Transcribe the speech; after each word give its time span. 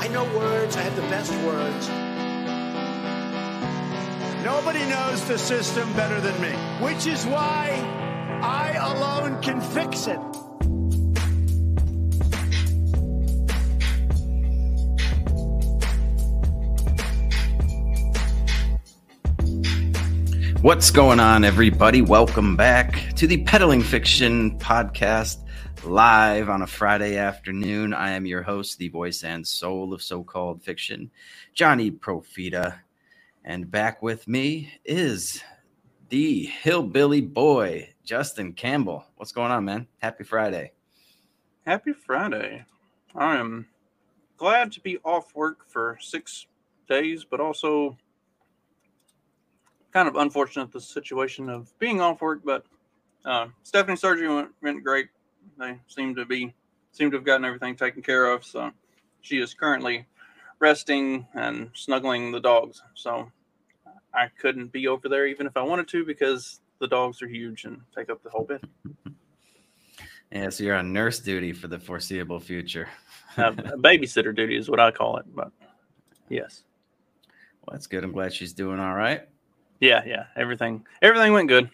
I 0.00 0.08
know 0.08 0.24
words, 0.34 0.78
I 0.78 0.80
have 0.80 0.96
the 0.96 1.02
best 1.02 1.30
words. 1.44 1.88
Nobody 4.42 4.78
knows 4.86 5.28
the 5.28 5.36
system 5.36 5.92
better 5.92 6.22
than 6.22 6.40
me, 6.40 6.48
which 6.82 7.06
is 7.06 7.26
why 7.26 7.76
I 8.40 8.72
alone 8.80 9.42
can 9.42 9.60
fix 9.60 10.06
it. 10.06 10.18
What's 20.62 20.90
going 20.90 21.20
on, 21.20 21.44
everybody? 21.44 22.00
Welcome 22.00 22.56
back 22.56 23.14
to 23.16 23.26
the 23.26 23.44
Peddling 23.44 23.82
Fiction 23.82 24.58
podcast 24.58 25.36
live 25.84 26.50
on 26.50 26.62
a 26.62 26.66
Friday 26.66 27.16
afternoon. 27.16 27.94
I 27.94 28.10
am 28.10 28.26
your 28.26 28.42
host, 28.42 28.78
the 28.78 28.88
voice 28.88 29.24
and 29.24 29.46
soul 29.46 29.94
of 29.94 30.02
so 30.02 30.22
called 30.22 30.62
fiction, 30.62 31.10
Johnny 31.54 31.90
Profita. 31.90 32.78
And 33.44 33.70
back 33.70 34.02
with 34.02 34.28
me 34.28 34.72
is 34.84 35.42
the 36.10 36.44
hillbilly 36.44 37.22
boy, 37.22 37.88
Justin 38.04 38.52
Campbell. 38.52 39.04
What's 39.16 39.32
going 39.32 39.50
on, 39.50 39.64
man? 39.64 39.86
Happy 39.98 40.24
Friday. 40.24 40.72
Happy 41.64 41.92
Friday. 41.92 42.64
I 43.14 43.36
am 43.36 43.66
glad 44.36 44.72
to 44.72 44.80
be 44.80 44.98
off 44.98 45.34
work 45.34 45.66
for 45.66 45.96
six 46.00 46.46
days, 46.88 47.24
but 47.24 47.40
also 47.40 47.96
kind 49.92 50.08
of 50.08 50.16
unfortunate 50.16 50.72
the 50.72 50.80
situation 50.80 51.48
of 51.48 51.76
being 51.78 52.00
off 52.00 52.20
work. 52.20 52.42
But 52.44 52.66
uh, 53.24 53.48
Stephanie's 53.62 54.00
surgery 54.00 54.28
went, 54.28 54.50
went 54.62 54.84
great. 54.84 55.08
They 55.60 55.78
seem 55.86 56.14
to 56.16 56.24
be 56.24 56.54
seem 56.92 57.10
to 57.10 57.16
have 57.18 57.24
gotten 57.24 57.44
everything 57.44 57.76
taken 57.76 58.02
care 58.02 58.26
of. 58.26 58.44
So 58.44 58.72
she 59.20 59.38
is 59.38 59.54
currently 59.54 60.06
resting 60.58 61.26
and 61.34 61.70
snuggling 61.74 62.32
the 62.32 62.40
dogs. 62.40 62.82
So 62.94 63.30
I 64.14 64.28
couldn't 64.40 64.72
be 64.72 64.88
over 64.88 65.08
there 65.08 65.26
even 65.26 65.46
if 65.46 65.56
I 65.56 65.62
wanted 65.62 65.86
to 65.88 66.04
because 66.04 66.60
the 66.80 66.88
dogs 66.88 67.22
are 67.22 67.28
huge 67.28 67.64
and 67.64 67.80
take 67.94 68.10
up 68.10 68.22
the 68.22 68.30
whole 68.30 68.44
bed. 68.44 68.62
Yeah, 70.32 70.48
so 70.48 70.64
you're 70.64 70.76
on 70.76 70.92
nurse 70.92 71.18
duty 71.18 71.52
for 71.52 71.68
the 71.68 71.78
foreseeable 71.78 72.40
future. 72.40 72.88
uh, 73.36 73.50
babysitter 73.52 74.34
duty 74.34 74.56
is 74.56 74.70
what 74.70 74.80
I 74.80 74.90
call 74.90 75.18
it, 75.18 75.26
but 75.34 75.50
yes. 76.28 76.62
Well, 77.22 77.72
that's 77.72 77.86
good. 77.86 78.04
I'm 78.04 78.12
glad 78.12 78.32
she's 78.32 78.52
doing 78.52 78.80
all 78.80 78.94
right. 78.94 79.28
Yeah, 79.80 80.02
yeah. 80.06 80.24
Everything 80.36 80.86
everything 81.02 81.32
went 81.32 81.48
good. 81.48 81.70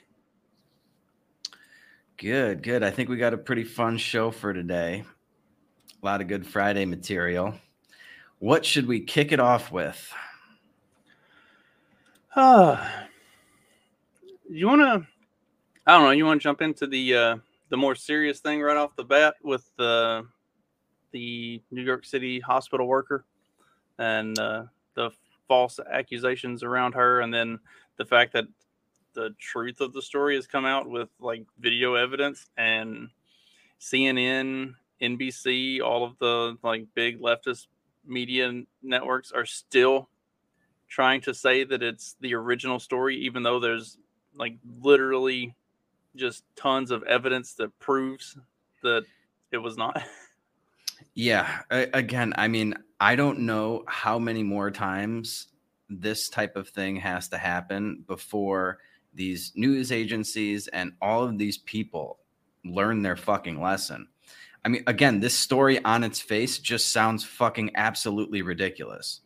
Good, 2.19 2.63
good. 2.63 2.83
I 2.83 2.91
think 2.91 3.11
we 3.11 3.19
got 3.19 3.35
a 3.35 3.39
pretty 3.39 3.65
fun 3.65 3.99
show 3.99 4.31
for 4.31 4.55
today. 4.55 5.05
A 6.03 6.07
lot 6.07 6.23
of 6.23 6.29
good 6.29 6.47
Friday 6.47 6.87
material. 6.87 7.55
What 8.39 8.65
should 8.65 8.87
we 8.87 9.01
kick 9.01 9.33
it 9.33 9.41
off 9.41 9.71
with? 9.71 10.15
Uh, 12.35 12.83
you 14.49 14.67
want 14.67 14.81
to? 14.81 15.07
I 15.87 15.93
don't 15.93 16.05
know. 16.05 16.11
You 16.13 16.25
want 16.25 16.41
to 16.41 16.43
jump 16.43 16.63
into 16.63 16.87
the 16.87 17.15
uh, 17.15 17.37
the 17.69 17.77
more 17.77 17.95
serious 17.95 18.41
thing 18.41 18.63
right 18.63 18.79
off 18.79 18.97
the 18.97 19.05
bat 19.05 19.35
with 19.43 19.71
the 19.77 20.27
the 21.13 21.61
New 21.71 21.83
York 21.83 22.07
City 22.07 22.41
hospital 22.41 22.87
worker 22.87 23.27
and 23.99 24.39
uh, 24.39 24.65
the 24.95 25.11
false 25.49 25.79
accusations 25.91 26.63
around 26.63 26.95
her, 26.95 27.21
and 27.21 27.33
then 27.33 27.59
the 27.99 28.07
fact 28.07 28.33
that 28.33 28.47
the 29.17 29.35
truth 29.41 29.81
of 29.81 29.93
the 29.95 30.03
story 30.03 30.37
has 30.37 30.47
come 30.47 30.67
out 30.67 30.89
with 30.89 31.09
like 31.19 31.45
video 31.59 31.95
evidence 31.95 32.47
and 32.57 33.09
CNN, 33.81 34.75
NBC, 35.01 35.81
all 35.83 36.05
of 36.05 36.19
the 36.19 36.57
like 36.63 36.87
big 36.95 37.21
leftist 37.21 37.67
media 38.07 38.63
networks 38.83 39.33
are 39.33 39.47
still 39.47 40.09
trying 40.89 41.23
to 41.23 41.35
say 41.35 41.65
that 41.65 41.83
it's 41.83 42.15
the 42.21 42.35
original 42.35 42.79
story, 42.79 43.17
even 43.17 43.43
though 43.43 43.59
there's 43.59 43.97
like 44.35 44.59
literally 44.81 45.55
just 46.15 46.45
tons 46.55 46.91
of 46.91 47.03
evidence 47.05 47.55
that 47.55 47.77
proves 47.79 48.39
that 48.83 49.05
it 49.51 49.59
was 49.59 49.77
not. 49.77 50.01
Yeah. 51.15 51.61
Again, 51.71 52.35
I 52.37 52.49
mean, 52.49 52.75
I 53.01 53.17
don't 53.17 53.41
know 53.41 53.85
how 53.87 54.19
many 54.19 54.43
more 54.43 54.71
times 54.71 55.49
this 55.89 56.29
type 56.29 56.57
of 56.57 56.69
thing 56.69 56.97
has 56.97 57.29
to 57.29 57.39
happen 57.39 58.05
before 58.07 58.79
these 59.17 59.53
news 59.57 59.91
agencies 59.91 60.69
and 60.69 60.93
all 61.01 61.25
of 61.25 61.39
these 61.39 61.59
people 61.59 62.19
learn 62.65 63.03
their 63.03 63.17
fucking 63.17 63.61
lesson. 63.61 64.09
I 64.65 64.69
mean, 64.69 64.83
again, 64.87 65.21
this 65.21 65.35
story 65.35 65.83
on 65.85 66.03
its 66.03 66.21
face 66.21 66.59
just 66.59 66.93
sounds 66.93 67.25
fucking 67.25 67.71
absolutely 67.77 68.43
ridiculous. 68.43 69.21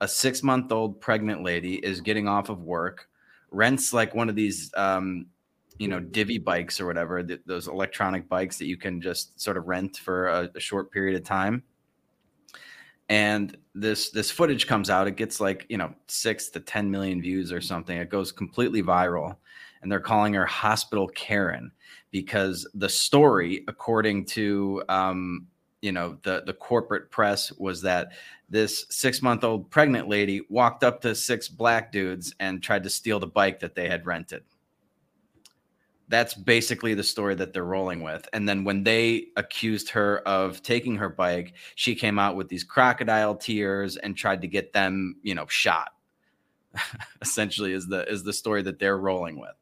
A 0.00 0.08
six 0.08 0.42
month 0.42 0.72
old 0.72 1.00
pregnant 1.00 1.42
lady 1.42 1.76
is 1.76 2.00
getting 2.00 2.28
off 2.28 2.48
of 2.48 2.62
work, 2.62 3.08
rents 3.50 3.92
like 3.92 4.14
one 4.14 4.28
of 4.28 4.34
these, 4.34 4.70
um, 4.76 5.26
you 5.78 5.88
know, 5.88 6.00
divvy 6.00 6.38
bikes 6.38 6.80
or 6.80 6.86
whatever, 6.86 7.22
th- 7.22 7.40
those 7.44 7.68
electronic 7.68 8.28
bikes 8.28 8.58
that 8.58 8.66
you 8.66 8.76
can 8.76 9.00
just 9.00 9.38
sort 9.38 9.58
of 9.58 9.66
rent 9.66 9.98
for 9.98 10.28
a, 10.28 10.50
a 10.54 10.60
short 10.60 10.90
period 10.90 11.14
of 11.14 11.24
time. 11.24 11.62
And 13.08 13.56
this 13.74 14.10
this 14.10 14.30
footage 14.30 14.66
comes 14.66 14.90
out, 14.90 15.06
it 15.06 15.16
gets 15.16 15.40
like 15.40 15.66
you 15.68 15.76
know 15.76 15.94
six 16.08 16.48
to 16.50 16.60
ten 16.60 16.90
million 16.90 17.20
views 17.20 17.52
or 17.52 17.60
something. 17.60 17.96
It 17.96 18.10
goes 18.10 18.32
completely 18.32 18.82
viral, 18.82 19.36
and 19.82 19.92
they're 19.92 20.00
calling 20.00 20.34
her 20.34 20.46
Hospital 20.46 21.06
Karen 21.08 21.70
because 22.10 22.66
the 22.74 22.88
story, 22.88 23.64
according 23.68 24.24
to 24.24 24.82
um, 24.88 25.46
you 25.82 25.92
know 25.92 26.18
the 26.22 26.42
the 26.46 26.54
corporate 26.54 27.10
press, 27.10 27.52
was 27.52 27.82
that 27.82 28.08
this 28.48 28.86
six 28.90 29.22
month 29.22 29.44
old 29.44 29.70
pregnant 29.70 30.08
lady 30.08 30.42
walked 30.48 30.82
up 30.82 31.00
to 31.02 31.14
six 31.14 31.48
black 31.48 31.92
dudes 31.92 32.34
and 32.40 32.62
tried 32.62 32.82
to 32.82 32.90
steal 32.90 33.20
the 33.20 33.26
bike 33.26 33.60
that 33.60 33.74
they 33.74 33.88
had 33.88 34.06
rented. 34.06 34.42
That's 36.08 36.34
basically 36.34 36.94
the 36.94 37.02
story 37.02 37.34
that 37.34 37.52
they're 37.52 37.64
rolling 37.64 38.02
with. 38.02 38.28
And 38.32 38.48
then 38.48 38.64
when 38.64 38.84
they 38.84 39.28
accused 39.36 39.90
her 39.90 40.18
of 40.20 40.62
taking 40.62 40.96
her 40.96 41.08
bike, 41.08 41.54
she 41.74 41.94
came 41.94 42.18
out 42.18 42.36
with 42.36 42.48
these 42.48 42.62
crocodile 42.62 43.34
tears 43.34 43.96
and 43.96 44.16
tried 44.16 44.42
to 44.42 44.48
get 44.48 44.72
them, 44.72 45.16
you 45.22 45.34
know, 45.34 45.46
shot. 45.48 45.88
Essentially, 47.22 47.72
is 47.72 47.86
the 47.86 48.06
is 48.08 48.22
the 48.22 48.32
story 48.32 48.62
that 48.62 48.78
they're 48.78 48.98
rolling 48.98 49.40
with. 49.40 49.54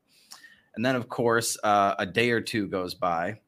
And 0.75 0.84
then, 0.84 0.97
of 0.97 1.09
course, 1.09 1.56
uh, 1.62 1.94
a 1.99 2.06
day 2.06 2.31
or 2.31 2.41
two 2.41 2.66
goes 2.66 2.94
by. 2.94 3.38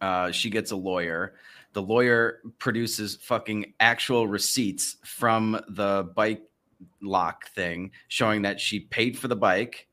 Uh, 0.00 0.30
she 0.30 0.50
gets 0.50 0.70
a 0.70 0.76
lawyer. 0.76 1.34
The 1.74 1.82
lawyer 1.82 2.40
produces 2.58 3.16
fucking 3.16 3.74
actual 3.80 4.26
receipts 4.26 4.96
from 5.04 5.60
the 5.68 6.10
bike 6.14 6.42
lock 7.02 7.48
thing 7.50 7.90
showing 8.08 8.42
that 8.42 8.60
she 8.60 8.80
paid 8.80 9.18
for 9.18 9.28
the 9.28 9.36
bike, 9.36 9.88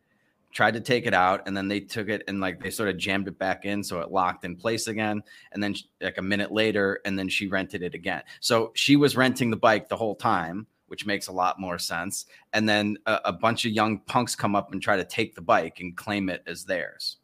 tried 0.54 0.74
to 0.74 0.82
take 0.82 1.06
it 1.06 1.14
out, 1.14 1.48
and 1.48 1.56
then 1.56 1.68
they 1.68 1.80
took 1.80 2.10
it 2.10 2.24
and 2.28 2.40
like 2.40 2.62
they 2.62 2.70
sort 2.70 2.90
of 2.90 2.98
jammed 2.98 3.28
it 3.28 3.38
back 3.38 3.66
in 3.66 3.84
so 3.84 4.00
it 4.00 4.12
locked 4.12 4.46
in 4.46 4.56
place 4.56 4.88
again. 4.88 5.24
And 5.52 5.64
then, 5.64 5.76
like 6.02 6.18
a 6.18 6.22
minute 6.22 6.52
later, 6.52 7.00
and 7.06 7.18
then 7.18 7.30
she 7.30 7.48
rented 7.48 7.84
it 7.84 7.94
again. 7.94 8.24
So 8.40 8.72
she 8.76 8.96
was 8.96 9.16
renting 9.16 9.50
the 9.50 9.58
bike 9.58 9.90
the 9.90 9.98
whole 9.98 10.16
time 10.16 10.68
which 10.92 11.06
makes 11.06 11.28
a 11.28 11.32
lot 11.32 11.58
more 11.58 11.80
sense. 11.80 12.26
And 12.52 12.68
then 12.68 12.98
a, 13.06 13.22
a, 13.24 13.32
bunch 13.32 13.64
of 13.64 13.72
young 13.72 14.00
punks 14.00 14.36
come 14.36 14.58
up 14.58 14.74
and 14.74 14.82
try 14.82 14.98
to 14.98 15.06
take 15.06 15.36
the 15.36 15.42
bike 15.42 15.80
and 15.80 15.96
claim 15.96 16.28
it 16.28 16.44
as 16.46 16.66
theirs. 16.66 17.16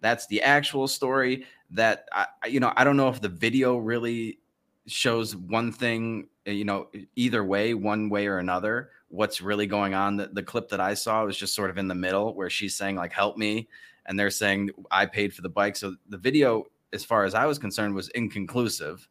That's 0.00 0.26
the 0.28 0.40
actual 0.40 0.88
story. 0.88 1.44
That 1.72 2.08
I, 2.10 2.26
you 2.46 2.58
know, 2.58 2.72
I 2.74 2.84
don't 2.84 2.96
know 2.96 3.10
if 3.10 3.20
the 3.20 3.28
video 3.28 3.76
really 3.76 4.38
shows 4.86 5.36
one 5.36 5.72
thing, 5.72 6.28
you 6.46 6.64
know, 6.64 6.88
either 7.16 7.44
way, 7.44 7.74
one 7.74 8.08
way 8.08 8.28
or 8.28 8.38
another. 8.38 8.88
What's 9.08 9.40
really 9.40 9.66
going 9.66 9.94
on? 9.94 10.16
The, 10.16 10.28
the 10.32 10.42
clip 10.42 10.68
that 10.70 10.80
I 10.80 10.94
saw 10.94 11.24
was 11.24 11.36
just 11.36 11.54
sort 11.54 11.70
of 11.70 11.78
in 11.78 11.88
the 11.88 11.94
middle 11.94 12.34
where 12.34 12.50
she's 12.50 12.76
saying 12.76 12.96
like 12.96 13.12
"Help 13.12 13.36
me," 13.36 13.68
and 14.06 14.18
they're 14.18 14.30
saying 14.30 14.70
I 14.90 15.06
paid 15.06 15.34
for 15.34 15.42
the 15.42 15.48
bike. 15.48 15.76
So 15.76 15.94
the 16.08 16.18
video, 16.18 16.64
as 16.92 17.04
far 17.04 17.24
as 17.24 17.34
I 17.34 17.46
was 17.46 17.58
concerned, 17.58 17.94
was 17.94 18.08
inconclusive 18.10 19.08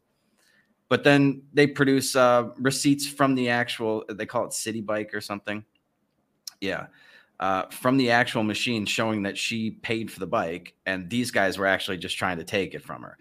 but 0.88 1.02
then 1.02 1.42
they 1.52 1.66
produce 1.66 2.14
uh, 2.14 2.44
receipts 2.58 3.08
from 3.08 3.34
the 3.34 3.48
actual 3.48 4.04
they 4.08 4.24
call 4.24 4.44
it 4.44 4.50
Citi 4.50 4.84
Bike 4.84 5.12
or 5.12 5.20
something 5.20 5.64
yeah 6.60 6.86
uh, 7.40 7.64
from 7.70 7.96
the 7.96 8.12
actual 8.12 8.44
machine 8.44 8.86
showing 8.86 9.24
that 9.24 9.36
she 9.36 9.72
paid 9.72 10.12
for 10.12 10.20
the 10.20 10.26
bike 10.28 10.74
and 10.86 11.10
these 11.10 11.32
guys 11.32 11.58
were 11.58 11.66
actually 11.66 11.96
just 11.96 12.16
trying 12.16 12.38
to 12.38 12.44
take 12.44 12.72
it 12.72 12.84
from 12.84 13.02
her 13.02 13.18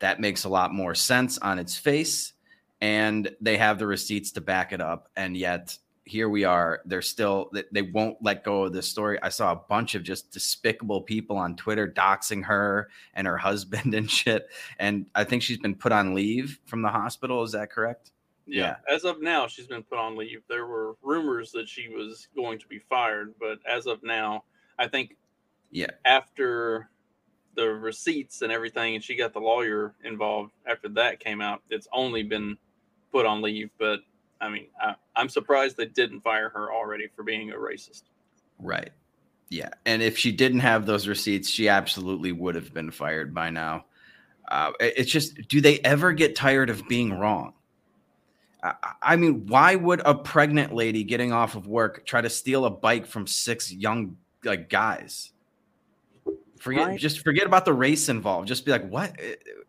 that 0.00 0.18
makes 0.18 0.44
a 0.44 0.48
lot 0.48 0.74
more 0.74 0.94
sense 0.94 1.38
on 1.38 1.58
its 1.58 1.76
face. 1.76 2.32
And 2.80 3.30
they 3.40 3.56
have 3.58 3.78
the 3.78 3.86
receipts 3.86 4.32
to 4.32 4.40
back 4.40 4.72
it 4.72 4.80
up. 4.80 5.10
And 5.14 5.36
yet, 5.36 5.78
here 6.10 6.28
we 6.28 6.42
are. 6.42 6.82
They're 6.84 7.02
still, 7.02 7.52
they 7.70 7.82
won't 7.82 8.16
let 8.20 8.42
go 8.42 8.64
of 8.64 8.72
this 8.72 8.88
story. 8.88 9.16
I 9.22 9.28
saw 9.28 9.52
a 9.52 9.56
bunch 9.56 9.94
of 9.94 10.02
just 10.02 10.32
despicable 10.32 11.02
people 11.02 11.36
on 11.36 11.54
Twitter 11.54 11.86
doxing 11.86 12.44
her 12.44 12.90
and 13.14 13.28
her 13.28 13.36
husband 13.48 13.94
and 13.94 14.10
shit. 14.10 14.48
And 14.78 15.06
I 15.14 15.22
think 15.22 15.42
she's 15.42 15.58
been 15.58 15.76
put 15.76 15.92
on 15.92 16.12
leave 16.12 16.58
from 16.66 16.82
the 16.82 16.88
hospital. 16.88 17.44
Is 17.44 17.52
that 17.52 17.70
correct? 17.70 18.10
Yeah. 18.44 18.76
yeah. 18.88 18.94
As 18.94 19.04
of 19.04 19.22
now, 19.22 19.46
she's 19.46 19.68
been 19.68 19.84
put 19.84 19.98
on 19.98 20.16
leave. 20.16 20.42
There 20.48 20.66
were 20.66 20.96
rumors 21.00 21.52
that 21.52 21.68
she 21.68 21.88
was 21.88 22.26
going 22.34 22.58
to 22.58 22.66
be 22.66 22.80
fired, 22.80 23.34
but 23.38 23.60
as 23.64 23.86
of 23.86 24.02
now, 24.02 24.42
I 24.78 24.88
think 24.88 25.16
yeah, 25.70 25.90
after 26.04 26.90
the 27.54 27.68
receipts 27.68 28.42
and 28.42 28.50
everything 28.50 28.96
and 28.96 29.04
she 29.04 29.14
got 29.14 29.32
the 29.32 29.40
lawyer 29.40 29.94
involved 30.04 30.52
after 30.66 30.88
that 30.88 31.20
came 31.20 31.40
out, 31.40 31.62
it's 31.70 31.86
only 31.92 32.24
been 32.24 32.56
put 33.12 33.26
on 33.26 33.42
leave, 33.42 33.70
but 33.78 34.00
I 34.40 34.48
mean, 34.48 34.66
I, 34.80 34.94
I'm 35.16 35.28
surprised 35.28 35.76
they 35.76 35.86
didn't 35.86 36.20
fire 36.20 36.48
her 36.50 36.72
already 36.72 37.08
for 37.14 37.22
being 37.22 37.50
a 37.50 37.56
racist. 37.56 38.04
Right. 38.58 38.90
Yeah. 39.48 39.70
And 39.84 40.02
if 40.02 40.16
she 40.16 40.32
didn't 40.32 40.60
have 40.60 40.86
those 40.86 41.08
receipts, 41.08 41.48
she 41.48 41.68
absolutely 41.68 42.32
would 42.32 42.54
have 42.54 42.72
been 42.72 42.90
fired 42.90 43.34
by 43.34 43.50
now. 43.50 43.84
Uh, 44.48 44.72
it's 44.80 45.10
just, 45.10 45.48
do 45.48 45.60
they 45.60 45.78
ever 45.80 46.12
get 46.12 46.36
tired 46.36 46.70
of 46.70 46.86
being 46.88 47.18
wrong? 47.18 47.54
I 49.02 49.16
mean, 49.16 49.46
why 49.46 49.74
would 49.74 50.02
a 50.04 50.14
pregnant 50.14 50.74
lady 50.74 51.02
getting 51.02 51.32
off 51.32 51.54
of 51.54 51.66
work 51.66 52.04
try 52.04 52.20
to 52.20 52.28
steal 52.28 52.66
a 52.66 52.70
bike 52.70 53.06
from 53.06 53.26
six 53.26 53.72
young 53.72 54.18
like 54.44 54.68
guys? 54.68 55.32
Forget 56.58 56.86
right. 56.86 57.00
just 57.00 57.24
forget 57.24 57.46
about 57.46 57.64
the 57.64 57.72
race 57.72 58.10
involved. 58.10 58.48
Just 58.48 58.66
be 58.66 58.70
like, 58.70 58.86
what? 58.86 59.18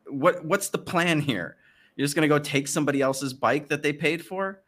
What? 0.07 0.43
What's 0.43 0.69
the 0.69 0.77
plan 0.77 1.21
here? 1.21 1.55
You're 2.01 2.07
just 2.07 2.15
gonna 2.15 2.27
go 2.27 2.39
take 2.39 2.67
somebody 2.67 2.99
else's 2.99 3.31
bike 3.31 3.67
that 3.67 3.83
they 3.83 3.93
paid 3.93 4.25
for? 4.25 4.63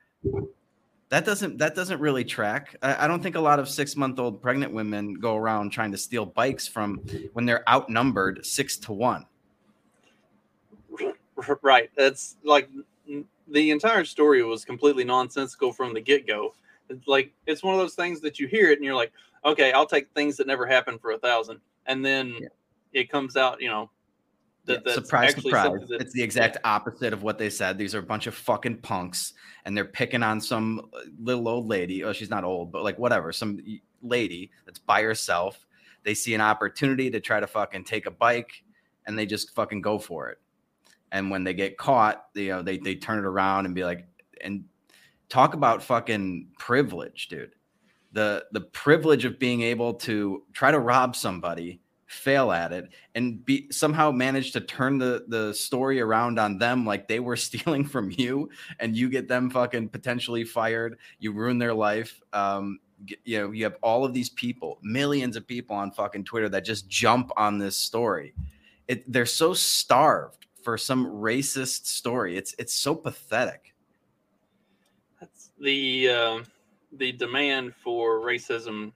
That 1.10 1.26
doesn't 1.26 1.58
that 1.58 1.74
doesn't 1.74 2.00
really 2.00 2.24
track. 2.24 2.76
I, 2.84 3.06
I 3.06 3.08
don't 3.08 3.24
think 3.24 3.36
a 3.36 3.40
lot 3.40 3.58
of 3.58 3.68
six 3.68 3.96
month 3.96 4.20
old 4.20 4.40
pregnant 4.40 4.72
women 4.72 5.16
go 5.16 5.36
around 5.36 5.72
trying 5.72 5.92
to 5.94 5.98
steal 5.98 6.28
bikes 6.28 6.68
from 6.68 6.98
when 7.34 7.48
they're 7.48 7.68
outnumbered 7.68 8.46
six 8.46 8.78
to 8.78 8.94
one. 8.94 9.26
Right. 11.64 11.90
That's 11.98 12.36
like 12.44 12.70
the 13.48 13.72
entire 13.72 14.06
story 14.06 14.44
was 14.44 14.64
completely 14.64 15.04
nonsensical 15.04 15.74
from 15.74 15.96
the 15.96 16.02
get 16.02 16.28
go. 16.28 16.54
Like 17.08 17.34
it's 17.48 17.64
one 17.64 17.74
of 17.74 17.80
those 17.80 17.96
things 17.96 18.22
that 18.22 18.40
you 18.40 18.46
hear 18.46 18.70
it 18.70 18.78
and 18.78 18.86
you're 18.86 18.94
like, 18.94 19.12
okay, 19.44 19.72
I'll 19.72 19.88
take 19.88 20.08
things 20.14 20.38
that 20.38 20.46
never 20.46 20.68
happened 20.68 21.02
for 21.02 21.14
a 21.14 21.18
thousand, 21.18 21.62
and 21.88 22.06
then 22.06 22.36
yeah. 22.40 22.48
it 22.94 23.10
comes 23.10 23.36
out, 23.36 23.60
you 23.60 23.70
know. 23.70 23.90
Yeah, 24.66 24.78
surprise, 24.88 25.36
surprise! 25.36 25.72
That, 25.90 26.02
it's 26.02 26.14
the 26.14 26.24
exact 26.24 26.56
yeah. 26.56 26.72
opposite 26.72 27.12
of 27.12 27.22
what 27.22 27.38
they 27.38 27.50
said. 27.50 27.78
These 27.78 27.94
are 27.94 28.00
a 28.00 28.04
bunch 28.04 28.28
of 28.28 28.36
fucking 28.36 28.78
punks, 28.78 29.34
and 29.66 29.76
they're 29.76 29.84
picking 29.84 30.24
on 30.24 30.40
some 30.40 30.90
uh, 30.94 31.00
little 31.22 31.48
old 31.50 31.68
lady. 31.68 32.04
Oh, 32.04 32.14
she's 32.14 32.30
not 32.30 32.44
old, 32.44 32.72
but 32.72 32.84
like 32.84 32.98
whatever, 32.98 33.32
some 33.34 33.60
lady 34.02 34.52
that's 34.66 34.80
by 34.80 35.02
herself. 35.02 35.66
They 36.04 36.14
see 36.14 36.34
an 36.34 36.42
opportunity 36.42 37.10
to 37.12 37.20
try 37.20 37.40
to 37.40 37.48
fucking 37.48 37.84
take 37.84 38.06
a 38.06 38.12
bike, 38.12 38.64
and 39.06 39.20
they 39.20 39.26
just 39.26 39.54
fucking 39.54 39.82
go 39.82 40.00
for 40.00 40.30
it 40.30 40.40
and 41.14 41.30
when 41.30 41.44
they 41.44 41.54
get 41.54 41.78
caught, 41.78 42.26
you 42.34 42.50
know, 42.50 42.62
they 42.62 42.80
they 42.80 42.96
turn 42.96 43.20
it 43.20 43.26
around 43.26 43.68
and 43.68 43.74
be 43.74 43.86
like, 43.86 44.06
and 44.42 44.66
talk 45.30 45.54
about 45.54 45.82
fucking 45.82 46.48
privilege, 46.58 47.28
dude. 47.28 47.54
The 48.12 48.46
the 48.52 48.62
privilege 48.62 49.24
of 49.24 49.40
being 49.40 49.62
able 49.62 49.94
to 49.94 50.44
try 50.54 50.72
to 50.72 50.80
rob 50.80 51.16
somebody, 51.16 51.80
fail 52.14 52.52
at 52.52 52.72
it, 52.72 52.90
and 53.16 53.44
be 53.46 53.68
somehow 53.72 54.12
manage 54.12 54.52
to 54.54 54.62
turn 54.62 54.98
the 54.98 55.26
the 55.28 55.54
story 55.54 56.00
around 56.00 56.40
on 56.40 56.58
them 56.58 56.86
like 56.86 57.08
they 57.08 57.20
were 57.20 57.36
stealing 57.48 57.86
from 57.86 58.12
you, 58.12 58.50
and 58.80 58.96
you 58.96 59.10
get 59.10 59.28
them 59.28 59.50
fucking 59.50 59.90
potentially 59.90 60.44
fired. 60.44 60.98
You 61.20 61.34
ruin 61.34 61.58
their 61.58 61.74
life. 61.74 62.22
Um, 62.32 62.80
you 63.26 63.40
know, 63.40 63.52
you 63.52 63.64
have 63.66 63.76
all 63.82 64.06
of 64.06 64.14
these 64.14 64.30
people, 64.30 64.80
millions 64.82 65.36
of 65.36 65.46
people 65.46 65.76
on 65.76 65.92
fucking 65.92 66.24
Twitter 66.24 66.48
that 66.50 66.64
just 66.64 66.88
jump 66.88 67.32
on 67.36 67.58
this 67.58 67.76
story. 67.76 68.34
It, 68.88 69.12
they're 69.12 69.26
so 69.26 69.54
starved 69.54 70.48
for 70.64 70.78
some 70.78 71.06
racist 71.08 71.86
story. 71.88 72.38
It's 72.38 72.56
it's 72.58 72.74
so 72.74 72.96
pathetic. 72.96 73.74
That's 75.20 75.52
the 75.60 76.10
uh, 76.10 76.44
the 76.94 77.12
demand 77.12 77.74
for 77.76 78.22
racism 78.22 78.94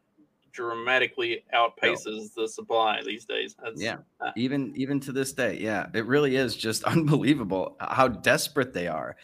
dramatically 0.57 1.44
outpaces 1.54 2.33
the 2.33 2.48
supply 2.48 3.00
these 3.06 3.25
days. 3.25 3.56
That's, 3.62 3.80
yeah, 3.80 3.98
uh, 4.19 4.31
even 4.36 4.74
even 4.75 5.00
to 5.01 5.12
this 5.12 5.31
day, 5.33 5.59
yeah, 5.59 5.86
it 5.94 6.06
really 6.07 6.36
is 6.36 6.56
just 6.56 6.83
unbelievable 6.95 7.77
how 7.80 8.07
desperate 8.07 8.74
they 8.74 8.88
are. 8.88 9.15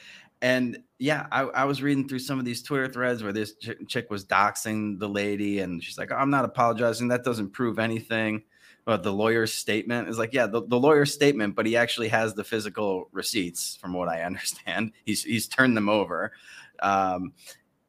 And 0.43 0.83
yeah, 0.99 1.25
I, 1.31 1.41
I 1.41 1.63
was 1.63 1.81
reading 1.81 2.07
through 2.07 2.19
some 2.19 2.37
of 2.37 2.45
these 2.45 2.61
Twitter 2.61 2.87
threads 2.87 3.23
where 3.23 3.33
this 3.33 3.55
ch- 3.55 3.71
chick 3.87 4.11
was 4.11 4.25
doxing 4.25 4.99
the 4.99 5.09
lady, 5.09 5.59
and 5.59 5.83
she's 5.83 5.97
like, 5.97 6.11
oh, 6.11 6.15
"I'm 6.15 6.29
not 6.29 6.45
apologizing. 6.45 7.07
That 7.07 7.23
doesn't 7.23 7.49
prove 7.49 7.79
anything." 7.79 8.43
but 8.85 9.01
the 9.01 9.13
lawyer's 9.13 9.53
statement 9.53 10.09
is 10.09 10.17
like, 10.17 10.33
yeah, 10.33 10.45
the, 10.45 10.61
the 10.67 10.77
lawyer's 10.77 11.13
statement, 11.13 11.55
but 11.55 11.65
he 11.65 11.77
actually 11.77 12.09
has 12.09 12.33
the 12.33 12.43
physical 12.43 13.07
receipts, 13.13 13.77
from 13.77 13.93
what 13.93 14.09
I 14.09 14.21
understand. 14.29 14.91
He's 15.05 15.23
he's 15.23 15.47
turned 15.47 15.77
them 15.77 15.89
over. 15.89 16.33
Um, 16.81 17.31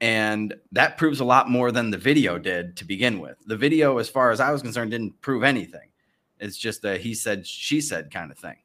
and 0.04 0.52
that 0.70 0.98
proves 0.98 1.20
a 1.20 1.24
lot 1.24 1.48
more 1.48 1.72
than 1.72 1.90
the 1.90 1.96
video 1.96 2.38
did 2.38 2.76
to 2.76 2.84
begin 2.84 3.20
with. 3.20 3.38
The 3.46 3.56
video, 3.56 3.96
as 3.96 4.06
far 4.06 4.32
as 4.32 4.38
I 4.38 4.52
was 4.52 4.60
concerned, 4.60 4.90
didn't 4.90 5.18
prove 5.22 5.42
anything. 5.42 5.88
It's 6.38 6.58
just 6.58 6.84
a 6.84 6.98
he 6.98 7.14
said, 7.14 7.46
she 7.46 7.80
said 7.80 8.12
kind 8.12 8.30
of 8.30 8.36
thing. 8.36 8.56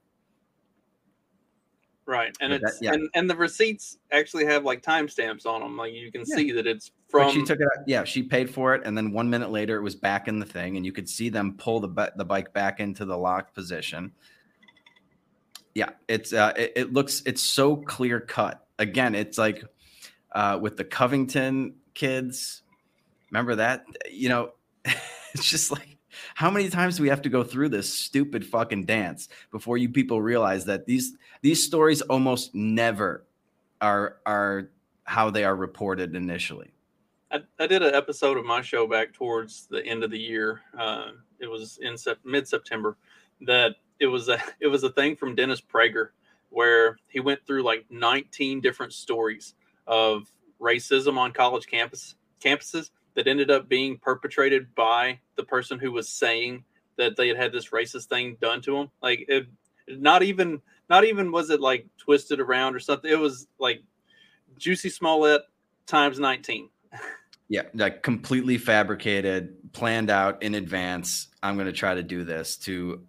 Right, 2.06 2.36
and 2.42 2.52
but 2.52 2.62
it's 2.62 2.80
that, 2.80 2.86
yeah. 2.86 2.92
and, 2.92 3.10
and 3.16 3.30
the 3.30 3.38
receipts 3.38 4.00
actually 4.12 4.48
have 4.48 4.66
like 4.66 4.82
timestamps 4.82 5.46
on 5.46 5.62
them. 5.62 5.78
Like 5.78 5.94
you 5.94 6.12
can 6.12 6.26
yeah. 6.28 6.36
see 6.36 6.52
that 6.52 6.68
it's 6.68 6.92
from. 7.08 7.28
But 7.28 7.34
she 7.34 7.46
took 7.46 7.62
it. 7.62 7.68
Out, 7.68 7.86
yeah, 7.88 8.04
she 8.04 8.22
paid 8.22 8.54
for 8.54 8.76
it, 8.76 8.82
and 8.84 8.98
then 8.98 9.14
one 9.14 9.30
minute 9.30 9.50
later, 9.50 9.78
it 9.78 9.82
was 9.82 9.96
back 9.96 10.28
in 10.28 10.40
the 10.40 10.46
thing, 10.46 10.76
and 10.76 10.86
you 10.86 10.92
could 10.92 11.08
see 11.08 11.30
them 11.30 11.56
pull 11.58 11.80
the 11.80 12.12
the 12.18 12.26
bike 12.26 12.52
back 12.52 12.82
into 12.82 13.06
the 13.06 13.16
locked 13.16 13.56
position. 13.56 14.12
Yeah, 15.74 15.92
it's 16.10 16.34
uh, 16.34 16.52
it, 16.58 16.74
it 16.76 16.94
looks 16.94 17.24
it's 17.26 17.44
so 17.44 17.78
clear 17.78 18.20
cut. 18.20 18.66
Again, 18.78 19.16
it's 19.16 19.38
like 19.38 19.64
uh, 20.32 20.60
with 20.62 20.78
the 20.78 20.84
Covington 20.84 21.76
kids. 21.94 22.64
Remember 23.32 23.56
that? 23.56 23.86
You 24.12 24.30
know, 24.30 24.52
it's 25.34 25.50
just 25.50 25.72
like 25.72 25.98
how 26.36 26.50
many 26.50 26.70
times 26.70 26.98
do 26.98 27.04
we 27.04 27.10
have 27.10 27.22
to 27.24 27.30
go 27.30 27.44
through 27.44 27.70
this 27.70 27.94
stupid 27.94 28.46
fucking 28.46 28.86
dance 28.86 29.30
before 29.52 29.78
you 29.78 29.90
people 29.90 30.22
realize 30.22 30.66
that 30.66 30.86
these 30.86 31.16
these 31.42 31.64
stories 31.64 32.02
almost 32.02 32.54
never 32.56 33.26
are 33.82 34.18
are 34.26 34.70
how 35.04 35.30
they 35.30 35.44
are 35.44 35.56
reported 35.56 36.16
initially? 36.16 36.72
I, 37.32 37.42
I 37.60 37.68
did 37.68 37.84
an 37.84 37.94
episode 37.94 38.38
of 38.38 38.46
my 38.46 38.62
show 38.62 38.88
back 38.88 39.14
towards 39.14 39.68
the 39.68 39.86
end 39.86 40.04
of 40.04 40.12
the 40.12 40.20
year. 40.20 40.62
Uh, 40.78 41.12
it 41.40 41.48
was 41.48 41.80
in 41.82 41.98
sep- 41.98 42.26
mid 42.26 42.48
September. 42.48 42.98
That 43.42 43.76
it 44.00 44.08
was 44.08 44.30
a 44.30 44.40
it 44.60 44.68
was 44.68 44.84
a 44.84 44.90
thing 44.90 45.16
from 45.16 45.36
Dennis 45.36 45.62
Prager 45.62 46.10
where 46.50 46.98
he 47.08 47.20
went 47.20 47.46
through 47.46 47.62
like 47.62 47.86
19 47.92 48.60
different 48.60 48.92
stories 48.92 49.54
of 49.90 50.32
racism 50.62 51.18
on 51.18 51.34
college 51.34 51.68
campus 51.68 52.16
campuses 52.40 52.92
that 53.16 53.28
ended 53.28 53.52
up 53.52 53.68
being 53.68 53.98
perpetrated 53.98 54.74
by 54.76 55.20
the 55.36 55.44
person 55.44 55.80
who 55.80 55.92
was 55.92 56.08
saying 56.08 56.64
that 56.98 57.18
they 57.18 57.28
had 57.28 57.36
had 57.36 57.52
this 57.52 57.70
racist 57.70 58.06
thing 58.06 58.38
done 58.40 58.62
to 58.62 58.78
them. 58.78 58.92
Like 59.02 59.26
it, 59.28 59.48
not 59.88 60.24
even 60.24 60.62
not 60.90 61.04
even 61.04 61.32
was 61.32 61.50
it 61.50 61.60
like 61.60 61.88
twisted 61.98 62.40
around 62.40 62.76
or 62.76 62.80
something. 62.80 63.12
It 63.12 63.20
was 63.20 63.48
like 63.58 63.84
Jussie 64.58 64.92
Smollett 64.92 65.42
times 65.86 66.20
19. 66.20 66.70
Yeah, 67.52 67.64
like 67.74 68.04
completely 68.04 68.60
fabricated, 68.60 69.74
planned 69.74 70.12
out 70.12 70.44
in 70.44 70.54
advance. 70.54 71.30
I'm 71.42 71.56
going 71.56 71.66
to 71.66 71.74
try 71.74 71.96
to 71.96 72.04
do 72.04 72.24
this 72.24 72.56
to 72.58 73.02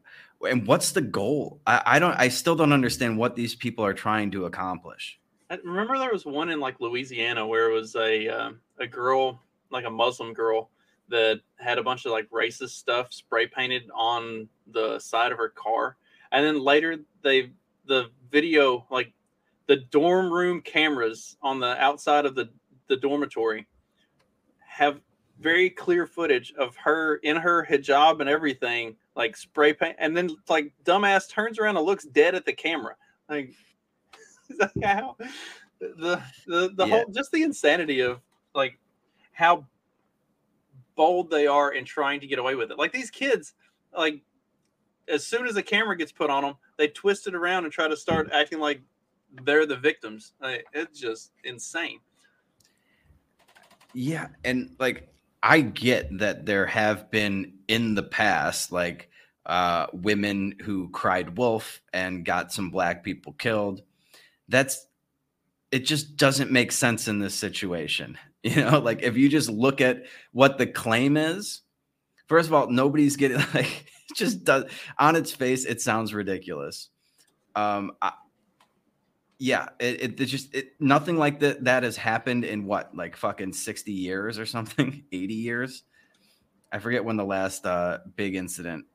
and 0.42 0.66
what's 0.66 0.92
the 0.92 1.02
goal? 1.02 1.60
I, 1.66 1.82
I, 1.84 1.98
don't 1.98 2.14
I 2.18 2.28
still 2.28 2.56
don't 2.56 2.72
understand 2.72 3.18
what 3.18 3.36
these 3.36 3.54
people 3.54 3.84
are 3.84 3.92
trying 3.92 4.30
to 4.30 4.46
accomplish. 4.46 5.20
I 5.50 5.58
remember 5.64 5.98
there 5.98 6.12
was 6.12 6.24
one 6.24 6.50
in 6.50 6.60
like 6.60 6.80
Louisiana 6.80 7.44
where 7.44 7.68
it 7.68 7.74
was 7.74 7.96
a 7.96 8.28
uh, 8.28 8.50
a 8.78 8.86
girl 8.86 9.42
like 9.70 9.84
a 9.84 9.90
Muslim 9.90 10.32
girl 10.32 10.70
that 11.08 11.40
had 11.58 11.78
a 11.78 11.82
bunch 11.82 12.06
of 12.06 12.12
like 12.12 12.30
racist 12.30 12.70
stuff 12.70 13.12
spray 13.12 13.48
painted 13.48 13.90
on 13.92 14.48
the 14.68 14.98
side 15.00 15.32
of 15.32 15.38
her 15.38 15.48
car. 15.48 15.96
And 16.30 16.46
then 16.46 16.60
later 16.60 16.98
they 17.22 17.50
the 17.86 18.10
video 18.30 18.86
like 18.90 19.12
the 19.66 19.76
dorm 19.76 20.32
room 20.32 20.60
cameras 20.60 21.36
on 21.42 21.58
the 21.58 21.76
outside 21.82 22.26
of 22.26 22.36
the 22.36 22.48
the 22.86 22.96
dormitory 22.96 23.66
have 24.64 25.00
very 25.40 25.70
clear 25.70 26.06
footage 26.06 26.52
of 26.58 26.76
her 26.76 27.16
in 27.16 27.36
her 27.36 27.66
hijab 27.68 28.20
and 28.20 28.28
everything 28.28 28.94
like 29.16 29.36
spray 29.36 29.72
paint 29.72 29.96
and 29.98 30.16
then 30.16 30.30
like 30.48 30.72
dumbass 30.84 31.28
turns 31.28 31.58
around 31.58 31.76
and 31.76 31.86
looks 31.86 32.04
dead 32.04 32.34
at 32.34 32.44
the 32.44 32.52
camera 32.52 32.94
like 33.28 33.54
how 34.82 35.16
the 35.80 36.22
the, 36.46 36.72
the 36.74 36.86
yeah. 36.86 36.86
whole 36.86 37.06
just 37.12 37.32
the 37.32 37.42
insanity 37.42 38.00
of 38.00 38.20
like 38.54 38.78
how 39.32 39.66
bold 40.96 41.30
they 41.30 41.46
are 41.46 41.72
in 41.72 41.84
trying 41.84 42.20
to 42.20 42.26
get 42.26 42.38
away 42.38 42.54
with 42.54 42.70
it. 42.70 42.78
Like 42.78 42.92
these 42.92 43.10
kids, 43.10 43.54
like 43.96 44.20
as 45.08 45.26
soon 45.26 45.46
as 45.46 45.54
the 45.54 45.62
camera 45.62 45.96
gets 45.96 46.12
put 46.12 46.30
on 46.30 46.42
them, 46.42 46.54
they 46.76 46.88
twist 46.88 47.26
it 47.26 47.34
around 47.34 47.64
and 47.64 47.72
try 47.72 47.88
to 47.88 47.96
start 47.96 48.30
acting 48.32 48.60
like 48.60 48.80
they're 49.44 49.66
the 49.66 49.76
victims. 49.76 50.32
Like, 50.40 50.66
it's 50.72 50.98
just 50.98 51.32
insane. 51.44 52.00
Yeah, 53.92 54.28
and 54.44 54.76
like 54.78 55.08
I 55.42 55.62
get 55.62 56.18
that 56.18 56.46
there 56.46 56.66
have 56.66 57.10
been 57.10 57.54
in 57.66 57.94
the 57.94 58.02
past 58.02 58.70
like 58.70 59.08
uh 59.46 59.86
women 59.92 60.54
who 60.62 60.90
cried 60.90 61.38
wolf 61.38 61.80
and 61.92 62.24
got 62.24 62.52
some 62.52 62.70
black 62.70 63.02
people 63.02 63.32
killed. 63.32 63.82
That's 64.50 64.86
it 65.70 65.86
just 65.86 66.16
doesn't 66.16 66.50
make 66.50 66.72
sense 66.72 67.08
in 67.08 67.18
this 67.18 67.34
situation. 67.34 68.18
You 68.42 68.64
know, 68.64 68.78
like 68.78 69.02
if 69.02 69.18
you 69.18 69.28
just 69.28 69.50
look 69.50 69.82
at 69.82 70.04
what 70.32 70.56
the 70.56 70.66
claim 70.66 71.18
is, 71.18 71.60
first 72.26 72.48
of 72.48 72.54
all, 72.54 72.70
nobody's 72.70 73.16
getting 73.16 73.36
like 73.54 73.84
it 74.08 74.16
just 74.16 74.44
does 74.44 74.64
on 74.98 75.14
its 75.14 75.30
face, 75.30 75.66
it 75.66 75.82
sounds 75.82 76.14
ridiculous. 76.14 76.88
Um 77.54 77.92
I, 78.00 78.12
yeah, 79.38 79.68
it, 79.78 80.00
it, 80.00 80.20
it 80.22 80.24
just 80.24 80.54
it, 80.54 80.72
nothing 80.80 81.18
like 81.18 81.40
that 81.40 81.64
that 81.64 81.82
has 81.82 81.98
happened 81.98 82.46
in 82.46 82.64
what 82.64 82.96
like 82.96 83.14
fucking 83.14 83.52
60 83.52 83.92
years 83.92 84.38
or 84.38 84.46
something, 84.56 85.04
80 85.12 85.34
years. 85.34 85.82
I 86.72 86.78
forget 86.78 87.04
when 87.04 87.18
the 87.18 87.26
last 87.26 87.66
uh 87.66 87.98
big 88.16 88.36
incident. 88.36 88.86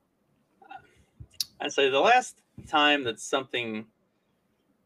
I'd 1.62 1.72
say 1.72 1.92
the 1.92 2.00
last 2.00 2.42
time 2.68 3.04
that 3.04 3.20
something 3.20 3.86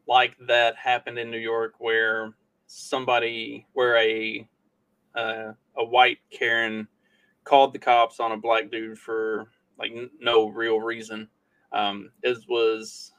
like 0.10 0.36
that 0.48 0.76
happened 0.76 1.20
in 1.20 1.30
New 1.30 1.38
York 1.38 1.76
where 1.78 2.34
somebody 2.66 3.68
where 3.74 3.96
a 3.98 4.50
uh, 5.16 5.54
a 5.78 5.86
white 5.86 6.18
Karen 6.32 6.88
called 7.44 7.74
the 7.74 7.80
cops 7.80 8.20
on 8.20 8.32
a 8.32 8.38
black 8.38 8.72
dude 8.72 8.98
for 8.98 9.46
like 9.78 9.92
n- 9.92 10.10
no 10.20 10.50
real 10.50 10.82
reason. 10.82 11.30
Um, 11.72 12.10
it 12.24 12.38
was 12.50 13.14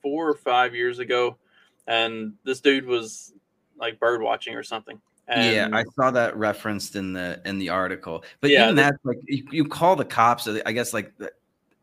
four 0.00 0.30
or 0.30 0.34
five 0.34 0.74
years 0.74 0.98
ago, 0.98 1.36
and 1.86 2.32
this 2.42 2.60
dude 2.60 2.86
was 2.86 3.34
like 3.78 4.00
bird 4.00 4.22
watching 4.22 4.54
or 4.54 4.62
something. 4.62 4.98
And 5.28 5.44
yeah, 5.44 5.68
I 5.72 5.84
saw 5.94 6.10
that 6.10 6.36
referenced 6.38 6.96
in 6.96 7.12
the 7.12 7.40
in 7.44 7.58
the 7.58 7.68
article. 7.68 8.24
But 8.40 8.50
Yeah, 8.50 8.64
even 8.64 8.76
that, 8.76 8.94
like 9.04 9.18
you, 9.26 9.46
you 9.50 9.64
call 9.66 9.94
the 9.96 10.06
cops. 10.06 10.48
I 10.48 10.72
guess 10.72 10.94
like 10.94 11.12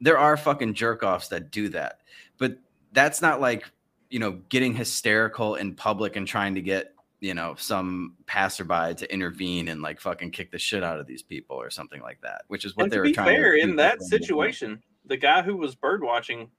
there 0.01 0.17
are 0.17 0.35
fucking 0.35 0.73
jerk 0.73 1.03
offs 1.03 1.27
that 1.27 1.51
do 1.51 1.69
that, 1.69 1.99
but 2.39 2.57
that's 2.91 3.21
not 3.21 3.39
like 3.39 3.69
you 4.09 4.19
know 4.19 4.39
getting 4.49 4.73
hysterical 4.73 5.55
in 5.55 5.75
public 5.75 6.15
and 6.15 6.27
trying 6.27 6.55
to 6.55 6.61
get 6.61 6.93
you 7.19 7.33
know 7.33 7.55
some 7.57 8.15
passerby 8.25 8.95
to 8.95 9.13
intervene 9.13 9.67
and 9.67 9.81
like 9.81 9.99
fucking 9.99 10.31
kick 10.31 10.51
the 10.51 10.59
shit 10.59 10.83
out 10.83 10.99
of 10.99 11.07
these 11.07 11.21
people 11.21 11.55
or 11.55 11.69
something 11.69 12.01
like 12.01 12.19
that. 12.21 12.43
Which 12.47 12.65
is 12.65 12.75
what 12.75 12.83
and 12.83 12.91
they 12.91 12.95
to 12.95 13.01
were 13.01 13.05
be 13.07 13.13
trying 13.13 13.35
fair, 13.35 13.55
to 13.55 13.61
do 13.61 13.69
in 13.69 13.75
that 13.77 14.01
situation, 14.01 14.81
the 15.05 15.17
guy 15.17 15.41
who 15.41 15.55
was 15.55 15.75
bird 15.75 16.01
watching, 16.01 16.49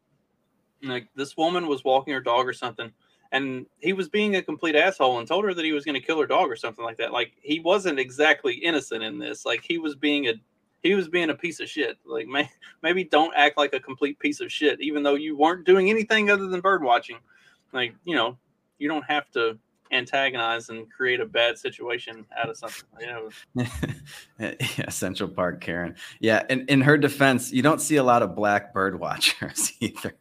like 0.82 1.08
this 1.14 1.36
woman 1.36 1.66
was 1.66 1.84
walking 1.84 2.12
her 2.12 2.20
dog 2.20 2.46
or 2.46 2.52
something, 2.52 2.92
and 3.32 3.66
he 3.78 3.92
was 3.92 4.08
being 4.08 4.36
a 4.36 4.42
complete 4.42 4.76
asshole 4.76 5.18
and 5.18 5.26
told 5.26 5.44
her 5.44 5.54
that 5.54 5.64
he 5.64 5.72
was 5.72 5.84
going 5.84 5.98
to 5.98 6.06
kill 6.06 6.20
her 6.20 6.26
dog 6.26 6.50
or 6.50 6.56
something 6.56 6.84
like 6.84 6.98
that. 6.98 7.12
Like 7.12 7.32
he 7.40 7.60
wasn't 7.60 7.98
exactly 7.98 8.54
innocent 8.54 9.02
in 9.02 9.18
this. 9.18 9.46
Like 9.46 9.62
he 9.62 9.78
was 9.78 9.96
being 9.96 10.28
a 10.28 10.34
he 10.82 10.94
was 10.94 11.08
being 11.08 11.30
a 11.30 11.34
piece 11.34 11.60
of 11.60 11.68
shit. 11.68 11.98
Like 12.04 12.26
may, 12.26 12.50
maybe 12.82 13.04
don't 13.04 13.34
act 13.34 13.56
like 13.56 13.72
a 13.72 13.80
complete 13.80 14.18
piece 14.18 14.40
of 14.40 14.52
shit, 14.52 14.80
even 14.80 15.02
though 15.02 15.14
you 15.14 15.36
weren't 15.36 15.66
doing 15.66 15.90
anything 15.90 16.30
other 16.30 16.48
than 16.48 16.60
bird 16.60 16.82
watching. 16.82 17.18
Like 17.72 17.94
you 18.04 18.14
know, 18.14 18.36
you 18.78 18.88
don't 18.88 19.04
have 19.04 19.30
to 19.32 19.58
antagonize 19.92 20.68
and 20.68 20.90
create 20.90 21.20
a 21.20 21.26
bad 21.26 21.58
situation 21.58 22.24
out 22.36 22.48
of 22.48 22.56
something. 22.56 22.84
You 23.00 23.06
know, 23.06 23.66
yeah, 24.38 24.88
Central 24.88 25.28
Park 25.28 25.60
Karen. 25.60 25.96
Yeah, 26.20 26.44
in, 26.48 26.66
in 26.66 26.80
her 26.80 26.96
defense, 26.96 27.52
you 27.52 27.62
don't 27.62 27.80
see 27.80 27.96
a 27.96 28.04
lot 28.04 28.22
of 28.22 28.34
black 28.34 28.72
bird 28.72 28.98
watchers 28.98 29.72
either. 29.80 30.14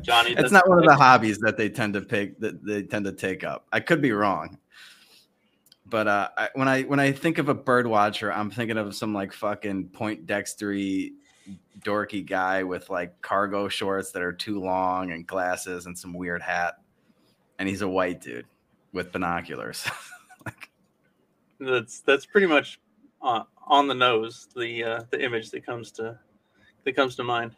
Johnny, 0.00 0.32
it's 0.32 0.52
not 0.52 0.68
one 0.68 0.78
of 0.78 0.84
the 0.84 0.96
hobbies 0.96 1.38
that 1.38 1.56
they 1.56 1.68
tend 1.68 1.94
to 1.94 2.00
pick 2.00 2.38
that 2.40 2.64
they 2.64 2.82
tend 2.82 3.04
to 3.04 3.12
take 3.12 3.44
up. 3.44 3.66
I 3.72 3.80
could 3.80 4.00
be 4.00 4.12
wrong, 4.12 4.58
but 5.86 6.08
uh, 6.08 6.28
I, 6.36 6.48
when 6.54 6.68
I 6.68 6.82
when 6.82 6.98
I 6.98 7.12
think 7.12 7.38
of 7.38 7.48
a 7.48 7.54
bird 7.54 7.86
watcher, 7.86 8.32
I'm 8.32 8.50
thinking 8.50 8.78
of 8.78 8.94
some 8.94 9.12
like 9.12 9.32
fucking 9.32 9.90
Poindextery 9.90 11.12
dorky 11.80 12.24
guy 12.24 12.62
with 12.62 12.90
like 12.90 13.20
cargo 13.22 13.68
shorts 13.68 14.12
that 14.12 14.22
are 14.22 14.32
too 14.32 14.60
long 14.60 15.12
and 15.12 15.26
glasses 15.26 15.86
and 15.86 15.96
some 15.98 16.12
weird 16.12 16.42
hat, 16.42 16.74
and 17.58 17.68
he's 17.68 17.82
a 17.82 17.88
white 17.88 18.20
dude 18.20 18.46
with 18.92 19.12
binoculars. 19.12 19.88
that's 21.60 22.00
that's 22.00 22.26
pretty 22.26 22.46
much 22.46 22.80
uh, 23.22 23.42
on 23.66 23.88
the 23.88 23.94
nose 23.94 24.48
the 24.56 24.84
uh, 24.84 25.02
the 25.10 25.22
image 25.22 25.50
that 25.50 25.64
comes 25.64 25.90
to 25.92 26.18
that 26.84 26.96
comes 26.96 27.16
to 27.16 27.24
mind. 27.24 27.56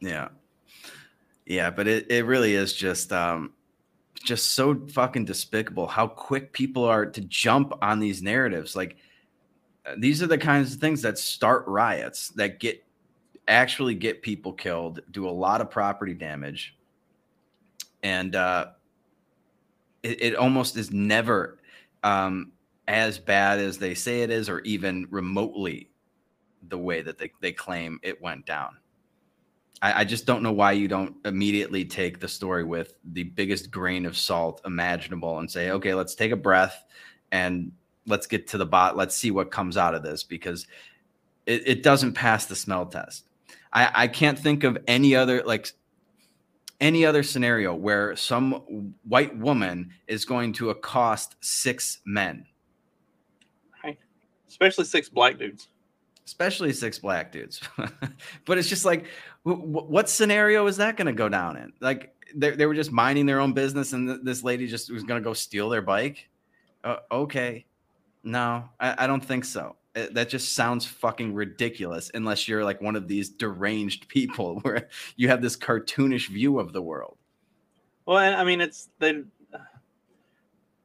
Yeah. 0.00 0.28
Yeah, 1.46 1.70
but 1.70 1.86
it, 1.86 2.10
it 2.10 2.24
really 2.24 2.54
is 2.54 2.72
just 2.72 3.12
um 3.12 3.52
just 4.24 4.52
so 4.52 4.86
fucking 4.88 5.24
despicable 5.24 5.86
how 5.86 6.08
quick 6.08 6.52
people 6.52 6.84
are 6.84 7.06
to 7.06 7.20
jump 7.22 7.72
on 7.80 8.00
these 8.00 8.22
narratives. 8.22 8.74
Like 8.74 8.96
these 9.98 10.22
are 10.22 10.26
the 10.26 10.38
kinds 10.38 10.74
of 10.74 10.80
things 10.80 11.02
that 11.02 11.18
start 11.18 11.64
riots 11.66 12.30
that 12.30 12.60
get 12.60 12.82
actually 13.48 13.94
get 13.94 14.22
people 14.22 14.52
killed, 14.52 15.00
do 15.12 15.28
a 15.28 15.30
lot 15.30 15.60
of 15.60 15.70
property 15.70 16.14
damage. 16.14 16.76
And 18.02 18.34
uh 18.34 18.68
it, 20.02 20.22
it 20.22 20.36
almost 20.36 20.76
is 20.76 20.90
never 20.90 21.58
um 22.02 22.52
as 22.88 23.18
bad 23.18 23.58
as 23.58 23.78
they 23.78 23.94
say 23.94 24.22
it 24.22 24.30
is 24.30 24.48
or 24.48 24.60
even 24.60 25.06
remotely 25.10 25.90
the 26.68 26.78
way 26.78 27.02
that 27.02 27.18
they, 27.18 27.32
they 27.40 27.52
claim 27.52 27.98
it 28.02 28.20
went 28.20 28.46
down. 28.46 28.76
I, 29.82 30.00
I 30.00 30.04
just 30.04 30.26
don't 30.26 30.42
know 30.42 30.52
why 30.52 30.72
you 30.72 30.88
don't 30.88 31.14
immediately 31.24 31.84
take 31.84 32.18
the 32.18 32.28
story 32.28 32.64
with 32.64 32.94
the 33.12 33.24
biggest 33.24 33.70
grain 33.70 34.06
of 34.06 34.16
salt 34.16 34.60
imaginable 34.64 35.38
and 35.38 35.50
say, 35.50 35.70
okay, 35.70 35.94
let's 35.94 36.14
take 36.14 36.32
a 36.32 36.36
breath 36.36 36.84
and 37.32 37.72
let's 38.06 38.26
get 38.26 38.46
to 38.48 38.58
the 38.58 38.66
bot. 38.66 38.96
Let's 38.96 39.16
see 39.16 39.30
what 39.30 39.50
comes 39.50 39.76
out 39.76 39.94
of 39.94 40.02
this 40.02 40.22
because 40.22 40.66
it, 41.46 41.62
it 41.66 41.82
doesn't 41.82 42.12
pass 42.14 42.46
the 42.46 42.56
smell 42.56 42.86
test. 42.86 43.24
I, 43.72 43.90
I 43.94 44.08
can't 44.08 44.38
think 44.38 44.64
of 44.64 44.78
any 44.86 45.14
other 45.14 45.42
like 45.44 45.72
any 46.80 47.06
other 47.06 47.22
scenario 47.22 47.74
where 47.74 48.14
some 48.16 48.94
white 49.08 49.36
woman 49.36 49.90
is 50.06 50.24
going 50.24 50.52
to 50.54 50.70
accost 50.70 51.36
six 51.40 52.00
men, 52.04 52.46
Especially 54.48 54.84
six 54.84 55.08
black 55.08 55.38
dudes. 55.38 55.68
especially 56.24 56.72
six 56.72 56.98
black 56.98 57.32
dudes. 57.32 57.60
but 58.46 58.56
it's 58.58 58.68
just 58.68 58.84
like, 58.84 59.06
wh- 59.44 59.58
wh- 59.60 59.90
what 59.90 60.08
scenario 60.08 60.66
is 60.66 60.76
that 60.78 60.96
going 60.96 61.06
to 61.06 61.12
go 61.12 61.28
down 61.28 61.56
in? 61.56 61.72
Like 61.80 62.14
they, 62.34 62.52
they 62.52 62.64
were 62.66 62.74
just 62.74 62.92
minding 62.92 63.26
their 63.26 63.40
own 63.40 63.52
business, 63.52 63.92
and 63.92 64.08
th- 64.08 64.20
this 64.22 64.42
lady 64.42 64.66
just 64.66 64.90
was 64.90 65.02
going 65.02 65.20
to 65.20 65.24
go 65.24 65.34
steal 65.34 65.68
their 65.68 65.82
bike. 65.82 66.28
Uh, 66.84 66.96
okay, 67.10 67.66
no, 68.26 68.68
I, 68.80 69.04
I 69.04 69.06
don't 69.06 69.24
think 69.24 69.44
so. 69.44 69.76
Uh, 69.94 70.06
That 70.10 70.28
just 70.28 70.54
sounds 70.54 70.84
fucking 70.84 71.32
ridiculous. 71.32 72.10
Unless 72.12 72.48
you're 72.48 72.64
like 72.64 72.82
one 72.82 72.96
of 72.96 73.08
these 73.08 73.30
deranged 73.30 74.08
people 74.08 74.58
where 74.62 74.88
you 75.16 75.28
have 75.28 75.40
this 75.40 75.56
cartoonish 75.56 76.28
view 76.28 76.58
of 76.58 76.72
the 76.72 76.82
world. 76.82 77.16
Well, 78.04 78.18
I 78.18 78.44
mean, 78.44 78.60
it's 78.60 78.88
they 78.98 79.22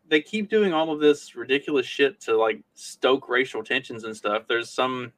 they 0.07 0.21
keep 0.21 0.49
doing 0.49 0.73
all 0.73 0.91
of 0.91 0.99
this 0.99 1.35
ridiculous 1.35 1.85
shit 1.85 2.19
to 2.21 2.37
like 2.37 2.61
stoke 2.75 3.27
racial 3.27 3.63
tensions 3.63 4.03
and 4.03 4.15
stuff. 4.15 4.43
There's 4.47 4.69
some 4.69 5.11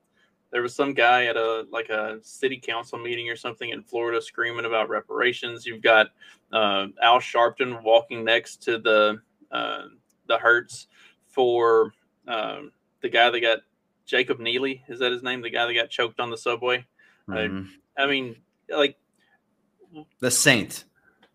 there 0.52 0.62
was 0.62 0.76
some 0.76 0.94
guy 0.94 1.26
at 1.26 1.36
a 1.36 1.66
like 1.72 1.90
a 1.90 2.20
city 2.22 2.58
council 2.58 3.00
meeting 3.00 3.30
or 3.30 3.36
something 3.36 3.72
in 3.72 3.84
Florida 3.84 4.22
screaming 4.22 4.66
about 4.66 4.88
reparations. 4.88 5.66
You've 5.66 5.82
got 5.82 6.08
uh, 6.54 6.88
Al 7.02 7.20
Sharpton 7.20 7.84
walking 7.84 8.24
next 8.24 8.62
to 8.64 8.78
the 8.78 9.20
uh, 9.52 9.84
the 10.28 10.38
Hertz 10.38 10.88
for 11.28 11.92
um, 12.28 12.72
the 13.02 13.10
guy 13.10 13.30
that 13.30 13.40
got 13.42 13.60
Jacob 14.06 14.40
Neely. 14.40 14.84
Is 14.88 15.00
that 15.00 15.12
his 15.12 15.24
name? 15.24 15.42
The 15.42 15.50
guy 15.50 15.66
that 15.66 15.74
got 15.74 15.90
choked 15.90 16.20
on 16.20 16.30
the 16.30 16.38
subway. 16.38 16.86
Right. 17.28 17.50
Mhm. 17.50 17.68
I 17.98 18.06
mean, 18.08 18.36
like 18.70 18.98
The 20.20 20.32
Saint. 20.32 20.86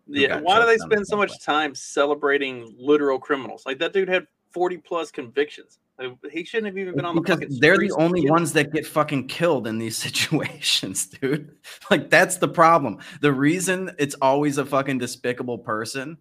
yeah, 0.07 0.39
why 0.39 0.59
do 0.59 0.65
they 0.65 0.73
on 0.73 0.77
the 0.89 0.95
spend 0.95 1.07
so 1.07 1.17
much 1.17 1.41
time 1.43 1.73
celebrating 1.75 2.75
literal 2.77 3.19
criminals? 3.19 3.63
Like 3.65 3.79
that 3.79 3.93
dude 3.93 4.09
had 4.09 4.27
40 4.51 4.77
plus 4.77 5.11
convictions. 5.11 5.79
Like, 5.97 6.13
he 6.31 6.43
shouldn't 6.45 6.67
have 6.67 6.77
even 6.77 6.95
been 6.95 7.05
on 7.05 7.15
the 7.15 7.21
because 7.21 7.59
they're 7.59 7.77
the 7.77 7.91
only 7.91 8.29
ones 8.29 8.53
that 8.53 8.71
get 8.71 8.85
fucking 8.85 9.27
killed 9.27 9.67
in 9.67 9.77
these 9.77 9.97
situations, 10.07 11.07
dude. 11.07 11.55
Like 11.91 12.09
that's 12.09 12.37
the 12.37 12.47
problem. 12.47 12.99
The 13.21 13.33
reason 13.33 13.91
it's 13.99 14.15
always 14.21 14.57
a 14.57 14.65
fucking 14.65 14.97
despicable 14.97 15.57
person 15.57 16.17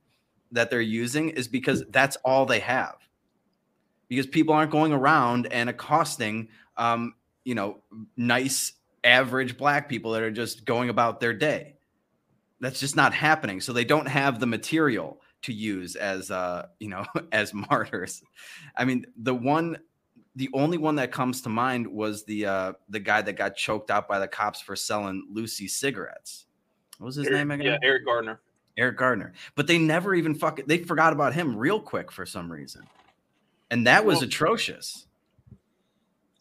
that 0.51 0.71
they're 0.71 0.81
using 0.81 1.31
is 1.31 1.47
because 1.47 1.85
that's 1.91 2.17
all 2.25 2.47
they 2.47 2.61
have. 2.61 2.97
Because 4.09 4.27
people 4.27 4.55
aren't 4.55 4.71
going 4.71 4.93
around 4.93 5.47
and 5.53 5.69
accosting 5.69 6.49
um, 6.79 7.15
you 7.45 7.55
know, 7.55 7.79
nice 8.17 8.73
average 9.05 9.57
black 9.57 9.89
people 9.89 10.13
that 10.13 10.23
are 10.23 10.31
just 10.31 10.65
going 10.65 10.91
about 10.91 11.21
their 11.21 11.35
day. 11.35 11.77
That's 12.61 12.81
just 12.81 12.97
not 12.97 13.15
happening. 13.15 13.61
So 13.61 13.73
they 13.73 13.85
don't 13.85 14.07
have 14.07 14.41
the 14.41 14.47
material 14.47 15.21
to 15.43 15.53
use 15.53 15.97
as 15.97 16.31
uh, 16.31 16.67
you 16.79 16.89
know, 16.89 17.05
as 17.33 17.53
martyrs. 17.55 18.23
I 18.77 18.85
mean, 18.85 19.07
the 19.17 19.35
one 19.35 19.79
the 20.37 20.49
only 20.53 20.79
one 20.79 20.97
that 20.97 21.11
comes 21.11 21.41
to 21.43 21.49
mind 21.49 21.87
was 21.87 22.25
the 22.25 22.47
uh, 22.47 22.73
the 22.89 23.01
guy 23.01 23.23
that 23.23 23.35
got 23.35 23.57
choked 23.57 23.91
out 23.91 24.09
by 24.09 24.19
the 24.19 24.29
cops 24.29 24.61
for 24.61 24.77
selling 24.77 25.27
loosie 25.31 25.69
cigarettes. 25.69 26.47
What 26.99 27.07
was 27.07 27.17
his 27.17 27.29
Eric, 27.29 27.39
name 27.39 27.51
again? 27.53 27.67
Yeah, 27.67 27.89
Eric 27.89 28.05
Gardner. 28.05 28.41
Eric 28.77 28.99
Gardner. 28.99 29.33
But 29.55 29.67
they 29.67 29.79
never 29.79 30.15
even 30.15 30.35
fucking 30.35 30.67
they 30.67 30.79
forgot 30.79 31.13
about 31.13 31.35
him 31.35 31.57
real 31.57 31.81
quick 31.81 32.13
for 32.13 32.27
some 32.27 32.51
reason. 32.51 32.83
And 33.71 33.87
that 33.87 34.05
was 34.05 34.17
Well- 34.17 34.25
atrocious. 34.25 35.07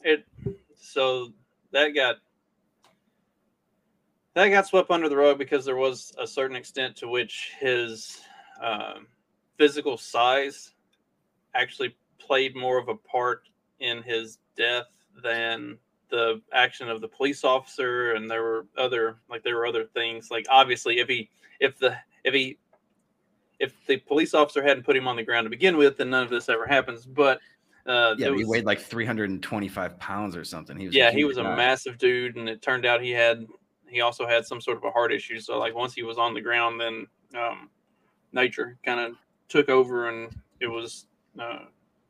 It 0.01 0.25
so 0.75 1.33
that 1.71 1.89
got 1.89 2.19
that 4.35 4.49
got 4.49 4.67
swept 4.67 4.91
under 4.91 5.09
the 5.09 5.17
rug 5.17 5.37
because 5.37 5.65
there 5.65 5.75
was 5.75 6.13
a 6.17 6.27
certain 6.27 6.55
extent 6.55 6.95
to 6.97 7.07
which 7.07 7.53
his 7.59 8.21
um, 8.61 9.07
physical 9.57 9.97
size 9.97 10.73
actually 11.55 11.95
played 12.19 12.55
more 12.55 12.77
of 12.77 12.87
a 12.87 12.95
part 12.95 13.49
in 13.79 14.03
his 14.03 14.37
death 14.55 14.87
than 15.23 15.77
the 16.09 16.41
action 16.53 16.87
of 16.87 17.01
the 17.01 17.07
police 17.07 17.43
officer 17.43 18.13
and 18.13 18.29
there 18.29 18.43
were 18.43 18.67
other 18.77 19.17
like 19.29 19.43
there 19.43 19.55
were 19.55 19.65
other 19.65 19.83
things 19.83 20.31
like 20.31 20.45
obviously 20.49 20.99
if 20.99 21.09
he 21.09 21.29
if 21.59 21.77
the 21.79 21.97
if 22.23 22.33
he 22.33 22.57
if 23.59 23.73
the 23.87 23.97
police 23.97 24.33
officer 24.33 24.63
hadn't 24.63 24.83
put 24.83 24.95
him 24.95 25.07
on 25.07 25.15
the 25.15 25.23
ground 25.23 25.45
to 25.45 25.49
begin 25.49 25.77
with 25.77 25.97
then 25.97 26.09
none 26.09 26.23
of 26.23 26.29
this 26.29 26.49
ever 26.49 26.65
happens 26.65 27.05
but 27.05 27.39
uh 27.87 28.15
Yeah, 28.17 28.27
there 28.27 28.35
he 28.35 28.45
weighed 28.45 28.65
like 28.65 28.81
325 28.81 29.97
pounds 29.97 30.35
or 30.35 30.43
something. 30.43 30.77
He 30.77 30.87
was 30.87 30.95
yeah, 30.95 31.09
he 31.09 31.23
was 31.23 31.37
a 31.37 31.43
massive 31.43 31.97
dude, 31.97 32.35
and 32.35 32.49
it 32.49 32.61
turned 32.61 32.85
out 32.85 33.01
he 33.01 33.11
had 33.11 33.47
he 33.87 34.01
also 34.01 34.27
had 34.27 34.45
some 34.45 34.59
sort 34.59 34.77
of 34.77 34.83
a 34.83 34.91
heart 34.91 35.13
issue. 35.13 35.39
So 35.39 35.57
like 35.57 35.73
once 35.73 35.93
he 35.93 36.03
was 36.03 36.17
on 36.17 36.33
the 36.33 36.41
ground, 36.41 36.79
then 36.79 37.07
um, 37.35 37.69
nature 38.33 38.77
kind 38.85 38.99
of 38.99 39.13
took 39.47 39.69
over, 39.69 40.09
and 40.09 40.35
it 40.59 40.67
was 40.67 41.07
uh, 41.39 41.65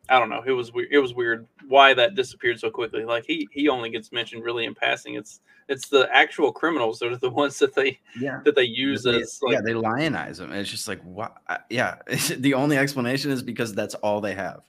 I 0.09 0.19
don't 0.19 0.29
know, 0.29 0.41
it 0.45 0.51
was 0.51 0.71
weird. 0.71 0.89
It 0.91 0.99
was 0.99 1.13
weird 1.13 1.47
why 1.67 1.93
that 1.93 2.15
disappeared 2.15 2.59
so 2.59 2.69
quickly. 2.69 3.03
Like 3.03 3.25
he 3.25 3.47
he 3.51 3.67
only 3.67 3.89
gets 3.89 4.11
mentioned 4.11 4.43
really 4.43 4.65
in 4.65 4.73
passing. 4.73 5.15
It's 5.15 5.41
it's 5.67 5.89
the 5.89 6.07
actual 6.15 6.51
criminals 6.51 6.99
that 6.99 7.11
are 7.11 7.17
the 7.17 7.29
ones 7.43 7.59
that 7.59 7.75
they 7.75 7.99
Yeah. 8.19 8.39
that 8.45 8.55
they 8.55 8.63
use 8.63 9.03
They- 9.03 9.19
as 9.21 9.39
like 9.41 9.53
yeah, 9.53 9.61
they 9.61 9.73
lionize 9.73 10.37
them. 10.37 10.51
It's 10.53 10.69
just 10.69 10.87
like 10.87 11.01
what? 11.03 11.37
Yeah, 11.69 11.95
the 12.37 12.53
only 12.53 12.77
explanation 12.77 13.31
is 13.31 13.43
because 13.43 13.73
that's 13.73 13.95
all 13.95 14.21
they 14.21 14.33
have. 14.35 14.61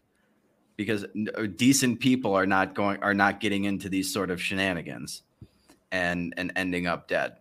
Because 0.76 1.04
uh, 1.04 1.46
decent 1.56 1.98
people 2.00 2.34
are 2.34 2.46
not 2.46 2.74
going 2.74 3.02
are 3.02 3.14
not 3.14 3.40
getting 3.40 3.64
into 3.64 3.88
these 3.88 4.12
sort 4.12 4.30
of 4.30 4.40
shenanigans, 4.42 5.22
and 5.92 6.34
and 6.36 6.52
ending 6.56 6.86
up 6.86 7.08
dead. 7.08 7.36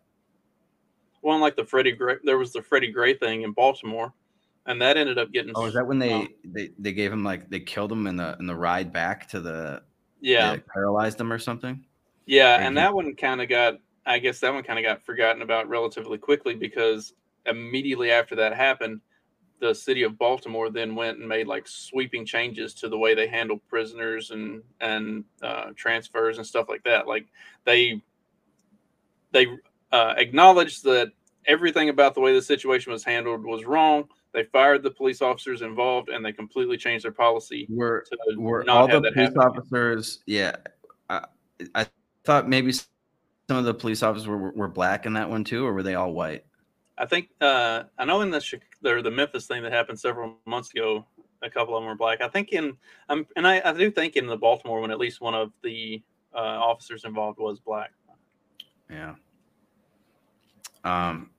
Well, 1.22 1.40
like 1.40 1.56
the 1.56 1.66
Freddie 1.66 1.92
Gray. 1.92 2.16
There 2.24 2.38
was 2.38 2.54
the 2.54 2.62
Freddie 2.62 2.92
Gray 2.92 3.14
thing 3.16 3.42
in 3.42 3.52
Baltimore, 3.52 4.14
and 4.68 4.82
that 4.82 4.98
ended 4.98 5.18
up 5.18 5.32
getting 5.32 5.54
Oh, 5.56 5.66
is 5.66 5.74
that 5.74 5.88
when 5.88 6.00
they 6.00 6.14
um, 6.14 6.28
they, 6.46 6.70
they 6.78 6.94
gave 6.94 7.12
him 7.12 7.24
like 7.24 7.50
they 7.50 7.60
killed 7.60 7.92
him 7.92 8.06
in 8.08 8.18
the 8.18 8.36
in 8.40 8.46
the 8.46 8.56
ride 8.56 8.92
back 8.94 9.28
to 9.30 9.40
the 9.40 9.84
yeah 10.22 10.56
they 10.56 10.62
paralyzed 10.74 11.20
him 11.20 11.32
or 11.34 11.40
something? 11.40 11.84
Yeah, 12.26 12.58
Or 12.58 12.62
and 12.62 12.76
you- 12.76 12.78
that 12.78 12.94
one 12.94 13.16
kind 13.16 13.42
of 13.42 13.50
got, 13.50 13.76
I 14.06 14.20
guess 14.20 14.40
that 14.42 14.54
one 14.54 14.64
kind 14.64 14.78
of 14.80 14.84
got 14.84 15.02
forgotten 15.06 15.42
about 15.42 15.70
relatively 15.70 16.18
quickly 16.18 16.56
because 16.56 17.14
immediately 17.46 18.12
after 18.12 18.36
that 18.36 18.54
happened, 18.54 19.00
the 19.60 19.74
city 19.74 20.04
of 20.04 20.18
Baltimore 20.20 20.70
then 20.70 20.96
went 20.96 21.18
and 21.18 21.28
made 21.28 21.48
like 21.48 21.68
sweeping 21.68 22.26
changes 22.26 22.74
to 22.76 22.90
the 22.90 22.98
way 22.98 23.16
they 23.16 23.28
handle 23.28 23.60
prisoners 23.70 24.32
and 24.32 24.62
and 24.82 25.24
uh, 25.42 25.72
transfers 25.76 26.38
and 26.38 26.46
stuff 26.46 26.68
like 26.70 26.84
that. 26.84 27.08
Like 27.08 27.26
they 27.66 28.02
they 29.32 29.48
uh, 29.92 30.14
acknowledged 30.18 30.84
that 30.84 31.12
everything 31.46 31.90
about 31.90 32.14
the 32.14 32.22
way 32.22 32.34
the 32.34 32.42
situation 32.42 32.92
was 32.92 33.04
handled 33.04 33.44
was 33.44 33.66
wrong. 33.66 34.06
They 34.38 34.44
fired 34.44 34.84
the 34.84 34.92
police 34.92 35.24
officers 35.24 35.64
involved, 35.64 36.10
and 36.10 36.24
they 36.24 36.32
completely 36.32 36.78
changed 36.78 37.04
their 37.04 37.12
policy 37.12 37.66
Were 37.72 38.06
to 38.12 38.40
were 38.40 38.64
not 38.64 38.78
all 38.78 38.88
have 38.88 39.02
the 39.02 39.12
police 39.12 39.30
happen 39.30 39.42
officers? 39.42 40.20
Yeah, 40.28 40.56
I, 41.10 41.26
I 41.74 41.88
thought 42.24 42.48
maybe 42.48 42.72
some 42.72 42.86
of 43.50 43.66
the 43.66 43.74
police 43.74 44.04
officers 44.04 44.28
were, 44.28 44.52
were 44.52 44.68
black 44.68 45.08
in 45.08 45.14
that 45.14 45.28
one 45.28 45.44
too, 45.44 45.66
or 45.66 45.74
were 45.74 45.82
they 45.82 45.96
all 45.96 46.14
white? 46.14 46.46
I 47.00 47.08
think 47.08 47.30
uh, 47.42 47.86
I 47.98 48.06
know 48.06 48.22
in 48.22 48.30
the 48.30 48.60
the 48.84 49.10
Memphis 49.10 49.48
thing 49.48 49.64
that 49.64 49.72
happened 49.72 50.00
several 50.00 50.36
months 50.46 50.70
ago, 50.70 51.04
a 51.42 51.50
couple 51.50 51.76
of 51.76 51.82
them 51.82 51.88
were 51.88 51.96
black. 51.96 52.22
I 52.22 52.28
think 52.28 52.50
in 52.50 52.78
um, 53.10 53.26
and 53.38 53.48
I, 53.48 53.60
I 53.66 53.74
do 53.74 53.90
think 53.90 54.18
in 54.18 54.28
the 54.28 54.38
Baltimore 54.38 54.82
one, 54.82 54.92
at 54.92 55.00
least 55.00 55.20
one 55.20 55.34
of 55.34 55.52
the 55.64 56.00
uh, 56.36 56.38
officers 56.38 57.06
involved 57.06 57.40
was 57.40 57.60
black. 57.60 57.90
Yeah. 58.88 59.16
Um, 60.84 61.32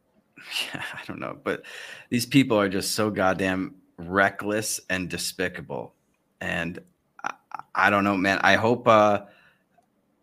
yeah, 0.75 0.83
I 0.95 1.05
don't 1.07 1.21
know, 1.21 1.39
but 1.43 1.65
these 2.11 2.27
people 2.27 2.59
are 2.59 2.69
just 2.69 2.93
so 2.95 3.11
goddamn 3.11 3.77
reckless 3.97 4.81
and 4.89 5.09
despicable, 5.09 5.95
and 6.41 6.79
I, 7.25 7.35
I 7.75 7.91
don't 7.91 8.05
know, 8.05 8.17
man. 8.17 8.39
I 8.43 8.57
hope, 8.57 8.87
uh, 8.89 9.23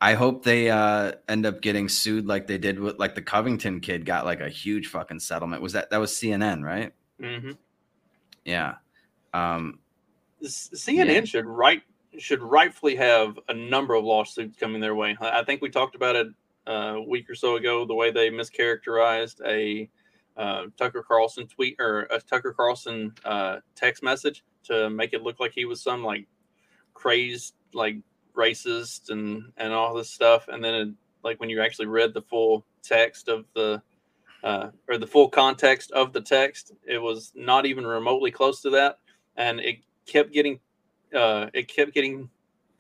I 0.02 0.14
hope 0.14 0.44
they 0.44 0.70
uh 0.70 1.14
end 1.28 1.46
up 1.46 1.62
getting 1.62 1.90
sued 1.90 2.26
like 2.28 2.48
they 2.48 2.58
did 2.58 2.80
with 2.80 3.00
like 3.00 3.16
the 3.16 3.22
Covington 3.22 3.80
kid 3.80 4.06
got 4.06 4.26
like 4.26 4.42
a 4.42 4.50
huge 4.50 4.88
fucking 4.88 5.20
settlement. 5.20 5.62
Was 5.62 5.74
that 5.74 5.90
that 5.90 5.98
was 6.00 6.12
CNN, 6.12 6.64
right? 6.64 6.94
hmm 7.20 7.58
Yeah. 8.46 8.76
Um, 9.34 9.80
CNN 10.44 11.26
Yeah. 11.26 11.26
should 11.26 11.46
right 11.46 11.82
should 12.18 12.42
rightfully 12.42 12.96
have 12.96 13.38
a 13.50 13.54
number 13.54 13.94
of 13.96 14.04
lawsuits 14.04 14.58
coming 14.58 14.82
their 14.82 14.96
way. 14.96 15.18
I 15.20 15.40
I 15.40 15.44
think 15.44 15.62
we 15.62 15.70
talked 15.70 15.96
about 15.96 16.16
it 16.16 16.28
uh, 16.68 16.96
a 16.98 17.02
week 17.02 17.30
or 17.30 17.36
so 17.36 17.56
ago. 17.56 17.86
The 17.86 17.96
way 17.96 18.12
they 18.12 18.30
mischaracterized 18.30 19.42
a 19.46 19.90
uh, 20.38 20.66
Tucker 20.78 21.04
Carlson 21.04 21.48
tweet 21.48 21.76
or 21.80 22.02
a 22.12 22.20
Tucker 22.20 22.54
Carlson 22.54 23.14
uh, 23.24 23.58
text 23.76 24.04
message 24.04 24.44
to 24.64 24.90
make 24.90 25.14
it 25.14 25.24
look 25.24 25.40
like 25.40 25.54
he 25.54 25.66
was 25.66 25.82
some 25.82 26.04
like 26.04 26.28
crazed 26.94 27.56
like 27.74 27.98
racist 28.36 29.10
and 29.10 29.52
and 29.58 29.74
all 29.74 29.94
this 29.94 30.10
stuff, 30.10 30.48
and 30.48 30.64
then 30.64 30.74
it, 30.74 30.90
like 31.24 31.40
when 31.40 31.50
you 31.50 31.62
actually 31.62 31.88
read 31.88 32.14
the 32.14 32.22
full 32.22 32.66
text 32.84 33.28
of 33.28 33.46
the 33.54 33.82
uh, 34.44 34.70
or 34.88 34.98
the 34.98 35.08
full 35.08 35.30
context 35.30 35.92
of 35.92 36.14
the 36.14 36.22
text, 36.22 36.72
it 36.86 36.98
was 36.98 37.32
not 37.36 37.66
even 37.66 37.86
remotely 37.86 38.32
close 38.32 38.62
to 38.62 38.70
that, 38.72 39.00
and 39.38 39.60
it 39.60 39.78
kept 40.06 40.34
getting 40.34 40.60
uh, 41.16 41.48
it 41.54 41.68
kept 41.68 41.94
getting 41.94 42.30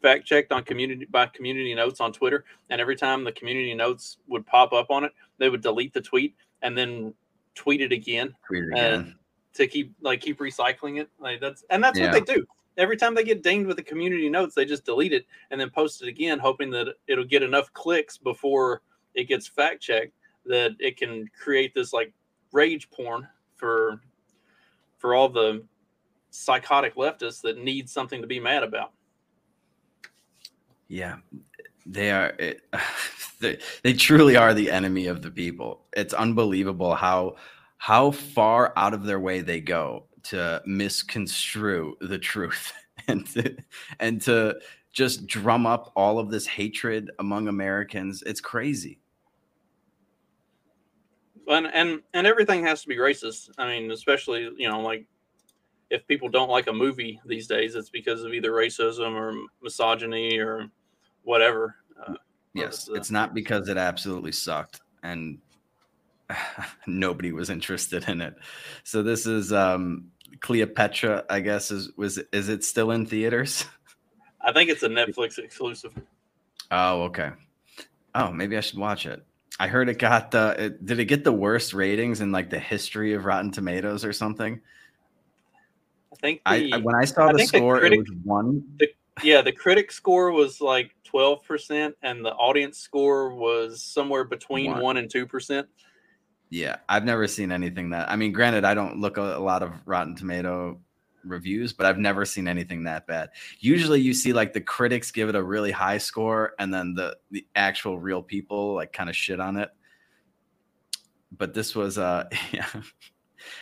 fact 0.01 0.25
checked 0.25 0.51
on 0.51 0.63
community 0.63 1.05
by 1.05 1.25
community 1.27 1.73
notes 1.73 2.01
on 2.01 2.11
Twitter, 2.11 2.43
and 2.69 2.81
every 2.81 2.95
time 2.95 3.23
the 3.23 3.31
community 3.31 3.73
notes 3.73 4.17
would 4.27 4.45
pop 4.45 4.73
up 4.73 4.87
on 4.89 5.03
it, 5.05 5.13
they 5.37 5.49
would 5.49 5.61
delete 5.61 5.93
the 5.93 6.01
tweet 6.01 6.35
and 6.61 6.77
then 6.77 7.13
tweet 7.55 7.81
it 7.81 7.91
again 7.91 8.35
tweet 8.45 8.63
it 8.63 8.77
And- 8.77 9.01
again. 9.07 9.15
to 9.53 9.67
keep 9.67 9.93
like 10.01 10.21
keep 10.21 10.39
recycling 10.39 10.99
it. 10.99 11.09
Like 11.19 11.39
that's 11.39 11.63
and 11.69 11.83
that's 11.83 11.97
Yeah. 11.97 12.11
what 12.11 12.25
they 12.25 12.33
do. 12.35 12.45
Every 12.77 12.97
time 12.97 13.15
they 13.15 13.23
get 13.23 13.41
dinged 13.41 13.67
with 13.67 13.77
the 13.77 13.83
community 13.83 14.27
notes, 14.29 14.53
they 14.53 14.65
just 14.65 14.83
delete 14.83 15.13
it 15.13 15.25
and 15.49 15.59
then 15.61 15.69
post 15.69 16.01
it 16.01 16.09
again, 16.09 16.39
hoping 16.39 16.69
that 16.71 16.93
it'll 17.07 17.23
get 17.23 17.41
enough 17.41 17.71
clicks 17.71 18.17
before 18.17 18.81
it 19.13 19.29
gets 19.29 19.47
fact 19.47 19.81
checked 19.81 20.11
that 20.45 20.75
it 20.79 20.97
can 20.97 21.27
create 21.39 21.73
this 21.73 21.93
like 21.93 22.11
rage 22.51 22.89
porn 22.91 23.27
for 23.55 24.01
for 24.97 25.13
all 25.15 25.29
the 25.29 25.63
psychotic 26.31 26.95
leftists 26.95 27.41
that 27.41 27.57
need 27.57 27.89
something 27.89 28.21
to 28.21 28.27
be 28.27 28.41
mad 28.41 28.61
about. 28.63 28.91
Yeah, 30.89 31.17
they 31.85 32.11
are. 32.11 32.35
It, 32.37 32.61
they, 33.39 33.59
they 33.83 33.93
truly 33.93 34.35
are 34.35 34.53
the 34.53 34.71
enemy 34.71 35.07
of 35.07 35.21
the 35.21 35.31
people. 35.31 35.85
It's 35.93 36.13
unbelievable 36.13 36.95
how 36.95 37.35
how 37.77 38.11
far 38.11 38.73
out 38.77 38.93
of 38.93 39.03
their 39.03 39.19
way 39.19 39.41
they 39.41 39.59
go 39.59 40.05
to 40.23 40.61
misconstrue 40.65 41.95
the 42.01 42.17
truth 42.17 42.71
and 43.07 43.27
to, 43.27 43.55
and 43.99 44.21
to 44.21 44.55
just 44.91 45.27
drum 45.27 45.65
up 45.65 45.91
all 45.95 46.17
of 46.17 46.31
this 46.31 46.47
hatred 46.47 47.11
among 47.19 47.47
Americans. 47.47 48.23
It's 48.25 48.41
crazy. 48.41 48.99
and 51.47 51.67
and 51.67 52.01
and 52.13 52.25
everything 52.25 52.63
has 52.65 52.81
to 52.81 52.87
be 52.87 52.97
racist. 52.97 53.49
I 53.57 53.67
mean, 53.67 53.91
especially 53.91 54.49
you 54.57 54.69
know, 54.69 54.81
like 54.81 55.05
if 55.89 56.07
people 56.07 56.29
don't 56.29 56.49
like 56.49 56.67
a 56.67 56.73
movie 56.73 57.19
these 57.25 57.47
days, 57.47 57.75
it's 57.75 57.89
because 57.89 58.23
of 58.23 58.33
either 58.33 58.51
racism 58.51 59.13
or 59.13 59.33
misogyny 59.61 60.39
or 60.39 60.69
whatever. 61.23 61.75
Uh, 62.05 62.15
Yes, 62.55 62.85
the- 62.85 62.93
it's 62.95 63.11
not 63.11 63.33
because 63.33 63.67
it 63.69 63.77
absolutely 63.77 64.31
sucked 64.31 64.81
and 65.03 65.39
nobody 66.87 67.31
was 67.31 67.49
interested 67.49 68.07
in 68.09 68.21
it. 68.21 68.35
So 68.83 69.03
this 69.03 69.25
is 69.25 69.53
um 69.53 70.11
Cleopatra, 70.39 71.25
I 71.29 71.39
guess 71.41 71.71
is 71.71 71.91
was 71.97 72.17
is 72.31 72.49
it 72.49 72.63
still 72.63 72.91
in 72.91 73.05
theaters? 73.05 73.65
I 74.41 74.51
think 74.53 74.69
it's 74.69 74.83
a 74.83 74.89
Netflix 74.89 75.37
exclusive. 75.39 75.93
Oh, 76.71 77.03
okay. 77.03 77.31
Oh, 78.13 78.31
maybe 78.31 78.57
I 78.57 78.59
should 78.61 78.79
watch 78.79 79.05
it. 79.05 79.25
I 79.59 79.67
heard 79.67 79.89
it 79.89 79.99
got 79.99 80.31
the 80.31 80.55
it, 80.65 80.85
did 80.85 80.99
it 80.99 81.05
get 81.05 81.23
the 81.23 81.31
worst 81.31 81.73
ratings 81.73 82.21
in 82.21 82.31
like 82.31 82.49
the 82.49 82.59
history 82.59 83.13
of 83.13 83.25
Rotten 83.25 83.51
Tomatoes 83.51 84.03
or 84.05 84.13
something? 84.13 84.61
I 86.11 86.15
think 86.17 86.41
I, 86.45 86.57
the, 86.59 86.73
I 86.73 86.77
when 86.77 86.95
I 86.95 87.05
saw 87.05 87.27
I 87.27 87.31
the 87.31 87.37
think 87.39 87.51
the 87.51 87.57
score, 87.59 87.79
critic- 87.79 87.99
it 87.99 88.09
was 88.09 88.17
one. 88.23 88.79
yeah 89.23 89.41
the 89.41 89.51
critic 89.51 89.91
score 89.91 90.31
was 90.31 90.59
like 90.61 90.91
twelve 91.15 91.43
percent, 91.43 91.95
and 92.01 92.25
the 92.25 92.33
audience 92.33 92.77
score 92.77 93.33
was 93.33 93.81
somewhere 93.81 94.25
between 94.25 94.71
One. 94.71 94.81
one 94.81 94.97
and 94.97 95.09
two 95.09 95.25
percent. 95.25 95.65
Yeah, 96.49 96.77
I've 96.89 97.05
never 97.05 97.25
seen 97.25 97.53
anything 97.53 97.91
that. 97.91 98.11
I 98.11 98.17
mean, 98.17 98.33
granted, 98.33 98.65
I 98.65 98.73
don't 98.73 98.99
look 98.99 99.15
a, 99.15 99.37
a 99.37 99.39
lot 99.39 99.63
of 99.63 99.71
Rotten 99.85 100.15
Tomato 100.15 100.77
reviews, 101.23 101.71
but 101.71 101.85
I've 101.85 101.97
never 101.97 102.25
seen 102.25 102.49
anything 102.49 102.83
that 102.83 103.07
bad. 103.07 103.29
Usually 103.59 104.01
you 104.01 104.13
see 104.13 104.33
like 104.33 104.51
the 104.51 104.59
critics 104.59 105.09
give 105.11 105.29
it 105.29 105.35
a 105.35 105.41
really 105.41 105.71
high 105.71 105.99
score 105.99 106.53
and 106.59 106.73
then 106.73 106.93
the 106.93 107.15
the 107.31 107.47
actual 107.55 107.97
real 107.97 108.21
people 108.21 108.75
like 108.75 108.91
kind 108.91 109.09
of 109.09 109.15
shit 109.15 109.39
on 109.39 109.55
it. 109.55 109.69
But 111.31 111.53
this 111.53 111.75
was 111.75 111.97
uh 111.97 112.25
yeah. 112.51 112.67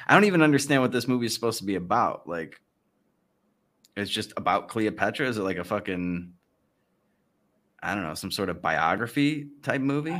I 0.07 0.15
don't 0.15 0.25
even 0.25 0.41
understand 0.41 0.81
what 0.81 0.91
this 0.91 1.07
movie 1.07 1.27
is 1.27 1.35
supposed 1.35 1.59
to 1.59 1.65
be 1.65 1.75
about. 1.75 2.27
Like 2.27 2.59
it's 3.95 4.09
just 4.09 4.33
about 4.37 4.69
Cleopatra. 4.69 5.27
Is 5.27 5.37
it 5.37 5.43
like 5.43 5.57
a 5.57 5.63
fucking 5.63 6.33
I 7.83 7.93
don't 7.93 8.03
know, 8.03 8.13
some 8.13 8.31
sort 8.31 8.49
of 8.49 8.61
biography 8.61 9.47
type 9.61 9.81
movie? 9.81 10.17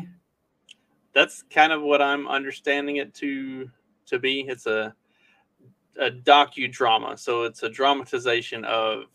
That's 1.14 1.44
kind 1.44 1.72
of 1.72 1.82
what 1.82 2.02
I'm 2.02 2.28
understanding 2.28 2.98
it 2.98 3.14
to 3.16 3.70
to 4.08 4.20
be. 4.20 4.42
It's 4.42 4.66
a 4.66 4.94
a 6.00 6.12
docudrama, 6.12 7.18
so 7.18 7.44
it's 7.44 7.64
a 7.64 7.70
dramatization 7.70 8.66
of 8.66 9.06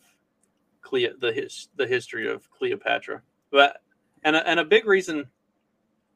Cleo, 0.81 1.11
the 1.19 1.31
his, 1.31 1.69
the 1.75 1.85
history 1.85 2.27
of 2.27 2.49
Cleopatra. 2.49 3.21
But 3.51 3.81
and 4.23 4.35
a, 4.35 4.47
and 4.47 4.59
a 4.59 4.65
big 4.65 4.85
reason, 4.85 5.27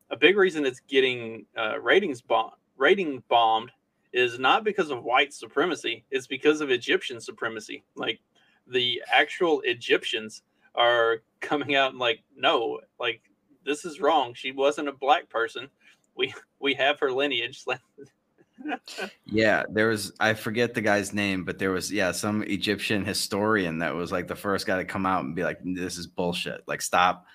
a 0.10 0.18
big 0.18 0.36
reason 0.36 0.66
it's 0.66 0.80
getting 0.80 1.46
uh, 1.56 1.80
ratings 1.80 2.22
bomb 2.22 2.52
rating 2.78 3.22
bombed 3.30 3.72
is 4.12 4.40
not 4.40 4.64
because 4.64 4.90
of 4.90 5.04
white 5.04 5.34
supremacy; 5.34 6.04
it's 6.10 6.28
because 6.28 6.62
of 6.62 6.72
Egyptian 6.72 7.20
supremacy. 7.20 7.84
Like 7.96 8.20
the 8.66 9.04
actual 9.14 9.62
Egyptians 9.66 10.42
are 10.76 11.22
coming 11.42 11.76
out 11.76 11.92
and 11.92 12.00
like, 12.00 12.24
no, 12.36 12.80
like 13.00 13.22
this 13.66 13.86
is 13.86 14.00
wrong. 14.00 14.34
She 14.34 14.52
wasn't 14.52 14.90
a 14.90 14.94
black 14.94 15.30
person. 15.30 15.70
We 16.16 16.34
we 16.60 16.74
have 16.76 17.00
her 17.00 17.12
lineage. 17.12 17.64
yeah, 19.26 19.64
there 19.70 19.88
was 19.88 20.14
I 20.20 20.34
forget 20.34 20.74
the 20.74 20.82
guy's 20.82 21.14
name, 21.14 21.44
but 21.44 21.60
there 21.60 21.72
was 21.72 21.92
yeah 21.92 22.12
some 22.12 22.44
Egyptian 22.44 23.06
historian 23.06 23.80
that 23.80 23.96
was 23.96 24.12
like 24.12 24.28
the 24.28 24.36
first 24.36 24.66
guy 24.66 24.78
to 24.78 24.86
come 24.86 25.06
out 25.06 25.24
and 25.24 25.36
be 25.36 25.44
like, 25.44 25.60
"This 25.64 25.98
is 25.98 26.08
bullshit. 26.08 26.62
Like, 26.68 26.82
stop 26.82 27.26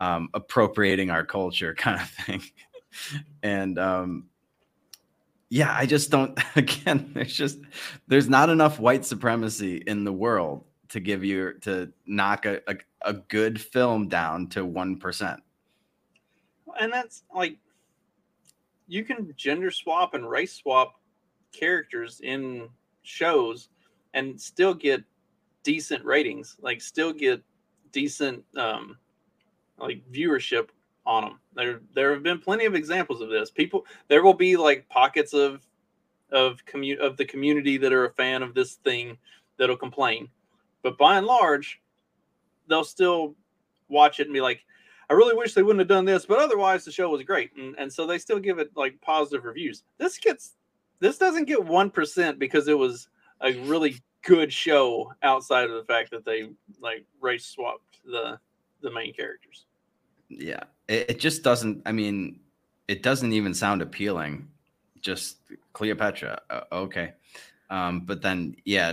um, 0.00 0.28
appropriating 0.34 1.10
our 1.10 1.24
culture," 1.24 1.74
kind 1.78 2.00
of 2.00 2.08
thing. 2.08 2.42
and 3.42 3.78
um, 3.78 4.26
yeah, 5.48 5.74
I 5.74 5.86
just 5.86 6.10
don't. 6.10 6.38
Again, 6.56 7.10
there's 7.14 7.34
just 7.34 7.58
there's 8.08 8.28
not 8.28 8.50
enough 8.50 8.78
white 8.78 9.04
supremacy 9.04 9.78
in 9.86 10.04
the 10.04 10.12
world 10.12 10.64
to 10.88 11.00
give 11.00 11.24
you 11.24 11.54
to 11.60 11.92
knock 12.06 12.46
a, 12.46 12.60
a, 12.68 12.76
a 13.02 13.12
good 13.14 13.60
film 13.60 14.08
down 14.08 14.48
to 14.48 14.64
one 14.64 14.96
percent. 14.98 15.42
And 16.78 16.92
that's 16.92 17.24
like 17.34 17.58
you 18.86 19.04
can 19.04 19.32
gender 19.36 19.70
swap 19.70 20.14
and 20.14 20.28
race 20.28 20.54
swap 20.54 21.00
characters 21.52 22.20
in 22.22 22.68
shows 23.02 23.68
and 24.14 24.40
still 24.40 24.74
get 24.74 25.02
decent 25.62 26.04
ratings 26.04 26.56
like 26.60 26.80
still 26.80 27.12
get 27.12 27.42
decent 27.92 28.44
um 28.56 28.96
like 29.78 30.00
viewership 30.12 30.68
on 31.06 31.24
them 31.24 31.40
there 31.56 31.80
there 31.94 32.12
have 32.12 32.22
been 32.22 32.38
plenty 32.38 32.66
of 32.66 32.74
examples 32.74 33.20
of 33.20 33.30
this. 33.30 33.50
People 33.50 33.86
there 34.08 34.22
will 34.22 34.34
be 34.34 34.56
like 34.56 34.88
pockets 34.88 35.32
of 35.32 35.66
of 36.30 36.64
commu- 36.66 36.98
of 36.98 37.16
the 37.16 37.24
community 37.24 37.76
that 37.78 37.92
are 37.92 38.04
a 38.04 38.12
fan 38.12 38.42
of 38.42 38.54
this 38.54 38.74
thing 38.74 39.16
that'll 39.56 39.76
complain 39.76 40.28
but 40.86 40.96
by 40.96 41.18
and 41.18 41.26
large 41.26 41.82
they'll 42.68 42.84
still 42.84 43.34
watch 43.88 44.20
it 44.20 44.28
and 44.28 44.32
be 44.32 44.40
like 44.40 44.60
I 45.10 45.14
really 45.14 45.34
wish 45.34 45.52
they 45.52 45.62
wouldn't 45.62 45.80
have 45.80 45.88
done 45.88 46.04
this, 46.04 46.26
but 46.26 46.38
otherwise 46.38 46.84
the 46.84 46.90
show 46.90 47.10
was 47.10 47.22
great, 47.22 47.50
and, 47.56 47.76
and 47.78 47.92
so 47.92 48.06
they 48.06 48.18
still 48.18 48.40
give 48.40 48.58
it 48.58 48.70
like 48.76 49.00
positive 49.00 49.44
reviews. 49.44 49.82
This 49.98 50.18
gets 50.18 50.54
this 51.00 51.18
doesn't 51.18 51.46
get 51.46 51.64
one 51.64 51.90
percent 51.90 52.38
because 52.38 52.68
it 52.68 52.78
was 52.78 53.08
a 53.40 53.52
really 53.62 53.96
good 54.22 54.52
show 54.52 55.12
outside 55.22 55.70
of 55.70 55.76
the 55.76 55.84
fact 55.84 56.10
that 56.12 56.24
they 56.24 56.50
like 56.80 57.04
race 57.20 57.46
swapped 57.46 58.00
the 58.04 58.38
the 58.80 58.90
main 58.90 59.12
characters. 59.12 59.66
Yeah, 60.28 60.64
it, 60.88 61.10
it 61.10 61.20
just 61.20 61.42
doesn't. 61.42 61.82
I 61.84 61.92
mean, 61.92 62.40
it 62.86 63.02
doesn't 63.02 63.32
even 63.32 63.54
sound 63.54 63.82
appealing. 63.82 64.48
Just 65.00 65.38
Cleopatra, 65.72 66.40
uh, 66.50 66.60
okay, 66.72 67.12
um, 67.70 68.00
but 68.00 68.22
then 68.22 68.56
yeah, 68.64 68.92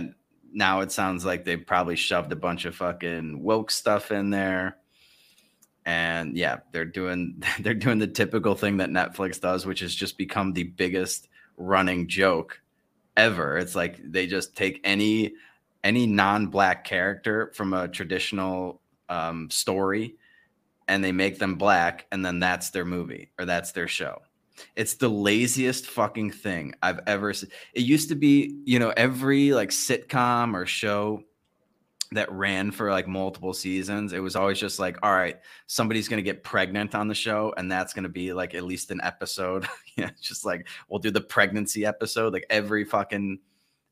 now 0.54 0.80
it 0.80 0.92
sounds 0.92 1.24
like 1.24 1.44
they 1.44 1.56
probably 1.56 1.96
shoved 1.96 2.32
a 2.32 2.36
bunch 2.36 2.64
of 2.64 2.74
fucking 2.76 3.42
woke 3.42 3.70
stuff 3.70 4.10
in 4.10 4.30
there. 4.30 4.78
And 5.86 6.34
yeah 6.34 6.60
they're 6.72 6.86
doing 6.86 7.42
they're 7.60 7.74
doing 7.74 7.98
the 7.98 8.06
typical 8.06 8.54
thing 8.54 8.78
that 8.78 8.88
netflix 8.88 9.38
does 9.38 9.66
which 9.66 9.82
is 9.82 9.94
just 9.94 10.16
become 10.16 10.54
the 10.54 10.62
biggest 10.62 11.28
running 11.56 12.08
joke 12.08 12.60
ever. 13.16 13.58
It's 13.58 13.74
like 13.74 14.00
they 14.02 14.26
just 14.26 14.56
take 14.56 14.80
any 14.84 15.34
any 15.82 16.06
non-black 16.06 16.84
character 16.84 17.52
from 17.54 17.74
a 17.74 17.88
traditional 17.88 18.80
um, 19.10 19.50
story 19.50 20.16
and 20.88 21.04
they 21.04 21.12
make 21.12 21.38
them 21.38 21.56
black 21.56 22.06
and 22.10 22.24
then 22.24 22.40
that's 22.40 22.70
their 22.70 22.86
movie 22.86 23.30
or 23.38 23.44
that's 23.44 23.72
their 23.72 23.88
show 23.88 24.22
it's 24.76 24.94
the 24.94 25.08
laziest 25.08 25.86
fucking 25.86 26.30
thing 26.30 26.72
i've 26.82 27.00
ever 27.06 27.32
seen 27.32 27.50
it 27.74 27.82
used 27.82 28.08
to 28.08 28.14
be 28.14 28.56
you 28.64 28.78
know 28.78 28.92
every 28.96 29.52
like 29.52 29.70
sitcom 29.70 30.54
or 30.54 30.66
show 30.66 31.22
that 32.14 32.30
ran 32.32 32.70
for 32.70 32.90
like 32.90 33.06
multiple 33.06 33.52
seasons, 33.52 34.12
it 34.12 34.20
was 34.20 34.36
always 34.36 34.58
just 34.58 34.78
like, 34.78 34.96
all 35.02 35.12
right, 35.12 35.38
somebody's 35.66 36.08
gonna 36.08 36.22
get 36.22 36.42
pregnant 36.42 36.94
on 36.94 37.08
the 37.08 37.14
show, 37.14 37.52
and 37.56 37.70
that's 37.70 37.92
gonna 37.92 38.08
be 38.08 38.32
like 38.32 38.54
at 38.54 38.64
least 38.64 38.90
an 38.90 39.00
episode. 39.02 39.66
yeah, 39.96 40.10
just 40.20 40.44
like 40.44 40.68
we'll 40.88 41.00
do 41.00 41.10
the 41.10 41.20
pregnancy 41.20 41.84
episode. 41.84 42.32
Like 42.32 42.46
every 42.50 42.84
fucking 42.84 43.38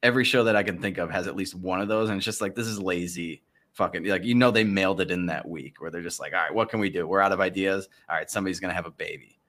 every 0.02 0.24
show 0.24 0.44
that 0.44 0.56
I 0.56 0.62
can 0.62 0.80
think 0.80 0.98
of 0.98 1.10
has 1.10 1.26
at 1.26 1.36
least 1.36 1.54
one 1.54 1.80
of 1.80 1.88
those, 1.88 2.08
and 2.08 2.16
it's 2.16 2.24
just 2.24 2.40
like 2.40 2.54
this 2.54 2.66
is 2.66 2.80
lazy. 2.80 3.42
Fucking 3.72 4.04
like 4.04 4.24
you 4.24 4.34
know 4.34 4.50
they 4.50 4.64
mailed 4.64 5.00
it 5.00 5.10
in 5.10 5.26
that 5.26 5.48
week 5.48 5.80
where 5.80 5.90
they're 5.90 6.02
just 6.02 6.20
like, 6.20 6.32
all 6.32 6.40
right, 6.40 6.54
what 6.54 6.68
can 6.68 6.80
we 6.80 6.90
do? 6.90 7.06
We're 7.06 7.20
out 7.20 7.32
of 7.32 7.40
ideas. 7.40 7.88
All 8.08 8.16
right, 8.16 8.30
somebody's 8.30 8.60
gonna 8.60 8.74
have 8.74 8.86
a 8.86 8.90
baby, 8.90 9.40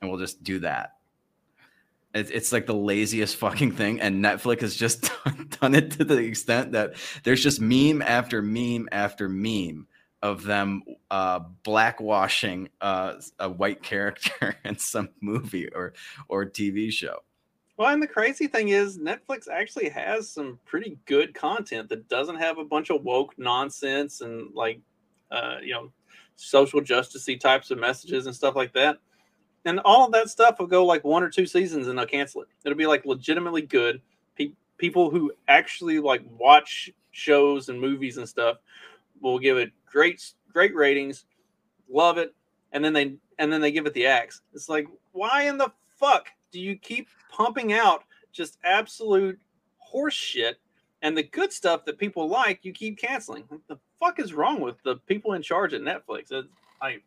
and 0.00 0.10
we'll 0.10 0.20
just 0.20 0.42
do 0.42 0.60
that. 0.60 0.94
It's, 2.14 2.30
it's 2.30 2.52
like 2.52 2.66
the 2.66 2.74
laziest 2.74 3.36
fucking 3.36 3.72
thing, 3.72 4.00
and 4.00 4.24
Netflix 4.24 4.62
has 4.62 4.74
just 4.74 5.10
done 5.60 5.74
it 5.74 5.92
to 5.92 6.04
the 6.04 6.16
extent 6.16 6.72
that 6.72 6.94
there's 7.24 7.42
just 7.42 7.60
meme 7.60 8.00
after 8.02 8.40
meme 8.40 8.88
after 8.90 9.28
meme 9.28 9.86
of 10.22 10.42
them 10.42 10.82
uh, 11.10 11.40
blackwashing 11.64 12.68
uh, 12.80 13.14
a 13.38 13.48
white 13.48 13.82
character 13.82 14.56
in 14.64 14.78
some 14.78 15.10
movie 15.20 15.68
or 15.74 15.92
or 16.28 16.46
TV 16.46 16.90
show. 16.90 17.18
Well, 17.76 17.92
and 17.92 18.02
the 18.02 18.06
crazy 18.06 18.46
thing 18.46 18.70
is, 18.70 18.96
Netflix 18.96 19.48
actually 19.52 19.90
has 19.90 20.30
some 20.30 20.58
pretty 20.64 20.98
good 21.04 21.34
content 21.34 21.90
that 21.90 22.08
doesn't 22.08 22.36
have 22.36 22.56
a 22.56 22.64
bunch 22.64 22.88
of 22.88 23.02
woke 23.02 23.34
nonsense 23.36 24.22
and 24.22 24.54
like, 24.54 24.80
uh, 25.30 25.56
you 25.62 25.74
know, 25.74 25.92
social 26.36 26.80
justicey 26.80 27.38
types 27.38 27.70
of 27.70 27.78
messages 27.78 28.24
and 28.24 28.34
stuff 28.34 28.56
like 28.56 28.72
that 28.72 28.96
and 29.66 29.80
all 29.80 30.06
of 30.06 30.12
that 30.12 30.30
stuff 30.30 30.58
will 30.58 30.68
go 30.68 30.86
like 30.86 31.04
one 31.04 31.22
or 31.22 31.28
two 31.28 31.44
seasons 31.44 31.88
and 31.88 31.98
they'll 31.98 32.06
cancel 32.06 32.40
it. 32.40 32.48
It'll 32.64 32.78
be 32.78 32.86
like 32.86 33.04
legitimately 33.04 33.62
good. 33.62 34.00
Pe- 34.36 34.52
people 34.78 35.10
who 35.10 35.32
actually 35.48 35.98
like 35.98 36.22
watch 36.38 36.90
shows 37.10 37.68
and 37.68 37.78
movies 37.80 38.16
and 38.16 38.28
stuff 38.28 38.58
will 39.20 39.38
give 39.38 39.58
it 39.58 39.72
great 39.84 40.32
great 40.52 40.74
ratings, 40.74 41.26
love 41.90 42.16
it, 42.16 42.34
and 42.72 42.82
then 42.84 42.92
they 42.92 43.16
and 43.38 43.52
then 43.52 43.60
they 43.60 43.72
give 43.72 43.86
it 43.86 43.94
the 43.94 44.06
axe. 44.06 44.40
It's 44.54 44.68
like 44.68 44.86
why 45.12 45.42
in 45.42 45.58
the 45.58 45.72
fuck 45.98 46.28
do 46.52 46.60
you 46.60 46.76
keep 46.76 47.08
pumping 47.30 47.72
out 47.72 48.04
just 48.32 48.58
absolute 48.64 49.38
horse 49.78 50.14
shit 50.14 50.58
and 51.02 51.16
the 51.16 51.22
good 51.24 51.52
stuff 51.52 51.84
that 51.84 51.98
people 51.98 52.28
like 52.28 52.64
you 52.64 52.72
keep 52.72 52.98
canceling? 52.98 53.44
What 53.48 53.62
the 53.66 53.78
fuck 53.98 54.20
is 54.20 54.32
wrong 54.32 54.60
with 54.60 54.80
the 54.84 54.96
people 55.06 55.32
in 55.32 55.42
charge 55.42 55.74
at 55.74 55.80
Netflix? 55.80 56.32
I 56.80 56.98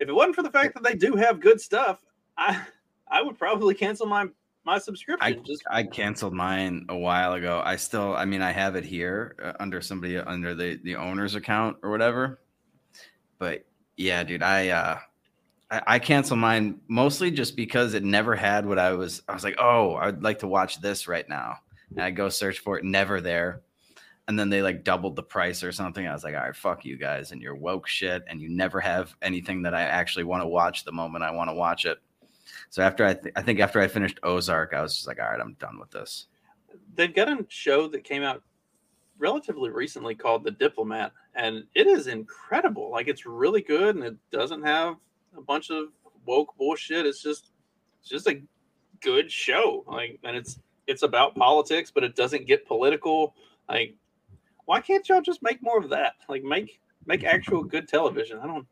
if 0.00 0.08
it 0.08 0.12
wasn't 0.12 0.36
for 0.36 0.42
the 0.42 0.50
fact 0.50 0.74
that 0.74 0.82
they 0.82 0.94
do 0.94 1.16
have 1.16 1.40
good 1.40 1.60
stuff, 1.60 2.02
I 2.36 2.60
I 3.10 3.22
would 3.22 3.38
probably 3.38 3.74
cancel 3.74 4.06
my 4.06 4.26
my 4.64 4.78
subscription. 4.78 5.22
I, 5.22 5.32
just 5.32 5.62
I 5.70 5.82
canceled 5.82 6.34
mine 6.34 6.86
a 6.88 6.96
while 6.96 7.32
ago. 7.32 7.62
I 7.64 7.76
still, 7.76 8.14
I 8.14 8.26
mean, 8.26 8.42
I 8.42 8.52
have 8.52 8.76
it 8.76 8.84
here 8.84 9.34
uh, 9.42 9.52
under 9.60 9.80
somebody 9.80 10.18
under 10.18 10.54
the 10.54 10.78
the 10.84 10.96
owner's 10.96 11.34
account 11.34 11.78
or 11.82 11.90
whatever. 11.90 12.40
But 13.38 13.64
yeah, 13.96 14.22
dude, 14.24 14.42
I 14.42 14.68
uh 14.68 14.98
I, 15.70 15.82
I 15.86 15.98
canceled 15.98 16.40
mine 16.40 16.80
mostly 16.88 17.30
just 17.30 17.56
because 17.56 17.94
it 17.94 18.04
never 18.04 18.34
had 18.34 18.66
what 18.66 18.78
I 18.78 18.92
was. 18.92 19.22
I 19.28 19.34
was 19.34 19.44
like, 19.44 19.56
oh, 19.58 19.94
I'd 19.94 20.22
like 20.22 20.40
to 20.40 20.48
watch 20.48 20.80
this 20.80 21.08
right 21.08 21.28
now, 21.28 21.56
and 21.90 22.02
I 22.02 22.10
go 22.10 22.28
search 22.28 22.58
for 22.60 22.78
it, 22.78 22.84
never 22.84 23.20
there 23.20 23.62
and 24.28 24.38
then 24.38 24.50
they 24.50 24.62
like 24.62 24.84
doubled 24.84 25.16
the 25.16 25.22
price 25.22 25.64
or 25.64 25.72
something. 25.72 26.06
I 26.06 26.12
was 26.12 26.22
like, 26.22 26.34
all 26.34 26.42
right, 26.42 26.54
fuck 26.54 26.84
you 26.84 26.96
guys 26.96 27.32
and 27.32 27.40
your 27.40 27.54
woke 27.54 27.88
shit, 27.88 28.22
and 28.28 28.40
you 28.40 28.50
never 28.50 28.78
have 28.78 29.16
anything 29.22 29.62
that 29.62 29.74
I 29.74 29.82
actually 29.82 30.24
want 30.24 30.42
to 30.42 30.46
watch 30.46 30.84
the 30.84 30.92
moment 30.92 31.24
I 31.24 31.30
want 31.30 31.48
to 31.48 31.54
watch 31.54 31.86
it. 31.86 31.98
So 32.70 32.82
after 32.82 33.06
I, 33.06 33.14
th- 33.14 33.32
I 33.36 33.42
think 33.42 33.58
after 33.58 33.80
I 33.80 33.88
finished 33.88 34.20
Ozark, 34.22 34.74
I 34.74 34.82
was 34.82 34.94
just 34.94 35.06
like, 35.06 35.18
all 35.18 35.30
right, 35.30 35.40
I'm 35.40 35.54
done 35.54 35.78
with 35.80 35.90
this. 35.90 36.26
They've 36.94 37.14
got 37.14 37.28
a 37.28 37.46
show 37.48 37.88
that 37.88 38.04
came 38.04 38.22
out 38.22 38.42
relatively 39.18 39.70
recently 39.70 40.14
called 40.14 40.44
The 40.44 40.50
Diplomat, 40.50 41.12
and 41.34 41.64
it 41.74 41.86
is 41.86 42.06
incredible. 42.06 42.90
Like 42.90 43.08
it's 43.08 43.24
really 43.24 43.62
good, 43.62 43.96
and 43.96 44.04
it 44.04 44.16
doesn't 44.30 44.62
have 44.62 44.96
a 45.36 45.40
bunch 45.40 45.70
of 45.70 45.86
woke 46.26 46.54
bullshit. 46.58 47.06
It's 47.06 47.22
just, 47.22 47.50
it's 48.00 48.10
just 48.10 48.28
a 48.28 48.42
good 49.00 49.32
show. 49.32 49.84
Like, 49.86 50.18
and 50.22 50.36
it's 50.36 50.60
it's 50.86 51.02
about 51.02 51.34
politics, 51.34 51.90
but 51.90 52.04
it 52.04 52.14
doesn't 52.14 52.46
get 52.46 52.66
political. 52.66 53.34
Like, 53.68 53.94
why 54.68 54.82
can't 54.82 55.08
y'all 55.08 55.22
just 55.22 55.42
make 55.42 55.62
more 55.62 55.78
of 55.78 55.88
that? 55.88 56.16
Like, 56.28 56.42
make 56.42 56.78
make 57.06 57.24
actual 57.24 57.64
good 57.64 57.88
television. 57.88 58.38
I 58.38 58.46
don't 58.46 58.66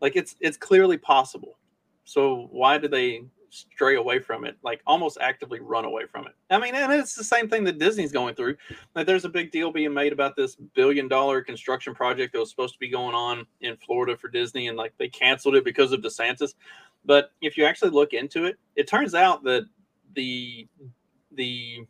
like 0.00 0.16
it's 0.16 0.34
it's 0.40 0.56
clearly 0.56 0.96
possible. 0.96 1.58
So 2.04 2.48
why 2.52 2.78
do 2.78 2.88
they 2.88 3.22
stray 3.50 3.96
away 3.96 4.18
from 4.18 4.46
it, 4.46 4.56
like 4.62 4.80
almost 4.86 5.18
actively 5.20 5.60
run 5.60 5.84
away 5.84 6.06
from 6.06 6.26
it. 6.26 6.32
I 6.50 6.58
mean, 6.58 6.74
and 6.74 6.90
it's 6.90 7.14
the 7.14 7.22
same 7.22 7.48
thing 7.48 7.64
that 7.64 7.78
Disney's 7.78 8.12
going 8.12 8.34
through. 8.34 8.56
Like, 8.94 9.06
there's 9.06 9.26
a 9.26 9.28
big 9.28 9.50
deal 9.50 9.70
being 9.70 9.92
made 9.92 10.12
about 10.12 10.36
this 10.36 10.56
billion 10.74 11.06
dollar 11.06 11.42
construction 11.42 11.94
project 11.94 12.32
that 12.32 12.38
was 12.38 12.50
supposed 12.50 12.74
to 12.74 12.80
be 12.80 12.88
going 12.88 13.14
on 13.14 13.46
in 13.60 13.76
Florida 13.76 14.16
for 14.16 14.28
Disney, 14.28 14.68
and 14.68 14.76
like 14.76 14.94
they 14.98 15.08
canceled 15.08 15.54
it 15.54 15.64
because 15.64 15.92
of 15.92 16.00
DeSantis. 16.00 16.54
But 17.04 17.32
if 17.40 17.56
you 17.56 17.64
actually 17.66 17.90
look 17.90 18.14
into 18.14 18.46
it, 18.46 18.58
it 18.74 18.88
turns 18.88 19.14
out 19.14 19.44
that 19.44 19.66
the 20.14 20.66
the 21.32 21.86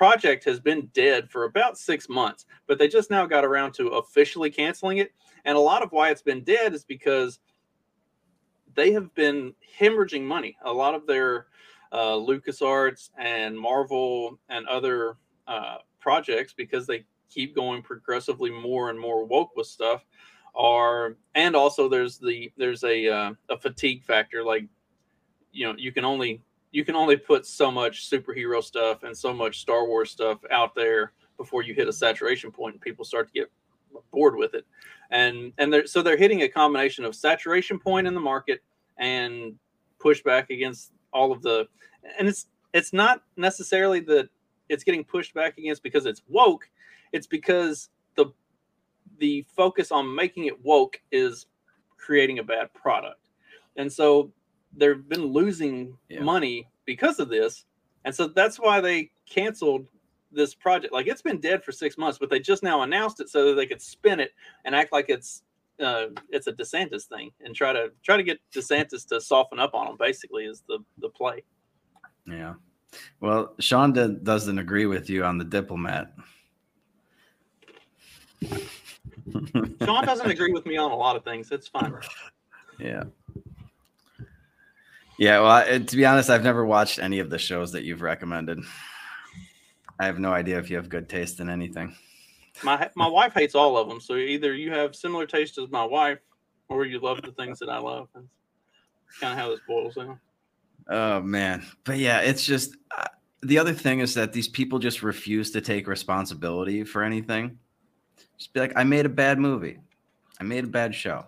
project 0.00 0.42
has 0.44 0.58
been 0.58 0.86
dead 0.94 1.30
for 1.30 1.44
about 1.44 1.76
six 1.76 2.08
months, 2.08 2.46
but 2.66 2.78
they 2.78 2.88
just 2.88 3.10
now 3.10 3.26
got 3.26 3.44
around 3.44 3.74
to 3.74 3.88
officially 3.88 4.48
canceling 4.48 4.96
it. 4.96 5.12
And 5.44 5.58
a 5.58 5.60
lot 5.60 5.82
of 5.82 5.92
why 5.92 6.08
it's 6.08 6.22
been 6.22 6.42
dead 6.42 6.72
is 6.72 6.86
because 6.86 7.38
they 8.74 8.92
have 8.92 9.14
been 9.14 9.52
hemorrhaging 9.78 10.22
money. 10.22 10.56
A 10.64 10.72
lot 10.72 10.94
of 10.94 11.06
their 11.06 11.48
uh, 11.92 12.14
LucasArts 12.14 13.10
and 13.18 13.60
Marvel 13.60 14.38
and 14.48 14.66
other 14.68 15.18
uh, 15.46 15.76
projects, 15.98 16.54
because 16.54 16.86
they 16.86 17.04
keep 17.28 17.54
going 17.54 17.82
progressively 17.82 18.48
more 18.48 18.88
and 18.88 18.98
more 18.98 19.26
woke 19.26 19.54
with 19.54 19.66
stuff, 19.66 20.06
are 20.54 21.18
and 21.34 21.54
also 21.54 21.90
there's 21.90 22.16
the 22.16 22.50
there's 22.56 22.84
a 22.84 23.06
uh, 23.06 23.32
a 23.50 23.58
fatigue 23.58 24.02
factor. 24.02 24.42
Like 24.42 24.64
you 25.52 25.66
know, 25.66 25.74
you 25.76 25.92
can 25.92 26.06
only 26.06 26.42
you 26.72 26.84
can 26.84 26.94
only 26.94 27.16
put 27.16 27.46
so 27.46 27.70
much 27.70 28.08
superhero 28.08 28.62
stuff 28.62 29.02
and 29.02 29.16
so 29.16 29.32
much 29.32 29.60
Star 29.60 29.86
Wars 29.86 30.10
stuff 30.10 30.38
out 30.50 30.74
there 30.74 31.12
before 31.36 31.62
you 31.62 31.74
hit 31.74 31.88
a 31.88 31.92
saturation 31.92 32.50
point 32.50 32.74
and 32.74 32.80
people 32.80 33.04
start 33.04 33.26
to 33.28 33.32
get 33.32 33.50
bored 34.12 34.36
with 34.36 34.54
it. 34.54 34.64
And 35.10 35.52
and 35.58 35.72
they're 35.72 35.86
so 35.86 36.02
they're 36.02 36.16
hitting 36.16 36.42
a 36.42 36.48
combination 36.48 37.04
of 37.04 37.14
saturation 37.14 37.78
point 37.78 38.06
in 38.06 38.14
the 38.14 38.20
market 38.20 38.62
and 38.98 39.54
pushback 39.98 40.50
against 40.50 40.92
all 41.12 41.32
of 41.32 41.42
the 41.42 41.66
and 42.18 42.28
it's 42.28 42.46
it's 42.72 42.92
not 42.92 43.22
necessarily 43.36 44.00
that 44.00 44.28
it's 44.68 44.84
getting 44.84 45.04
pushed 45.04 45.34
back 45.34 45.58
against 45.58 45.82
because 45.82 46.06
it's 46.06 46.22
woke. 46.28 46.68
It's 47.12 47.26
because 47.26 47.88
the 48.14 48.26
the 49.18 49.44
focus 49.54 49.90
on 49.90 50.14
making 50.14 50.44
it 50.44 50.64
woke 50.64 51.00
is 51.10 51.46
creating 51.96 52.38
a 52.38 52.44
bad 52.44 52.72
product. 52.72 53.28
And 53.76 53.92
so 53.92 54.30
they've 54.76 55.08
been 55.08 55.26
losing 55.26 55.96
yeah. 56.08 56.20
money 56.20 56.68
because 56.84 57.18
of 57.18 57.28
this 57.28 57.64
and 58.04 58.14
so 58.14 58.28
that's 58.28 58.58
why 58.58 58.80
they 58.80 59.10
canceled 59.28 59.86
this 60.32 60.54
project. 60.54 60.92
Like 60.92 61.06
it's 61.06 61.22
been 61.22 61.40
dead 61.40 61.64
for 61.64 61.72
six 61.72 61.98
months, 61.98 62.18
but 62.18 62.30
they 62.30 62.40
just 62.40 62.62
now 62.62 62.82
announced 62.82 63.20
it 63.20 63.28
so 63.28 63.46
that 63.46 63.54
they 63.54 63.66
could 63.66 63.82
spin 63.82 64.20
it 64.20 64.32
and 64.64 64.74
act 64.74 64.92
like 64.92 65.06
it's 65.08 65.42
uh, 65.80 66.06
it's 66.28 66.46
a 66.46 66.52
DeSantis 66.52 67.04
thing 67.04 67.30
and 67.40 67.54
try 67.54 67.72
to 67.72 67.90
try 68.02 68.16
to 68.16 68.22
get 68.22 68.38
DeSantis 68.54 69.06
to 69.08 69.20
soften 69.20 69.58
up 69.58 69.74
on 69.74 69.86
them. 69.86 69.96
Basically, 69.98 70.44
is 70.44 70.62
the 70.68 70.78
the 70.98 71.08
play. 71.08 71.44
Yeah. 72.26 72.54
Well, 73.20 73.54
Sean 73.60 73.92
doesn't 73.92 74.58
agree 74.58 74.86
with 74.86 75.08
you 75.08 75.24
on 75.24 75.38
the 75.38 75.44
diplomat. 75.44 76.12
Sean 78.42 80.04
doesn't 80.04 80.30
agree 80.30 80.52
with 80.52 80.66
me 80.66 80.76
on 80.76 80.90
a 80.90 80.96
lot 80.96 81.14
of 81.16 81.24
things. 81.24 81.50
It's 81.50 81.68
fine. 81.68 81.94
Yeah. 82.78 83.04
Yeah, 85.20 85.40
well, 85.40 85.84
to 85.84 85.96
be 85.96 86.06
honest, 86.06 86.30
I've 86.30 86.42
never 86.42 86.64
watched 86.64 86.98
any 86.98 87.18
of 87.18 87.28
the 87.28 87.38
shows 87.38 87.72
that 87.72 87.84
you've 87.84 88.00
recommended. 88.00 88.58
I 89.98 90.06
have 90.06 90.18
no 90.18 90.32
idea 90.32 90.58
if 90.58 90.70
you 90.70 90.76
have 90.76 90.88
good 90.88 91.10
taste 91.10 91.40
in 91.40 91.50
anything. 91.50 91.94
My 92.62 92.88
my 92.96 93.06
wife 93.06 93.34
hates 93.34 93.54
all 93.54 93.76
of 93.76 93.86
them. 93.86 94.00
So 94.00 94.16
either 94.16 94.54
you 94.54 94.72
have 94.72 94.96
similar 94.96 95.26
taste 95.26 95.58
as 95.58 95.68
my 95.68 95.84
wife, 95.84 96.20
or 96.70 96.86
you 96.86 97.00
love 97.00 97.20
the 97.20 97.32
things 97.32 97.58
that 97.58 97.68
I 97.68 97.76
love. 97.76 98.08
That's 98.14 99.18
kind 99.20 99.34
of 99.34 99.38
how 99.38 99.50
this 99.50 99.60
boils 99.68 99.96
down. 99.96 100.18
Oh 100.88 101.20
man, 101.20 101.66
but 101.84 101.98
yeah, 101.98 102.20
it's 102.20 102.42
just 102.42 102.78
uh, 102.96 103.04
the 103.42 103.58
other 103.58 103.74
thing 103.74 104.00
is 104.00 104.14
that 104.14 104.32
these 104.32 104.48
people 104.48 104.78
just 104.78 105.02
refuse 105.02 105.50
to 105.50 105.60
take 105.60 105.86
responsibility 105.86 106.82
for 106.82 107.02
anything. 107.02 107.58
Just 108.38 108.54
be 108.54 108.60
like, 108.60 108.72
I 108.74 108.84
made 108.84 109.04
a 109.04 109.10
bad 109.10 109.38
movie, 109.38 109.80
I 110.40 110.44
made 110.44 110.64
a 110.64 110.68
bad 110.68 110.94
show. 110.94 111.26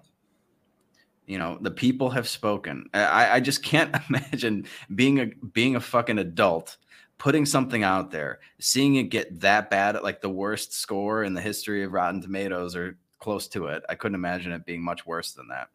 You 1.26 1.38
know, 1.38 1.58
the 1.60 1.70
people 1.70 2.10
have 2.10 2.28
spoken. 2.28 2.90
I, 2.92 3.36
I 3.36 3.40
just 3.40 3.62
can't 3.62 3.94
imagine 4.08 4.66
being 4.94 5.20
a 5.20 5.26
being 5.26 5.76
a 5.76 5.80
fucking 5.80 6.18
adult 6.18 6.76
putting 7.22 7.46
something 7.46 7.84
out 7.84 8.10
there, 8.10 8.40
seeing 8.58 8.96
it 8.96 9.04
get 9.04 9.38
that 9.38 9.70
bad 9.70 9.94
at 9.94 10.02
like 10.02 10.20
the 10.20 10.28
worst 10.28 10.74
score 10.74 11.22
in 11.22 11.34
the 11.34 11.40
history 11.40 11.84
of 11.84 11.92
Rotten 11.92 12.20
Tomatoes 12.20 12.74
or 12.74 12.98
close 13.20 13.46
to 13.46 13.68
it. 13.68 13.84
I 13.88 13.94
couldn't 13.94 14.16
imagine 14.16 14.50
it 14.50 14.66
being 14.66 14.82
much 14.82 15.06
worse 15.06 15.30
than 15.30 15.46
that. 15.46 15.68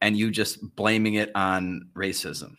And 0.00 0.16
you 0.16 0.30
just 0.30 0.76
blaming 0.76 1.14
it 1.14 1.32
on 1.34 1.88
racism. 1.94 2.58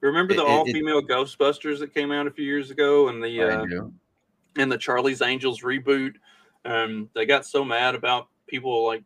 Remember 0.00 0.32
the 0.32 0.42
all 0.42 0.64
female 0.64 1.02
Ghostbusters 1.02 1.78
that 1.80 1.92
came 1.92 2.10
out 2.10 2.26
a 2.26 2.30
few 2.30 2.46
years 2.46 2.70
ago 2.70 3.08
and 3.08 3.22
the 3.22 3.42
uh, 3.42 3.84
and 4.56 4.72
the 4.72 4.78
Charlie's 4.78 5.20
Angels 5.20 5.60
reboot? 5.60 6.14
Um, 6.64 7.10
they 7.14 7.26
got 7.26 7.44
so 7.44 7.66
mad 7.66 7.94
about 7.94 8.28
people 8.52 8.86
like 8.86 9.02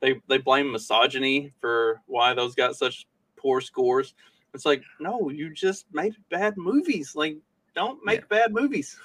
they 0.00 0.20
they 0.26 0.38
blame 0.38 0.72
misogyny 0.72 1.52
for 1.60 2.00
why 2.06 2.34
those 2.34 2.54
got 2.54 2.74
such 2.74 3.06
poor 3.36 3.60
scores. 3.60 4.14
It's 4.54 4.64
like, 4.64 4.82
no, 4.98 5.28
you 5.28 5.52
just 5.52 5.84
made 5.92 6.16
bad 6.30 6.56
movies. 6.56 7.14
Like, 7.14 7.36
don't 7.74 8.02
make 8.04 8.20
yeah. 8.20 8.26
bad 8.30 8.52
movies. 8.54 8.98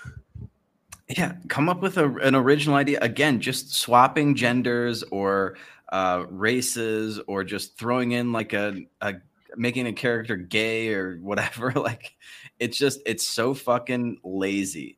Yeah, 1.09 1.33
come 1.49 1.67
up 1.67 1.81
with 1.81 1.97
a, 1.97 2.07
an 2.19 2.35
original 2.35 2.75
idea. 2.75 2.99
Again, 3.01 3.41
just 3.41 3.73
swapping 3.75 4.33
genders 4.33 5.03
or 5.11 5.57
uh, 5.91 6.23
races 6.29 7.19
or 7.27 7.43
just 7.43 7.77
throwing 7.77 8.13
in 8.13 8.31
like 8.31 8.53
a, 8.53 8.85
a 9.01 9.15
making 9.57 9.87
a 9.87 9.93
character 9.93 10.37
gay 10.37 10.93
or 10.93 11.17
whatever. 11.17 11.71
like, 11.75 12.15
it's 12.59 12.77
just, 12.77 13.01
it's 13.05 13.27
so 13.27 13.53
fucking 13.53 14.21
lazy 14.23 14.97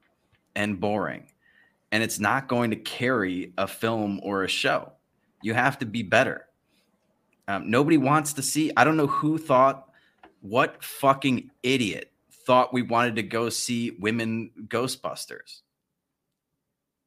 and 0.56 0.80
boring. 0.80 1.33
And 1.94 2.04
it's 2.04 2.20
not 2.20 2.50
going 2.50 2.72
to 2.72 2.76
carry 2.76 3.54
a 3.58 3.68
film 3.68 4.20
or 4.22 4.44
a 4.44 4.50
show. 4.50 4.92
You 5.42 5.54
have 5.54 5.80
to 5.80 5.86
be 5.86 6.04
better. 6.04 6.48
Um, 7.48 7.70
nobody 7.70 7.98
wants 7.98 8.34
to 8.34 8.42
see. 8.42 8.72
I 8.76 8.84
don't 8.84 8.98
know 8.98 9.08
who 9.08 9.38
thought 9.38 9.90
what 10.42 10.84
fucking 10.84 11.52
idiot 11.64 12.12
thought 12.46 12.74
we 12.74 12.82
wanted 12.82 13.16
to 13.16 13.24
go 13.24 13.50
see 13.50 13.92
women 13.92 14.52
Ghostbusters? 14.68 15.62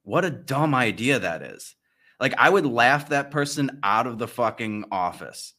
What 0.03 0.25
a 0.25 0.31
dumb 0.31 0.73
idea 0.73 1.19
that 1.19 1.43
is. 1.43 1.75
Like, 2.19 2.33
I 2.37 2.49
would 2.49 2.65
laugh 2.65 3.09
that 3.09 3.29
person 3.29 3.79
out 3.83 4.07
of 4.07 4.17
the 4.17 4.27
fucking 4.27 4.85
office. 4.91 5.53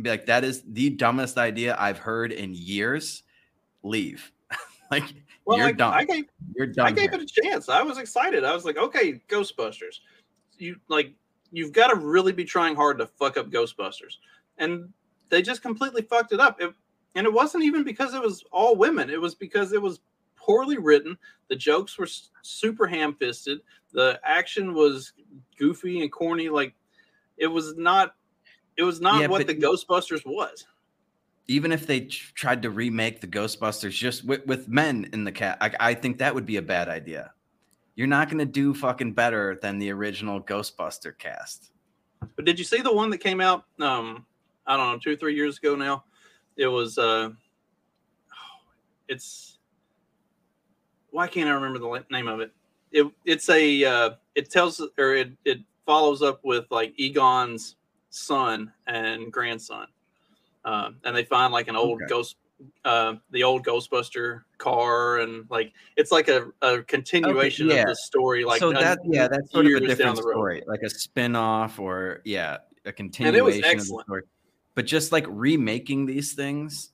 Be 0.00 0.10
like, 0.10 0.26
that 0.26 0.44
is 0.44 0.62
the 0.66 0.90
dumbest 0.90 1.38
idea 1.38 1.76
I've 1.78 1.98
heard 1.98 2.32
in 2.32 2.52
years. 2.54 3.22
Leave. 3.82 4.32
like, 4.90 5.04
well, 5.44 5.58
you're 5.58 5.66
like, 5.68 5.76
dumb. 5.76 5.92
I 5.92 6.04
gave, 6.04 6.24
you're 6.56 6.66
dumb. 6.66 6.86
I 6.86 6.90
gave 6.90 7.10
here. 7.10 7.20
it 7.20 7.30
a 7.30 7.42
chance. 7.42 7.68
I 7.68 7.82
was 7.82 7.98
excited. 7.98 8.44
I 8.44 8.54
was 8.54 8.64
like, 8.64 8.76
okay, 8.76 9.20
Ghostbusters. 9.28 10.00
You 10.58 10.76
like, 10.88 11.12
you've 11.50 11.72
got 11.72 11.88
to 11.88 11.96
really 11.96 12.32
be 12.32 12.44
trying 12.44 12.76
hard 12.76 12.98
to 12.98 13.06
fuck 13.06 13.36
up 13.36 13.50
Ghostbusters. 13.50 14.16
And 14.58 14.88
they 15.28 15.42
just 15.42 15.62
completely 15.62 16.02
fucked 16.02 16.32
it 16.32 16.40
up. 16.40 16.60
It, 16.60 16.72
and 17.14 17.26
it 17.26 17.32
wasn't 17.32 17.64
even 17.64 17.84
because 17.84 18.14
it 18.14 18.22
was 18.22 18.42
all 18.52 18.76
women. 18.76 19.10
It 19.10 19.20
was 19.20 19.34
because 19.34 19.72
it 19.72 19.82
was 19.82 20.00
poorly 20.36 20.78
written. 20.78 21.16
The 21.48 21.56
jokes 21.56 21.98
were 21.98 22.08
super 22.42 22.86
ham 22.86 23.14
fisted. 23.14 23.60
The 23.92 24.18
action 24.24 24.74
was 24.74 25.12
goofy 25.58 26.02
and 26.02 26.10
corny. 26.10 26.48
Like 26.48 26.74
it 27.36 27.46
was 27.46 27.76
not. 27.76 28.14
It 28.76 28.82
was 28.82 29.00
not 29.00 29.20
yeah, 29.20 29.28
what 29.28 29.46
the 29.46 29.54
Ghostbusters 29.54 30.26
was. 30.26 30.66
Even 31.46 31.72
if 31.72 31.86
they 31.86 32.00
tried 32.00 32.62
to 32.62 32.70
remake 32.70 33.20
the 33.20 33.26
Ghostbusters 33.26 33.90
just 33.90 34.24
with, 34.24 34.46
with 34.46 34.68
men 34.68 35.08
in 35.12 35.24
the 35.24 35.32
cat, 35.32 35.58
I, 35.60 35.72
I 35.78 35.94
think 35.94 36.18
that 36.18 36.34
would 36.34 36.46
be 36.46 36.56
a 36.56 36.62
bad 36.62 36.88
idea. 36.88 37.32
You're 37.96 38.06
not 38.06 38.28
going 38.28 38.38
to 38.38 38.46
do 38.46 38.74
fucking 38.74 39.12
better 39.12 39.58
than 39.60 39.78
the 39.78 39.90
original 39.92 40.40
Ghostbuster 40.40 41.16
cast. 41.16 41.70
But 42.34 42.44
did 42.46 42.58
you 42.58 42.64
see 42.64 42.80
the 42.80 42.92
one 42.92 43.10
that 43.10 43.18
came 43.18 43.40
out? 43.40 43.64
Um, 43.78 44.24
I 44.66 44.76
don't 44.76 44.92
know, 44.92 44.98
two 44.98 45.16
three 45.16 45.34
years 45.34 45.58
ago 45.58 45.76
now 45.76 46.04
it 46.56 46.66
was 46.66 46.98
uh 46.98 47.30
it's 49.08 49.58
why 51.10 51.28
can't 51.28 51.48
I 51.48 51.52
remember 51.52 51.78
the 51.78 52.04
name 52.10 52.26
of 52.26 52.40
it? 52.40 52.52
It 52.90 53.06
it's 53.24 53.48
a 53.48 53.84
uh, 53.84 54.10
it 54.34 54.50
tells 54.50 54.80
or 54.98 55.14
it 55.14 55.32
it 55.44 55.60
follows 55.86 56.22
up 56.22 56.40
with 56.44 56.64
like 56.70 56.92
Egon's 56.96 57.76
son 58.10 58.72
and 58.88 59.32
grandson, 59.32 59.86
uh, 60.64 60.90
and 61.04 61.16
they 61.16 61.24
find 61.24 61.52
like 61.52 61.68
an 61.68 61.76
old 61.76 62.02
okay. 62.02 62.08
ghost, 62.08 62.36
uh, 62.84 63.14
the 63.30 63.44
old 63.44 63.64
Ghostbuster 63.64 64.42
car, 64.58 65.18
and 65.18 65.46
like 65.50 65.72
it's 65.96 66.12
like 66.12 66.28
a, 66.28 66.50
a 66.62 66.82
continuation 66.82 67.68
okay, 67.68 67.76
yeah. 67.76 67.82
of 67.82 67.88
the 67.88 67.96
story. 67.96 68.44
Like 68.44 68.60
so 68.60 68.72
that 68.72 68.98
yeah, 69.04 69.28
that's 69.28 69.50
sort 69.50 69.66
of 69.66 69.72
a 69.72 69.80
different 69.80 70.18
story, 70.18 70.62
like 70.66 70.82
a 70.82 70.90
spin 70.90 71.36
off 71.36 71.78
or 71.78 72.20
yeah, 72.24 72.58
a 72.84 72.92
continuation 72.92 73.40
And 73.40 73.48
of 73.48 73.78
the 73.78 73.80
story 74.02 74.22
but 74.74 74.86
just 74.86 75.12
like 75.12 75.26
remaking 75.28 76.06
these 76.06 76.32
things 76.32 76.90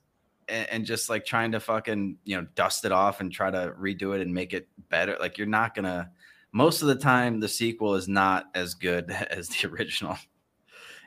and, 0.47 0.69
and 0.69 0.85
just 0.85 1.09
like 1.09 1.25
trying 1.25 1.51
to 1.53 1.59
fucking 1.59 2.17
you 2.23 2.37
know 2.37 2.47
dust 2.55 2.85
it 2.85 2.91
off 2.91 3.21
and 3.21 3.31
try 3.31 3.49
to 3.49 3.73
redo 3.79 4.15
it 4.15 4.21
and 4.21 4.33
make 4.33 4.53
it 4.53 4.67
better. 4.89 5.17
Like 5.19 5.37
you're 5.37 5.47
not 5.47 5.75
gonna. 5.75 6.11
Most 6.53 6.81
of 6.81 6.89
the 6.89 6.95
time, 6.95 7.39
the 7.39 7.47
sequel 7.47 7.95
is 7.95 8.09
not 8.09 8.49
as 8.53 8.73
good 8.73 9.09
as 9.29 9.47
the 9.49 9.69
original. 9.69 10.17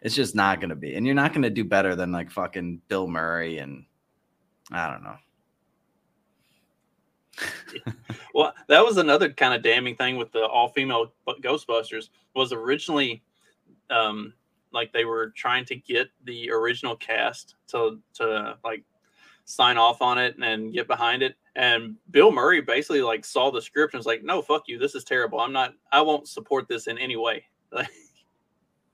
It's 0.04 0.14
just 0.14 0.34
not 0.34 0.60
gonna 0.60 0.76
be, 0.76 0.94
and 0.94 1.06
you're 1.06 1.14
not 1.14 1.32
gonna 1.32 1.48
do 1.48 1.64
better 1.64 1.96
than 1.96 2.12
like 2.12 2.30
fucking 2.30 2.82
Bill 2.88 3.08
Murray 3.08 3.58
and 3.58 3.86
I 4.70 4.90
don't 4.90 5.02
know. 5.02 5.16
well, 8.34 8.54
that 8.68 8.84
was 8.84 8.98
another 8.98 9.32
kind 9.32 9.54
of 9.54 9.62
damning 9.62 9.96
thing 9.96 10.16
with 10.16 10.30
the 10.30 10.44
all 10.46 10.68
female 10.68 11.14
Ghostbusters 11.26 12.10
was 12.36 12.52
originally 12.52 13.22
um 13.88 14.34
like 14.72 14.92
they 14.92 15.06
were 15.06 15.30
trying 15.36 15.64
to 15.64 15.76
get 15.76 16.08
the 16.24 16.50
original 16.50 16.96
cast 16.96 17.54
to 17.68 17.98
to 18.14 18.58
like 18.62 18.84
sign 19.46 19.78
off 19.78 20.02
on 20.02 20.18
it 20.18 20.36
and 20.42 20.74
get 20.74 20.86
behind 20.86 21.22
it 21.22 21.34
and 21.56 21.96
Bill 22.10 22.30
Murray 22.30 22.60
basically 22.60 23.00
like 23.00 23.24
saw 23.24 23.50
the 23.50 23.60
script 23.60 23.94
and 23.94 23.98
was 23.98 24.06
like 24.06 24.22
no 24.22 24.42
fuck 24.42 24.64
you 24.66 24.78
this 24.78 24.94
is 24.94 25.04
terrible. 25.04 25.40
I'm 25.40 25.52
not 25.52 25.72
I 25.92 26.02
won't 26.02 26.28
support 26.28 26.68
this 26.68 26.88
in 26.88 26.98
any 26.98 27.16
way. 27.16 27.46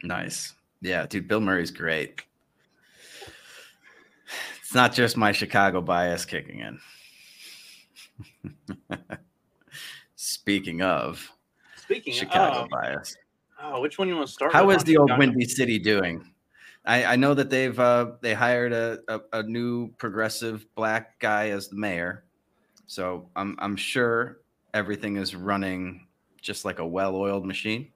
Nice 0.02 0.54
yeah 0.80 1.06
dude 1.06 1.28
Bill 1.28 1.40
Murray's 1.40 1.70
great 1.70 2.22
it's 4.60 4.74
not 4.74 4.92
just 4.92 5.16
my 5.16 5.32
Chicago 5.32 5.80
bias 5.80 6.24
kicking 6.24 6.60
in 6.60 6.78
Speaking 10.22 10.82
of, 10.82 11.30
speaking 11.76 12.12
Chicago 12.12 12.64
of, 12.64 12.68
bias. 12.68 13.16
Oh, 13.62 13.80
which 13.80 13.98
one 13.98 14.06
you 14.06 14.16
want 14.16 14.26
to 14.26 14.32
start? 14.32 14.52
with 14.52 14.54
How 14.54 14.70
is 14.70 14.84
the 14.84 14.96
old 14.96 15.16
Windy 15.16 15.46
City 15.46 15.78
doing? 15.78 16.24
I, 16.84 17.04
I 17.04 17.16
know 17.16 17.32
that 17.34 17.50
they've 17.50 17.78
uh, 17.78 18.12
they 18.20 18.34
hired 18.34 18.72
a, 18.72 18.98
a, 19.08 19.20
a 19.32 19.42
new 19.42 19.88
progressive 19.92 20.66
black 20.74 21.18
guy 21.20 21.48
as 21.48 21.68
the 21.68 21.76
mayor, 21.76 22.24
so 22.86 23.30
I'm 23.34 23.56
I'm 23.60 23.76
sure 23.76 24.40
everything 24.74 25.16
is 25.16 25.34
running 25.34 26.06
just 26.40 26.64
like 26.64 26.80
a 26.80 26.86
well-oiled 26.86 27.46
machine. 27.46 27.90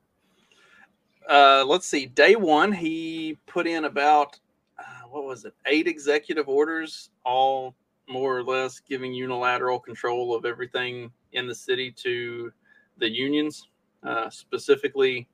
Uh, 1.28 1.64
let's 1.66 1.86
see. 1.86 2.06
Day 2.06 2.36
one, 2.36 2.72
he 2.72 3.38
put 3.46 3.66
in 3.66 3.84
about 3.84 4.38
uh, 4.78 5.08
what 5.08 5.24
was 5.24 5.44
it? 5.44 5.54
Eight 5.66 5.86
executive 5.86 6.48
orders, 6.48 7.10
all 7.24 7.74
more 8.08 8.36
or 8.36 8.44
less 8.44 8.80
giving 8.80 9.14
unilateral 9.14 9.78
control 9.78 10.34
of 10.34 10.44
everything 10.44 11.10
in 11.32 11.46
the 11.46 11.54
city 11.54 11.90
to 11.90 12.52
the 12.98 13.08
unions, 13.08 13.68
uh, 14.02 14.28
specifically 14.28 15.26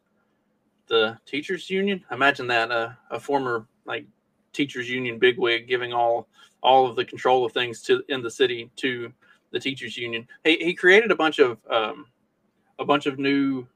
the 0.87 1.18
teachers 1.26 1.68
union. 1.68 2.05
Imagine 2.11 2.46
that 2.48 2.70
uh, 2.70 2.90
a 3.11 3.18
former 3.18 3.66
like 3.85 4.07
teachers 4.53 4.88
union 4.88 5.18
bigwig 5.18 5.68
giving 5.68 5.92
all 5.92 6.29
all 6.62 6.87
of 6.87 6.96
the 6.96 7.05
control 7.05 7.44
of 7.44 7.53
things 7.53 7.83
to 7.83 8.03
in 8.09 8.22
the 8.22 8.31
city 8.31 8.70
to 8.76 9.12
the 9.50 9.59
teachers 9.59 9.96
union. 9.96 10.26
He, 10.44 10.57
he 10.57 10.74
created 10.74 11.11
a 11.11 11.16
bunch 11.16 11.38
of 11.38 11.59
um, 11.70 12.07
a 12.79 12.85
bunch 12.85 13.07
of 13.07 13.18
new 13.18 13.66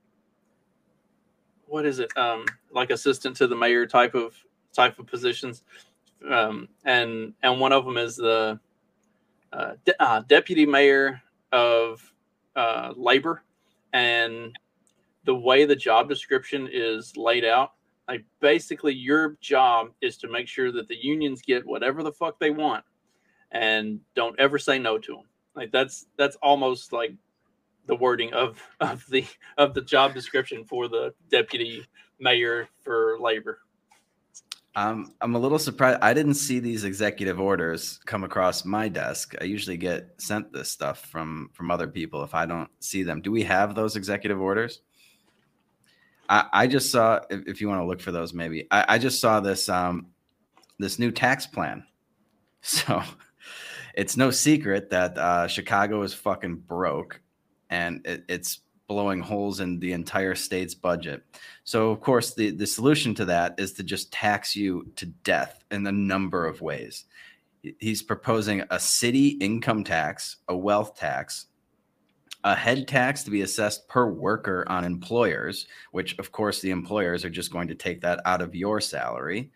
what 1.75 1.85
is 1.85 1.99
it 1.99 2.17
um, 2.17 2.47
like 2.71 2.91
assistant 2.91 3.37
to 3.37 3.49
the 3.49 3.57
mayor 3.57 3.85
type 3.85 4.15
of 4.15 4.33
type 4.73 4.97
of 5.01 5.07
positions 5.09 5.65
um, 6.31 6.69
and 6.85 7.35
and 7.43 7.59
one 7.59 7.73
of 7.73 7.85
them 7.85 7.97
is 7.97 8.15
the 8.15 8.61
uh, 9.53 9.73
de- 9.85 10.03
uh, 10.03 10.21
deputy 10.29 10.65
mayor 10.65 11.21
of 11.51 12.01
uh, 12.55 12.93
labor, 12.97 13.43
and 13.93 14.57
the 15.25 15.35
way 15.35 15.65
the 15.65 15.75
job 15.75 16.09
description 16.09 16.69
is 16.73 17.17
laid 17.17 17.45
out, 17.45 17.73
like 18.07 18.25
basically 18.39 18.95
your 18.95 19.37
job 19.41 19.89
is 20.01 20.17
to 20.19 20.29
make 20.29 20.47
sure 20.47 20.71
that 20.71 20.87
the 20.87 20.97
unions 20.97 21.43
get 21.43 21.67
whatever 21.67 22.05
the 22.05 22.13
fuck 22.13 22.39
they 22.39 22.51
want, 22.51 22.85
and 23.51 23.99
don't 24.15 24.39
ever 24.39 24.61
say 24.61 24.79
no 24.79 24.97
to 24.97 25.13
them. 25.17 25.25
Like 25.57 25.73
that's 25.73 26.07
that's 26.17 26.37
almost 26.37 26.93
like 26.93 27.15
the 27.87 27.97
wording 27.97 28.33
of 28.33 28.61
of 28.81 29.05
the 29.11 29.25
of 29.59 29.75
the 29.75 29.83
job 29.83 30.15
description 30.15 30.65
for 30.65 30.89
the 30.89 31.15
deputy 31.31 31.87
mayor 32.19 32.69
for 32.83 33.19
labor. 33.21 33.61
Um, 34.77 35.15
I'm 35.21 35.37
a 35.37 35.39
little 35.39 35.59
surprised. 35.59 36.01
I 36.03 36.15
didn't 36.15 36.35
see 36.35 36.59
these 36.59 36.83
executive 36.83 37.39
orders 37.39 38.01
come 38.07 38.25
across 38.25 38.65
my 38.65 38.89
desk. 38.89 39.35
I 39.41 39.45
usually 39.45 39.77
get 39.77 40.11
sent 40.19 40.53
this 40.53 40.71
stuff 40.71 41.07
from 41.07 41.51
from 41.53 41.71
other 41.71 41.87
people 41.87 42.25
if 42.25 42.35
I 42.35 42.45
don't 42.45 42.71
see 42.81 43.03
them. 43.05 43.21
Do 43.21 43.31
we 43.31 43.45
have 43.45 43.75
those 43.75 43.95
executive 43.95 44.41
orders? 44.41 44.81
I, 46.29 46.47
I 46.53 46.67
just 46.67 46.91
saw. 46.91 47.21
If, 47.31 47.47
if, 47.47 47.61
you 47.61 47.69
want 47.69 47.83
to 47.83 47.87
look 47.87 48.01
for 48.01 48.11
those, 48.11 48.33
maybe 48.35 48.67
I, 48.71 48.85
I 48.89 48.99
just 48.99 49.21
saw 49.21 49.41
this 49.41 49.69
um, 49.69 50.09
this 50.79 50.99
new 50.99 51.11
tax 51.11 51.47
plan. 51.47 51.85
So 52.67 53.03
it's 53.95 54.17
no 54.17 54.31
secret 54.31 54.89
that 54.89 55.19
uh, 55.19 55.47
Chicago 55.49 56.01
is 56.01 56.15
fucking 56.15 56.57
broke, 56.67 57.21
and 57.75 58.07
it, 58.07 58.25
it's 58.29 58.61
blowing 58.87 59.21
holes 59.21 59.59
in 59.59 59.81
the 59.81 59.93
entire 59.93 60.37
state's 60.37 60.75
budget. 60.75 61.23
So, 61.65 61.91
of 61.91 62.01
course, 62.01 62.35
the, 62.35 62.51
the 62.51 62.67
solution 62.67 63.15
to 63.17 63.25
that 63.25 63.55
is 63.59 63.73
to 63.75 63.83
just 63.83 64.13
tax 64.13 64.55
you 64.55 64.93
to 64.97 65.07
death 65.07 65.65
in 65.73 65.87
a 65.87 65.93
number 65.93 66.47
of 66.47 66.61
ways. 66.61 67.07
He's 67.81 68.03
proposing 68.03 68.63
a 68.71 68.79
city 68.79 69.29
income 69.41 69.83
tax, 69.83 70.37
a 70.49 70.57
wealth 70.57 70.97
tax, 70.97 71.47
a 72.45 72.55
head 72.55 72.87
tax 72.87 73.25
to 73.25 73.31
be 73.31 73.41
assessed 73.41 73.89
per 73.89 74.07
worker 74.07 74.65
on 74.69 74.85
employers, 74.85 75.67
which, 75.93 76.17
of 76.19 76.31
course, 76.31 76.61
the 76.61 76.71
employers 76.71 77.25
are 77.25 77.31
just 77.31 77.53
going 77.53 77.69
to 77.69 77.75
take 77.75 78.03
that 78.03 78.21
out 78.27 78.43
of 78.43 78.55
your 78.55 78.81
salary, 78.81 79.51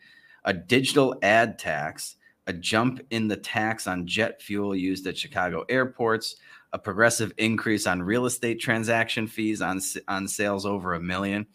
a 0.45 0.55
digital 0.55 1.15
ad 1.23 1.59
tax, 1.59 2.17
a 2.47 2.53
jump 2.53 3.01
in 3.11 3.29
the 3.29 3.37
tax 3.37 3.87
on 3.87 4.07
jet 4.07 4.41
fuel 4.41 4.75
used 4.75 5.07
at 5.07 5.19
Chicago 5.19 5.67
airports, 5.69 6.37
a 6.73 6.79
progressive 6.79 7.33
increase 7.39 7.87
on 7.87 8.03
real 8.03 8.27
estate 8.27 8.61
transaction 8.61 9.27
fees 9.27 9.63
on 9.63 9.81
on 10.07 10.29
sales 10.29 10.67
over 10.67 10.95
a 10.95 11.01
million. 11.01 11.47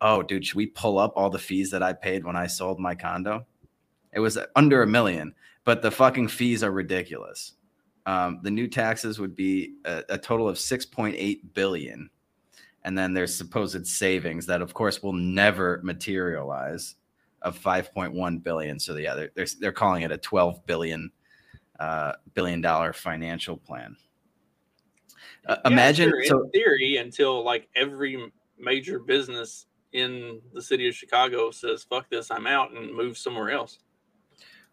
Oh, 0.00 0.22
dude, 0.22 0.46
should 0.46 0.56
we 0.56 0.66
pull 0.66 0.98
up 0.98 1.12
all 1.16 1.30
the 1.30 1.38
fees 1.38 1.70
that 1.70 1.82
I 1.82 1.92
paid 1.92 2.24
when 2.24 2.36
I 2.36 2.46
sold 2.46 2.78
my 2.78 2.94
condo? 2.94 3.46
It 4.12 4.20
was 4.20 4.38
under 4.56 4.82
a 4.82 4.86
million, 4.86 5.34
but 5.64 5.82
the 5.82 5.90
fucking 5.90 6.28
fees 6.28 6.62
are 6.62 6.70
ridiculous. 6.70 7.52
Um, 8.06 8.40
the 8.42 8.50
new 8.50 8.66
taxes 8.66 9.18
would 9.18 9.36
be 9.36 9.74
a, 9.84 10.02
a 10.10 10.18
total 10.18 10.48
of 10.48 10.56
6.8 10.56 11.40
billion, 11.52 12.08
and 12.82 12.96
then 12.96 13.12
there's 13.12 13.34
supposed 13.34 13.86
savings 13.86 14.46
that, 14.46 14.62
of 14.62 14.72
course, 14.72 15.02
will 15.02 15.12
never 15.12 15.80
materialize 15.82 16.96
of 17.42 17.58
5.1 17.58 18.42
billion. 18.42 18.78
So 18.78 18.96
yeah, 18.96 19.14
they're 19.14 19.30
they're, 19.34 19.46
they're 19.60 19.72
calling 19.72 20.02
it 20.02 20.12
a 20.12 20.18
12 20.18 20.64
billion 20.66 21.10
uh, 21.78 22.12
billion 22.34 22.60
dollar 22.60 22.92
financial 22.92 23.56
plan. 23.56 23.96
Uh, 25.46 25.56
yeah, 25.64 25.70
imagine 25.70 26.10
sure, 26.10 26.24
so, 26.24 26.42
in 26.42 26.50
theory 26.50 26.96
until 26.96 27.44
like 27.44 27.68
every 27.74 28.30
major 28.58 28.98
business 28.98 29.66
in 29.92 30.40
the 30.52 30.62
city 30.62 30.88
of 30.88 30.94
Chicago 30.94 31.50
says 31.50 31.82
"fuck 31.82 32.08
this, 32.10 32.30
I'm 32.30 32.46
out" 32.46 32.72
and 32.72 32.94
move 32.94 33.16
somewhere 33.16 33.50
else. 33.50 33.78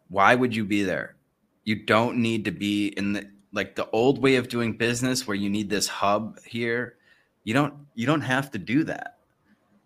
Why 0.10 0.36
would 0.36 0.56
you 0.56 0.66
be 0.66 0.84
there? 0.84 1.16
You 1.64 1.84
don't 1.84 2.18
need 2.18 2.46
to 2.46 2.52
be 2.52 2.88
in 2.90 3.14
the 3.14 3.30
like 3.52 3.76
the 3.76 3.90
old 3.92 4.22
way 4.22 4.36
of 4.36 4.50
doing 4.50 4.78
business 4.78 5.28
where 5.28 5.36
you 5.36 5.50
need 5.50 5.70
this 5.70 5.88
hub 5.88 6.40
here. 6.46 6.98
You 7.44 7.54
don't 7.54 7.74
you 7.96 8.06
don't 8.06 8.22
have 8.22 8.52
to 8.52 8.58
do 8.58 8.84
that. 8.86 9.18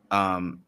Um, 0.09 0.63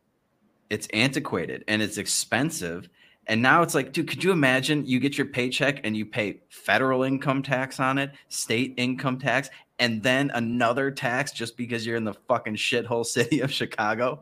it's 0.70 0.88
antiquated 0.94 1.64
and 1.68 1.82
it's 1.82 1.98
expensive. 1.98 2.90
And 3.28 3.42
now 3.42 3.62
it's 3.62 3.74
like, 3.74 3.94
dude, 3.94 4.10
could 4.10 4.24
you 4.24 4.32
imagine 4.32 4.86
you 4.86 5.00
get 5.00 5.18
your 5.18 5.28
paycheck 5.28 5.82
and 5.86 5.96
you 5.96 6.06
pay 6.06 6.42
federal 6.50 7.04
income 7.04 7.42
tax 7.42 7.80
on 7.80 7.98
it, 7.98 8.12
state 8.28 8.74
income 8.78 9.18
tax, 9.18 9.50
and 9.80 10.02
then 10.04 10.32
another 10.34 10.92
tax 10.92 11.32
just 11.32 11.58
because 11.58 11.86
you're 11.86 11.96
in 11.96 12.04
the 12.04 12.14
fucking 12.28 12.56
shithole 12.56 13.06
city 13.06 13.42
of 13.42 13.52
Chicago. 13.52 14.22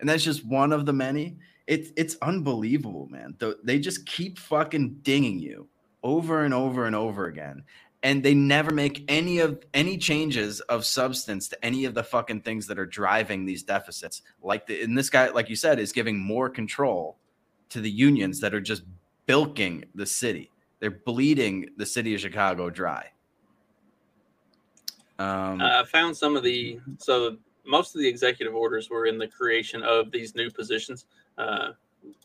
And 0.00 0.08
that's 0.08 0.24
just 0.24 0.44
one 0.44 0.72
of 0.72 0.86
the 0.86 0.92
many. 0.92 1.36
It's 1.66 1.90
it's 1.96 2.16
unbelievable, 2.22 3.08
man. 3.10 3.36
They 3.64 3.78
just 3.78 4.06
keep 4.06 4.38
fucking 4.38 5.00
dinging 5.02 5.38
you 5.38 5.68
over 6.02 6.44
and 6.44 6.54
over 6.54 6.86
and 6.86 6.94
over 6.94 7.26
again. 7.26 7.64
And 8.02 8.22
they 8.22 8.34
never 8.34 8.70
make 8.70 9.04
any 9.08 9.38
of 9.38 9.64
any 9.74 9.98
changes 9.98 10.60
of 10.60 10.84
substance 10.84 11.48
to 11.48 11.64
any 11.64 11.86
of 11.86 11.94
the 11.94 12.04
fucking 12.04 12.42
things 12.42 12.66
that 12.68 12.78
are 12.78 12.86
driving 12.86 13.44
these 13.44 13.64
deficits. 13.64 14.22
Like 14.42 14.66
the 14.66 14.82
and 14.82 14.96
this 14.96 15.10
guy, 15.10 15.30
like 15.30 15.48
you 15.48 15.56
said, 15.56 15.80
is 15.80 15.92
giving 15.92 16.18
more 16.18 16.48
control 16.48 17.18
to 17.70 17.80
the 17.80 17.90
unions 17.90 18.38
that 18.40 18.54
are 18.54 18.60
just 18.60 18.84
bilking 19.24 19.84
the 19.94 20.06
city. 20.06 20.52
They're 20.78 20.90
bleeding 20.90 21.70
the 21.78 21.86
city 21.86 22.14
of 22.14 22.20
Chicago 22.20 22.70
dry. 22.70 23.10
Um, 25.18 25.62
I 25.62 25.84
found 25.84 26.16
some 26.16 26.36
of 26.36 26.42
the 26.42 26.78
so 26.98 27.36
most 27.66 27.94
of 27.94 28.00
the 28.00 28.08
executive 28.08 28.54
orders 28.54 28.90
were 28.90 29.06
in 29.06 29.18
the 29.18 29.26
creation 29.26 29.82
of 29.82 30.10
these 30.10 30.34
new 30.34 30.50
positions. 30.50 31.06
Uh, 31.38 31.70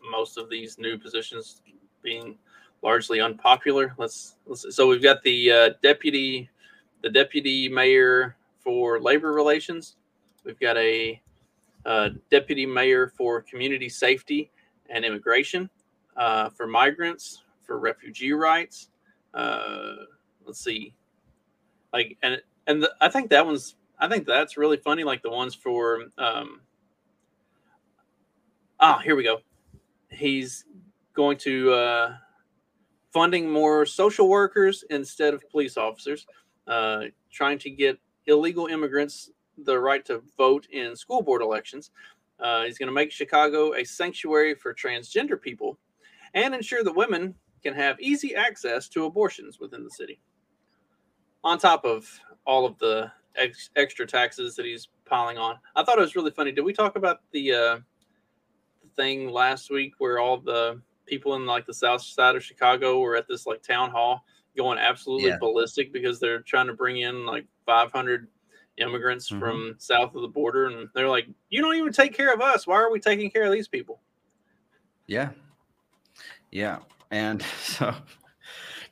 most 0.10 0.38
of 0.38 0.50
these 0.50 0.78
new 0.78 0.98
positions 0.98 1.62
being 2.02 2.38
largely 2.82 3.22
unpopular. 3.22 3.94
Let's, 3.98 4.36
let's 4.46 4.76
so 4.76 4.88
we've 4.88 5.02
got 5.02 5.22
the 5.24 5.52
uh, 5.52 5.70
deputy, 5.82 6.50
the 7.02 7.10
deputy 7.10 7.70
mayor 7.70 8.36
for 8.60 9.00
labor 9.00 9.34
relations. 9.34 9.96
We've 10.44 10.60
got 10.60 10.78
a 10.78 11.22
uh, 11.86 12.10
deputy 12.30 12.66
mayor 12.66 13.08
for 13.08 13.42
community 13.42 13.90
safety 13.90 14.52
and 14.90 15.06
immigration, 15.06 15.70
uh, 16.18 16.50
for 16.50 16.68
migrants, 16.68 17.44
for 17.62 17.80
refugee 17.80 18.34
rights. 18.34 18.90
Uh, 19.34 19.94
let's 20.46 20.64
see, 20.64 20.94
like 21.94 22.18
and 22.22 22.42
and 22.68 22.84
the, 22.84 22.94
I 23.02 23.10
think 23.10 23.30
that 23.30 23.46
one's 23.46 23.76
I 24.00 24.08
think 24.08 24.26
that's 24.26 24.58
really 24.58 24.78
funny. 24.78 25.04
Like 25.04 25.22
the 25.22 25.30
ones 25.30 25.54
for 25.56 26.06
um, 26.18 26.62
ah, 28.80 29.00
here 29.00 29.16
we 29.16 29.24
go. 29.24 29.40
He's 30.10 30.66
going 31.14 31.38
to 31.40 31.72
uh, 31.74 32.16
funding 33.12 33.50
more 33.50 33.86
social 33.86 34.28
workers 34.30 34.84
instead 34.90 35.34
of 35.34 35.48
police 35.50 35.78
officers, 35.78 36.26
uh, 36.68 37.04
trying 37.32 37.60
to 37.60 37.70
get 37.70 38.00
illegal 38.28 38.68
immigrants 38.68 39.30
the 39.58 39.78
right 39.78 40.04
to 40.06 40.24
vote 40.38 40.68
in 40.72 40.96
school 40.96 41.22
board 41.22 41.42
elections. 41.42 41.92
Uh, 42.40 42.64
he's 42.64 42.78
going 42.78 42.88
to 42.88 42.94
make 42.94 43.12
Chicago 43.12 43.76
a 43.76 43.84
sanctuary 43.84 44.56
for 44.56 44.74
transgender 44.74 45.40
people 45.40 45.78
and 46.34 46.56
ensure 46.56 46.84
that 46.84 46.96
women 46.96 47.36
can 47.62 47.74
have 47.74 48.00
easy 48.00 48.36
access 48.36 48.90
to 48.90 49.06
abortions 49.06 49.60
within 49.60 49.84
the 49.84 49.92
city. 49.92 50.20
On 51.44 51.58
top 51.58 51.86
of 51.86 52.08
all 52.46 52.66
of 52.66 52.78
the 52.80 53.12
ex- 53.36 53.70
extra 53.76 54.06
taxes 54.06 54.56
that 54.56 54.66
he's 54.66 54.90
piling 55.06 55.38
on, 55.38 55.58
I 55.76 55.84
thought 55.84 55.98
it 55.98 56.02
was 56.02 56.16
really 56.16 56.32
funny. 56.32 56.52
Did 56.52 56.62
we 56.66 56.74
talk 56.74 56.96
about 56.96 57.22
the, 57.32 57.54
uh, 57.54 57.78
thing 58.96 59.30
last 59.30 59.70
week 59.72 59.94
where 60.00 60.20
all 60.20 60.38
the 60.38 60.82
people 61.06 61.36
in 61.36 61.46
like 61.46 61.66
the 61.66 61.74
south 61.74 62.02
side 62.02 62.36
of 62.36 62.44
Chicago 62.44 63.00
were 63.00 63.16
at 63.16 63.28
this 63.28 63.46
like 63.48 63.62
town 63.64 63.90
hall 63.90 64.26
going 64.58 64.78
absolutely 64.78 65.30
Yeah. 65.30 65.38
ballistic 65.40 65.94
because 65.94 66.20
they're 66.20 66.42
trying 66.42 66.68
to 66.68 66.74
bring 66.74 66.98
in 66.98 67.26
like 67.26 67.46
500 67.66 68.28
immigrants 68.78 69.30
Mhm. 69.30 69.40
from 69.40 69.76
south 69.78 70.14
of 70.14 70.22
the 70.22 70.28
border 70.28 70.66
and 70.68 70.90
they're 70.94 71.08
like 71.08 71.26
you 71.50 71.62
don't 71.62 71.76
even 71.76 71.94
take 71.94 72.14
care 72.14 72.34
of 72.34 72.42
us 72.42 72.68
why 72.68 72.76
are 72.76 72.92
we 72.92 73.00
taking 73.00 73.30
care 73.32 73.44
of 73.46 73.52
these 73.54 73.68
people 73.70 74.02
Yeah. 75.08 75.30
Yeah. 76.52 76.80
And 77.12 77.42
so 77.62 77.94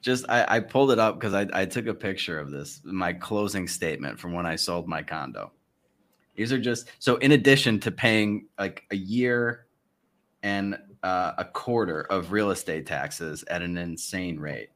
just 0.01 0.25
I, 0.29 0.45
I 0.47 0.59
pulled 0.59 0.91
it 0.91 0.99
up 0.99 1.19
because 1.19 1.33
I, 1.33 1.47
I 1.53 1.65
took 1.65 1.87
a 1.87 1.93
picture 1.93 2.39
of 2.39 2.51
this, 2.51 2.81
my 2.83 3.13
closing 3.13 3.67
statement 3.67 4.19
from 4.19 4.33
when 4.33 4.45
I 4.45 4.55
sold 4.55 4.87
my 4.87 5.03
condo. 5.03 5.51
These 6.35 6.53
are 6.53 6.59
just 6.59 6.89
so 6.99 7.17
in 7.17 7.33
addition 7.33 7.79
to 7.81 7.91
paying 7.91 8.47
like 8.57 8.83
a 8.91 8.95
year 8.95 9.65
and 10.41 10.77
uh, 11.03 11.33
a 11.37 11.45
quarter 11.45 12.01
of 12.03 12.31
real 12.31 12.51
estate 12.51 12.85
taxes 12.85 13.43
at 13.49 13.61
an 13.61 13.77
insane 13.77 14.39
rate. 14.39 14.69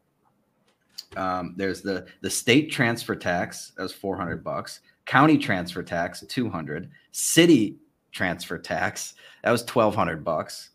Um, 1.16 1.54
there's 1.58 1.82
the 1.82 2.08
the 2.22 2.30
state 2.30 2.72
transfer 2.72 3.16
tax 3.16 3.72
that 3.78 3.84
was 3.84 3.94
400 3.94 4.44
bucks, 4.44 4.82
county 5.06 5.38
transfer 5.38 5.84
tax 5.84 6.24
200, 6.28 6.90
city 7.12 7.78
transfer 8.12 8.58
tax 8.58 9.14
that 9.44 9.52
was 9.52 9.62
1200 9.62 10.24
bucks. 10.24 10.72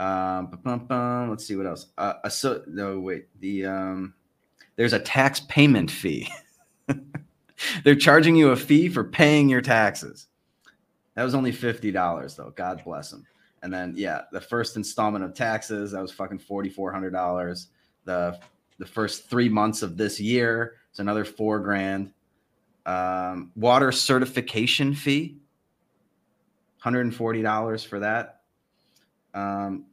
Um, 0.00 1.28
let's 1.28 1.44
see 1.44 1.56
what 1.56 1.66
else. 1.66 1.88
Uh, 1.98 2.14
uh, 2.24 2.28
so 2.30 2.62
no, 2.66 2.98
wait. 2.98 3.26
The 3.40 3.66
um, 3.66 4.14
there's 4.76 4.94
a 4.94 4.98
tax 4.98 5.40
payment 5.40 5.90
fee. 5.90 6.32
They're 7.84 7.94
charging 7.94 8.34
you 8.34 8.50
a 8.50 8.56
fee 8.56 8.88
for 8.88 9.04
paying 9.04 9.50
your 9.50 9.60
taxes. 9.60 10.28
That 11.14 11.24
was 11.24 11.34
only 11.34 11.52
fifty 11.52 11.92
dollars 11.92 12.34
though. 12.34 12.50
God 12.56 12.82
bless 12.82 13.10
them. 13.10 13.26
And 13.62 13.70
then 13.70 13.92
yeah, 13.94 14.22
the 14.32 14.40
first 14.40 14.76
installment 14.76 15.22
of 15.22 15.34
taxes 15.34 15.92
that 15.92 16.00
was 16.00 16.12
fucking 16.12 16.38
forty 16.38 16.70
four 16.70 16.90
hundred 16.90 17.10
dollars. 17.10 17.68
The 18.06 18.40
the 18.78 18.86
first 18.86 19.28
three 19.28 19.50
months 19.50 19.82
of 19.82 19.98
this 19.98 20.18
year 20.18 20.76
it's 20.88 20.98
another 20.98 21.26
four 21.26 21.60
grand. 21.60 22.12
Um, 22.86 23.52
water 23.54 23.92
certification 23.92 24.94
fee, 24.94 25.36
hundred 26.78 27.02
and 27.02 27.14
forty 27.14 27.42
dollars 27.42 27.84
for 27.84 28.00
that 28.00 28.40
um, 29.34 29.84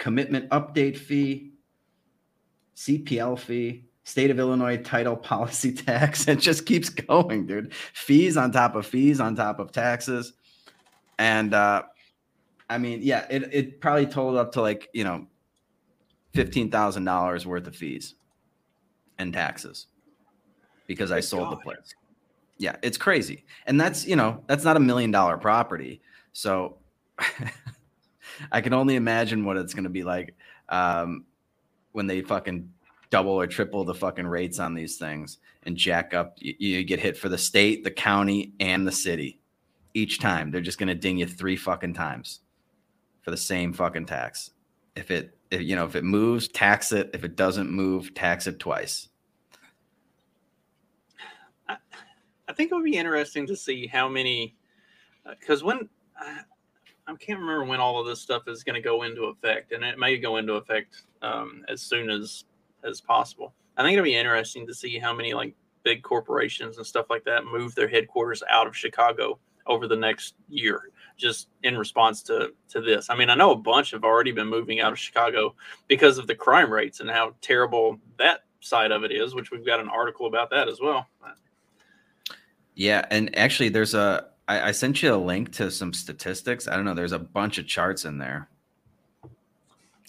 commitment 0.00 0.48
update 0.48 0.96
fee, 0.96 1.52
CPL 2.74 3.38
fee, 3.38 3.84
state 4.02 4.30
of 4.30 4.40
Illinois 4.40 4.78
title 4.78 5.14
policy 5.32 5.72
tax. 5.72 6.26
It 6.26 6.40
just 6.40 6.66
keeps 6.66 6.88
going, 6.88 7.46
dude. 7.46 7.72
Fees 7.92 8.36
on 8.36 8.50
top 8.50 8.74
of 8.74 8.86
fees 8.86 9.20
on 9.20 9.36
top 9.36 9.60
of 9.60 9.70
taxes. 9.70 10.32
And 11.18 11.54
uh, 11.54 11.82
I 12.68 12.78
mean, 12.78 13.00
yeah, 13.02 13.26
it, 13.30 13.48
it 13.52 13.80
probably 13.80 14.06
totaled 14.06 14.38
up 14.38 14.52
to 14.52 14.62
like, 14.62 14.88
you 14.94 15.04
know, 15.04 15.26
$15,000 16.34 17.46
worth 17.46 17.66
of 17.66 17.76
fees 17.76 18.14
and 19.18 19.32
taxes 19.32 19.86
because 20.86 21.12
I 21.12 21.20
sold 21.20 21.52
the 21.52 21.56
place. 21.56 21.94
Yeah, 22.56 22.76
it's 22.82 22.96
crazy. 22.96 23.44
And 23.66 23.78
that's, 23.78 24.06
you 24.06 24.16
know, 24.16 24.42
that's 24.46 24.64
not 24.64 24.76
a 24.78 24.80
million 24.80 25.10
dollar 25.10 25.36
property. 25.36 26.00
So 26.32 26.78
I 28.52 28.60
can 28.60 28.72
only 28.72 28.96
imagine 28.96 29.44
what 29.44 29.56
it's 29.56 29.74
going 29.74 29.84
to 29.84 29.90
be 29.90 30.02
like 30.02 30.34
um, 30.68 31.24
when 31.92 32.06
they 32.06 32.22
fucking 32.22 32.70
double 33.10 33.32
or 33.32 33.46
triple 33.46 33.84
the 33.84 33.94
fucking 33.94 34.26
rates 34.26 34.58
on 34.58 34.74
these 34.74 34.96
things 34.96 35.38
and 35.64 35.76
jack 35.76 36.14
up. 36.14 36.36
You, 36.38 36.54
you 36.58 36.84
get 36.84 37.00
hit 37.00 37.16
for 37.16 37.28
the 37.28 37.38
state, 37.38 37.84
the 37.84 37.90
county, 37.90 38.52
and 38.60 38.86
the 38.86 38.92
city 38.92 39.40
each 39.94 40.20
time. 40.20 40.50
They're 40.50 40.60
just 40.60 40.78
going 40.78 40.88
to 40.88 40.94
ding 40.94 41.18
you 41.18 41.26
three 41.26 41.56
fucking 41.56 41.94
times 41.94 42.40
for 43.22 43.30
the 43.30 43.36
same 43.36 43.72
fucking 43.72 44.06
tax. 44.06 44.50
If 44.96 45.10
it, 45.10 45.36
if, 45.50 45.62
you 45.62 45.76
know, 45.76 45.84
if 45.84 45.96
it 45.96 46.04
moves, 46.04 46.48
tax 46.48 46.92
it. 46.92 47.10
If 47.12 47.24
it 47.24 47.36
doesn't 47.36 47.70
move, 47.70 48.14
tax 48.14 48.46
it 48.46 48.58
twice. 48.58 49.08
I 51.68 52.52
think 52.52 52.72
it 52.72 52.74
would 52.74 52.84
be 52.84 52.96
interesting 52.96 53.46
to 53.46 53.56
see 53.56 53.86
how 53.86 54.08
many, 54.08 54.56
because 55.38 55.62
when 55.62 55.88
I, 56.18 56.40
I 57.10 57.16
can't 57.16 57.40
remember 57.40 57.64
when 57.64 57.80
all 57.80 58.00
of 58.00 58.06
this 58.06 58.20
stuff 58.20 58.42
is 58.46 58.62
going 58.62 58.74
to 58.74 58.80
go 58.80 59.02
into 59.02 59.24
effect, 59.24 59.72
and 59.72 59.84
it 59.84 59.98
may 59.98 60.16
go 60.18 60.36
into 60.36 60.54
effect 60.54 61.02
um, 61.22 61.64
as 61.68 61.82
soon 61.82 62.10
as 62.10 62.44
as 62.84 63.00
possible. 63.00 63.54
I 63.76 63.82
think 63.82 63.94
it'll 63.94 64.04
be 64.04 64.14
interesting 64.14 64.66
to 64.66 64.74
see 64.74 64.98
how 64.98 65.14
many 65.14 65.34
like 65.34 65.54
big 65.82 66.02
corporations 66.02 66.76
and 66.76 66.86
stuff 66.86 67.06
like 67.10 67.24
that 67.24 67.44
move 67.44 67.74
their 67.74 67.88
headquarters 67.88 68.42
out 68.48 68.66
of 68.66 68.76
Chicago 68.76 69.38
over 69.66 69.86
the 69.86 69.96
next 69.96 70.34
year, 70.48 70.90
just 71.16 71.48
in 71.62 71.76
response 71.76 72.22
to 72.24 72.52
to 72.68 72.80
this. 72.80 73.10
I 73.10 73.16
mean, 73.16 73.30
I 73.30 73.34
know 73.34 73.52
a 73.52 73.56
bunch 73.56 73.90
have 73.90 74.04
already 74.04 74.32
been 74.32 74.48
moving 74.48 74.80
out 74.80 74.92
of 74.92 74.98
Chicago 74.98 75.54
because 75.88 76.18
of 76.18 76.26
the 76.26 76.34
crime 76.34 76.72
rates 76.72 77.00
and 77.00 77.10
how 77.10 77.34
terrible 77.40 77.98
that 78.18 78.44
side 78.60 78.92
of 78.92 79.04
it 79.04 79.12
is, 79.12 79.34
which 79.34 79.50
we've 79.50 79.66
got 79.66 79.80
an 79.80 79.88
article 79.88 80.26
about 80.26 80.50
that 80.50 80.68
as 80.68 80.80
well. 80.80 81.06
Yeah, 82.74 83.04
and 83.10 83.36
actually, 83.36 83.68
there's 83.68 83.94
a. 83.94 84.29
I, 84.50 84.68
I 84.68 84.72
sent 84.72 85.00
you 85.00 85.14
a 85.14 85.16
link 85.16 85.52
to 85.52 85.70
some 85.70 85.92
statistics. 85.92 86.66
I 86.66 86.74
don't 86.74 86.84
know. 86.84 86.92
There's 86.94 87.12
a 87.12 87.20
bunch 87.20 87.58
of 87.58 87.68
charts 87.68 88.04
in 88.04 88.18
there. 88.18 88.48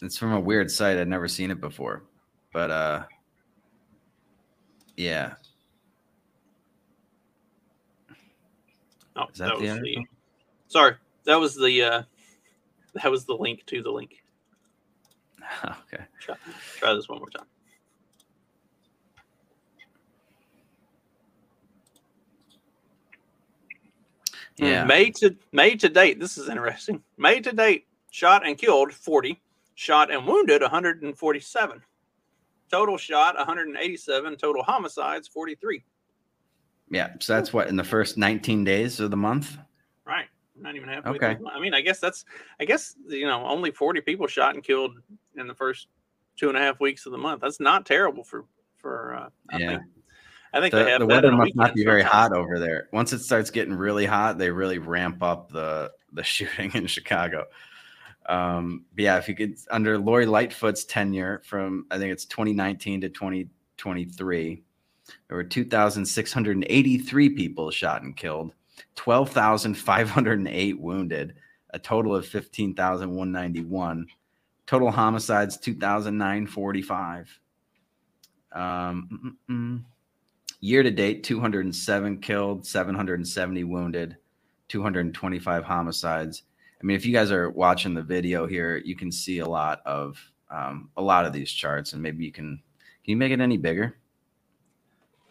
It's 0.01 0.17
from 0.17 0.31
a 0.33 0.39
weird 0.39 0.71
site. 0.71 0.97
I'd 0.97 1.07
never 1.07 1.27
seen 1.27 1.51
it 1.51 1.61
before, 1.61 2.05
but 2.51 2.71
uh, 2.71 3.03
yeah. 4.97 5.33
Oh, 9.15 9.25
Is 9.31 9.37
that 9.37 9.49
that, 9.49 9.55
the 9.57 9.61
was 9.61 9.69
article? 9.69 10.01
the. 10.01 10.07
Sorry, 10.69 10.95
that 11.25 11.39
was 11.39 11.55
the. 11.55 11.83
uh 11.83 12.03
That 12.95 13.11
was 13.11 13.25
the 13.25 13.35
link 13.35 13.63
to 13.67 13.83
the 13.83 13.91
link. 13.91 14.23
okay. 15.63 16.03
Try, 16.19 16.35
try 16.77 16.93
this 16.95 17.07
one 17.07 17.19
more 17.19 17.29
time. 17.29 17.45
Yeah. 24.61 24.83
May 24.83 25.09
to 25.11 25.35
May 25.51 25.75
to 25.75 25.89
date. 25.89 26.19
This 26.19 26.37
is 26.37 26.47
interesting. 26.49 27.01
May 27.17 27.39
to 27.41 27.51
date, 27.51 27.87
shot 28.11 28.45
and 28.45 28.57
killed 28.57 28.93
40, 28.93 29.41
shot 29.75 30.11
and 30.11 30.25
wounded 30.25 30.61
147. 30.61 31.81
Total 32.69 32.97
shot 32.97 33.35
187, 33.37 34.37
total 34.37 34.63
homicides 34.63 35.27
43. 35.27 35.83
Yeah. 36.89 37.09
So 37.19 37.33
that's 37.33 37.51
what 37.51 37.67
in 37.69 37.75
the 37.75 37.83
first 37.83 38.17
19 38.17 38.63
days 38.63 38.99
of 38.99 39.11
the 39.11 39.17
month. 39.17 39.57
Right. 40.05 40.27
Not 40.59 40.75
even 40.75 40.87
halfway. 40.89 41.11
Okay. 41.13 41.35
through. 41.35 41.49
I 41.49 41.59
mean, 41.59 41.73
I 41.73 41.81
guess 41.81 41.99
that's 41.99 42.23
I 42.59 42.65
guess 42.65 42.95
you 43.07 43.25
know, 43.25 43.43
only 43.45 43.71
40 43.71 44.01
people 44.01 44.27
shot 44.27 44.53
and 44.53 44.63
killed 44.63 44.91
in 45.35 45.47
the 45.47 45.55
first 45.55 45.87
two 46.37 46.49
and 46.49 46.57
a 46.57 46.61
half 46.61 46.79
weeks 46.79 47.05
of 47.05 47.11
the 47.13 47.17
month. 47.17 47.41
That's 47.41 47.59
not 47.59 47.85
terrible 47.85 48.23
for 48.23 48.45
for 48.77 49.15
uh 49.15 49.29
I 49.53 49.57
Yeah. 49.57 49.67
think 49.77 49.81
I 50.53 50.59
think 50.59 50.73
they 50.73 50.83
The, 50.83 50.89
have 50.89 50.99
the 50.99 51.07
weather 51.07 51.31
must 51.31 51.55
not 51.55 51.73
be 51.73 51.85
very 51.85 52.01
hot 52.01 52.33
over 52.33 52.59
there. 52.59 52.89
Once 52.91 53.13
it 53.13 53.19
starts 53.19 53.49
getting 53.49 53.73
really 53.73 54.05
hot, 54.05 54.37
they 54.37 54.51
really 54.51 54.79
ramp 54.79 55.23
up 55.23 55.51
the 55.51 55.91
the 56.13 56.23
shooting 56.25 56.71
in 56.73 56.87
Chicago. 56.87 57.45
Um, 58.27 58.85
but 58.95 59.03
yeah, 59.03 59.17
if 59.17 59.27
you 59.27 59.35
could 59.35 59.55
under 59.69 59.97
Lori 59.97 60.25
Lightfoot's 60.25 60.85
tenure 60.85 61.41
from 61.45 61.85
I 61.89 61.97
think 61.97 62.11
it's 62.11 62.25
2019 62.25 63.01
to 63.01 63.09
2023, 63.09 64.63
there 65.27 65.37
were 65.37 65.43
2,683 65.43 67.29
people 67.29 67.71
shot 67.71 68.03
and 68.03 68.15
killed, 68.15 68.53
12,508 68.95 70.79
wounded, 70.79 71.35
a 71.71 71.79
total 71.79 72.15
of 72.15 72.27
15,191. 72.27 74.07
Total 74.67 74.91
homicides 74.91 75.57
2,945. 75.57 77.39
Um, 78.53 78.61
mm, 78.61 79.19
mm, 79.23 79.35
mm. 79.49 79.83
Year 80.61 80.83
to 80.83 80.91
date 80.91 81.23
207 81.23 82.19
killed 82.19 82.65
770 82.65 83.63
wounded 83.65 84.17
225 84.69 85.63
homicides 85.63 86.43
i 86.81 86.85
mean 86.85 86.95
if 86.95 87.05
you 87.05 87.11
guys 87.11 87.31
are 87.31 87.49
watching 87.49 87.93
the 87.93 88.01
video 88.01 88.47
here 88.47 88.77
you 88.77 88.95
can 88.95 89.11
see 89.11 89.39
a 89.39 89.47
lot 89.47 89.81
of 89.85 90.17
um, 90.51 90.89
a 90.97 91.01
lot 91.01 91.25
of 91.25 91.33
these 91.33 91.51
charts, 91.51 91.93
and 91.93 92.01
maybe 92.01 92.25
you 92.25 92.31
can 92.31 92.61
can 93.03 93.11
you 93.11 93.17
make 93.17 93.31
it 93.31 93.39
any 93.39 93.57
bigger? 93.57 93.97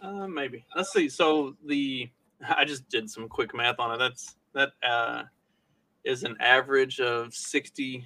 Uh, 0.02 0.26
maybe. 0.26 0.64
Let's 0.74 0.92
see. 0.92 1.08
So 1.08 1.56
the 1.66 2.10
I 2.56 2.64
just 2.64 2.88
did 2.88 3.08
some 3.08 3.28
quick 3.28 3.54
math 3.54 3.78
on 3.78 3.92
it. 3.92 3.98
That's 3.98 4.36
that 4.54 4.72
uh, 4.82 5.24
is 6.04 6.24
an 6.24 6.36
average 6.40 6.98
of 7.00 7.32
60, 7.32 8.04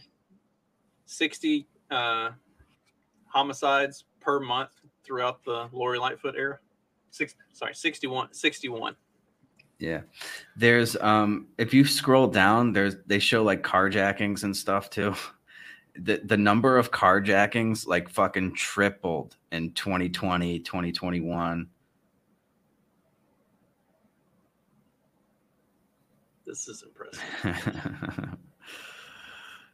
60 1.06 1.66
uh, 1.90 2.30
homicides 3.26 4.04
per 4.20 4.40
month 4.40 4.70
throughout 5.04 5.42
the 5.44 5.68
Lori 5.72 5.98
Lightfoot 5.98 6.34
era. 6.36 6.58
Six, 7.14 7.36
sorry, 7.52 7.76
61, 7.76 8.34
61. 8.34 8.96
Yeah. 9.78 10.00
There's 10.56 10.96
um 10.96 11.46
if 11.58 11.72
you 11.72 11.84
scroll 11.84 12.26
down, 12.26 12.72
there's 12.72 12.96
they 13.06 13.20
show 13.20 13.44
like 13.44 13.62
carjackings 13.62 14.42
and 14.42 14.56
stuff 14.56 14.90
too. 14.90 15.14
The 15.96 16.20
the 16.24 16.36
number 16.36 16.76
of 16.76 16.90
carjackings 16.90 17.86
like 17.86 18.08
fucking 18.08 18.54
tripled 18.56 19.36
in 19.52 19.70
2020, 19.74 20.58
2021. 20.58 21.68
This 26.44 26.66
is 26.66 26.82
impressive. 26.82 28.28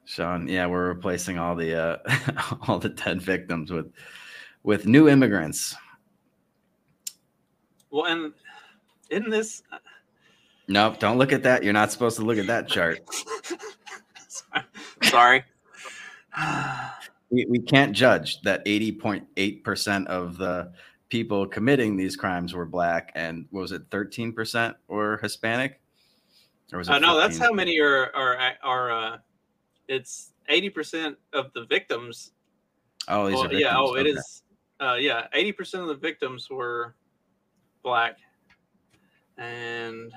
Sean, 0.04 0.46
yeah, 0.46 0.66
we're 0.66 0.88
replacing 0.88 1.38
all 1.38 1.56
the 1.56 1.74
uh 1.74 1.96
all 2.68 2.78
the 2.78 2.90
dead 2.90 3.22
victims 3.22 3.72
with 3.72 3.90
with 4.62 4.84
new 4.84 5.08
immigrants. 5.08 5.74
Well, 7.90 8.06
and 8.06 8.32
in 9.10 9.30
this 9.30 9.62
Nope, 10.70 11.00
don't 11.00 11.18
look 11.18 11.32
at 11.32 11.42
that. 11.42 11.64
You're 11.64 11.72
not 11.72 11.90
supposed 11.90 12.16
to 12.18 12.24
look 12.24 12.38
at 12.38 12.46
that 12.46 12.68
chart. 12.68 13.00
sorry. 15.02 15.44
we, 17.30 17.44
we 17.46 17.58
can't 17.58 17.92
judge 17.92 18.40
that 18.42 18.64
80.8% 18.64 20.06
of 20.06 20.36
the 20.36 20.72
people 21.08 21.44
committing 21.44 21.96
these 21.96 22.14
crimes 22.14 22.54
were 22.54 22.66
black 22.66 23.10
and 23.16 23.46
was 23.50 23.72
it 23.72 23.90
13% 23.90 24.76
or 24.86 25.18
Hispanic? 25.20 25.80
Or 26.72 26.78
was 26.78 26.88
it 26.88 26.92
uh, 26.92 26.98
no, 27.00 27.18
that's 27.18 27.36
how 27.36 27.50
many 27.50 27.80
are 27.80 28.14
are 28.14 28.38
are 28.62 28.92
uh 28.92 29.18
it's 29.88 30.30
80% 30.48 31.16
of 31.32 31.52
the 31.52 31.64
victims. 31.64 32.30
Oh, 33.08 33.26
these 33.26 33.34
well, 33.34 33.46
are 33.46 33.48
victims. 33.48 33.62
yeah, 33.62 33.76
oh, 33.76 33.90
okay. 33.90 34.02
it 34.02 34.06
is 34.06 34.42
uh 34.78 34.94
yeah, 34.94 35.26
80% 35.34 35.80
of 35.80 35.88
the 35.88 35.96
victims 35.96 36.48
were 36.48 36.94
black. 37.82 38.18
And 39.38 40.12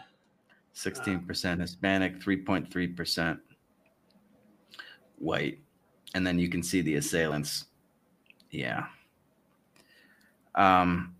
16% 0.76 1.59
Hispanic, 1.59 2.20
3.3% 2.20 3.39
white. 5.18 5.59
And 6.16 6.28
then 6.28 6.39
you 6.39 6.49
can 6.49 6.61
see 6.61 6.82
the 6.82 6.95
assailants. 6.95 7.66
Yeah. 8.51 8.86
Um 10.55 11.16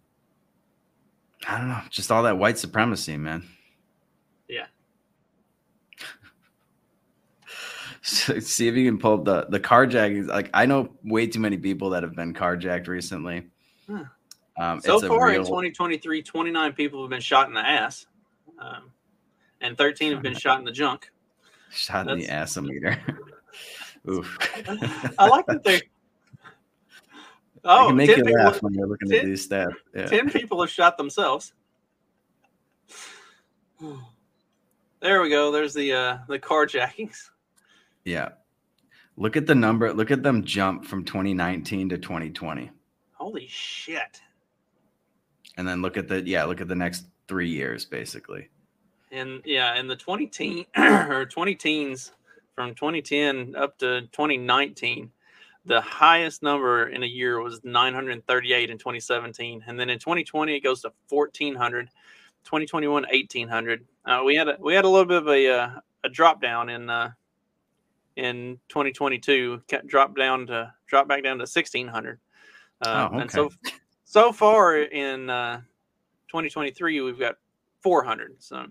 I 1.48 1.58
don't 1.58 1.70
know, 1.70 1.82
just 1.90 2.12
all 2.12 2.24
that 2.24 2.38
white 2.38 2.58
supremacy, 2.58 3.18
man. 3.18 3.44
Yeah. 4.48 4.66
so 8.02 8.40
see 8.40 8.68
if 8.68 8.76
you 8.76 8.90
can 8.90 9.00
pull 9.00 9.16
up 9.16 9.26
the 9.26 9.46
the 9.50 9.60
carjacking. 9.60 10.28
Like 10.28 10.50
I 10.54 10.66
know 10.66 10.90
way 11.04 11.28
too 11.28 11.40
many 11.40 11.58
people 11.58 11.90
that 11.92 12.04
have 12.04 12.16
been 12.16 12.34
carjacked 12.34 12.88
recently. 12.88 13.48
Huh. 13.90 14.06
Um, 14.58 14.82
so 14.82 15.00
far 15.00 15.28
real... 15.28 15.42
in 15.42 15.46
2023, 15.46 16.22
29 16.22 16.74
people 16.74 17.02
have 17.02 17.10
been 17.10 17.22
shot 17.22 17.48
in 17.48 17.54
the 17.54 17.66
ass. 17.66 18.06
Um, 18.60 18.92
and 19.62 19.78
13 19.78 20.14
have 20.14 20.22
been 20.22 20.36
shot 20.36 20.60
in 20.60 20.66
the 20.66 20.72
junk. 20.72 21.12
Shot 21.72 22.06
That's... 22.06 22.14
in 22.14 22.20
the 22.20 22.28
assometer. 22.28 23.00
Oof. 24.10 24.38
I 25.18 25.28
like 25.28 25.46
that 25.48 25.64
they. 25.64 25.82
Oh, 27.66 27.88
can 27.88 27.96
make 27.96 28.10
you 28.10 28.16
people, 28.16 28.34
laugh 28.34 28.62
when 28.62 28.74
you're 28.74 28.86
looking 28.86 29.10
10, 29.10 29.20
at 29.20 29.26
these 29.26 29.48
stats. 29.48 29.72
Yeah. 29.96 30.08
Ten 30.08 30.30
people 30.30 30.60
have 30.60 30.70
shot 30.70 30.98
themselves. 30.98 31.54
There 35.00 35.22
we 35.22 35.30
go. 35.30 35.52
There's 35.52 35.74
the 35.74 35.92
uh, 35.92 36.18
the 36.30 36.40
carjackings. 36.40 37.30
Yeah. 38.06 38.30
Look 39.18 39.36
at 39.36 39.46
the 39.46 39.54
number. 39.54 39.92
Look 39.92 40.12
at 40.12 40.24
them 40.24 40.46
jump 40.46 40.86
from 40.86 41.04
2019 41.04 41.90
to 41.90 41.98
2020. 41.98 42.72
Holy 43.12 43.48
shit. 43.50 44.22
And 45.58 45.68
then 45.68 45.82
look 45.82 45.98
at 45.98 46.08
the 46.08 46.22
yeah, 46.22 46.44
look 46.46 46.62
at 46.62 46.68
the 46.68 46.76
next 46.76 47.06
three 47.28 47.50
years 47.50 47.86
basically 47.86 48.50
and 49.14 49.42
yeah, 49.46 49.76
in 49.76 49.88
the 49.88 49.96
20 49.96 50.28
teen 50.28 50.66
or 50.78 51.26
20 51.26 51.56
teens 51.56 52.12
from 52.56 52.74
2010 52.76 53.56
up 53.56 53.78
to 53.78 54.02
2019, 54.12 55.12
the 55.66 55.80
highest 55.80 56.44
number 56.44 56.90
in 56.90 57.04
a 57.04 57.06
year 57.06 57.40
was 57.40 57.62
938 57.64 58.70
in 58.70 58.78
2017, 58.78 59.64
and 59.66 59.80
then 59.80 59.90
in 59.90 60.00
2020 60.00 60.56
it 60.56 60.60
goes 60.60 60.82
to 60.82 60.92
1400. 61.10 61.90
2021 62.44 63.04
1800. 63.04 63.86
Uh, 64.04 64.22
we 64.26 64.36
had 64.36 64.50
a 64.50 64.58
we 64.60 64.74
had 64.74 64.84
a 64.84 64.90
little 64.90 65.06
bit 65.06 65.18
of 65.18 65.30
a 65.30 65.50
uh, 65.50 65.70
a 66.04 66.10
drop 66.10 66.42
down 66.42 66.68
in 66.68 66.90
uh, 66.90 67.10
in 68.18 68.60
2022. 68.68 69.62
Drop 69.86 70.18
down 70.18 70.48
to 70.48 70.74
drop 70.86 71.08
back 71.08 71.24
down 71.24 71.38
to 71.38 71.44
1600. 71.44 72.20
Uh, 72.82 72.86
oh, 72.86 73.06
okay. 73.06 73.22
And 73.22 73.32
so 73.32 73.50
so 74.14 74.32
far 74.32 74.78
in 74.78 75.28
uh, 75.28 75.58
2023 76.28 77.02
we've 77.02 77.18
got 77.18 77.38
400. 77.82 78.36
So 78.38 78.68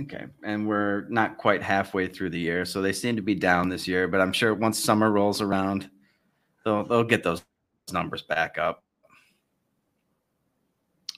Okay. 0.00 0.26
And 0.44 0.68
we're 0.68 1.06
not 1.08 1.38
quite 1.38 1.62
halfway 1.62 2.06
through 2.06 2.30
the 2.30 2.38
year. 2.38 2.64
So 2.66 2.82
they 2.82 2.92
seem 2.92 3.16
to 3.16 3.22
be 3.22 3.34
down 3.34 3.70
this 3.70 3.88
year, 3.88 4.08
but 4.08 4.20
I'm 4.20 4.32
sure 4.32 4.52
once 4.52 4.82
summer 4.82 5.10
rolls 5.10 5.40
around, 5.40 5.88
they'll 6.64 6.84
they'll 6.84 7.04
get 7.04 7.22
those 7.22 7.44
numbers 7.92 8.22
back 8.22 8.58
up. 8.58 8.82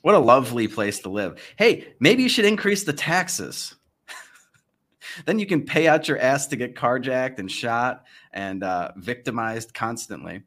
What 0.03 0.15
a 0.15 0.19
lovely 0.19 0.69
place 0.69 1.01
to 1.01 1.09
live. 1.09 1.41
Hey, 1.57 1.95
maybe 1.99 2.23
you 2.23 2.29
should 2.29 2.45
increase 2.45 2.85
the 2.85 2.93
taxes. 2.93 3.75
then 5.25 5.41
you 5.41 5.47
can 5.47 5.65
pay 5.65 5.89
out 5.89 6.07
your 6.07 6.19
ass 6.19 6.47
to 6.49 6.57
get 6.57 6.77
carjacked 6.77 7.41
and 7.41 7.51
shot 7.51 8.05
and 8.33 8.63
uh, 8.63 8.93
victimized 8.97 9.75
constantly. 9.75 10.43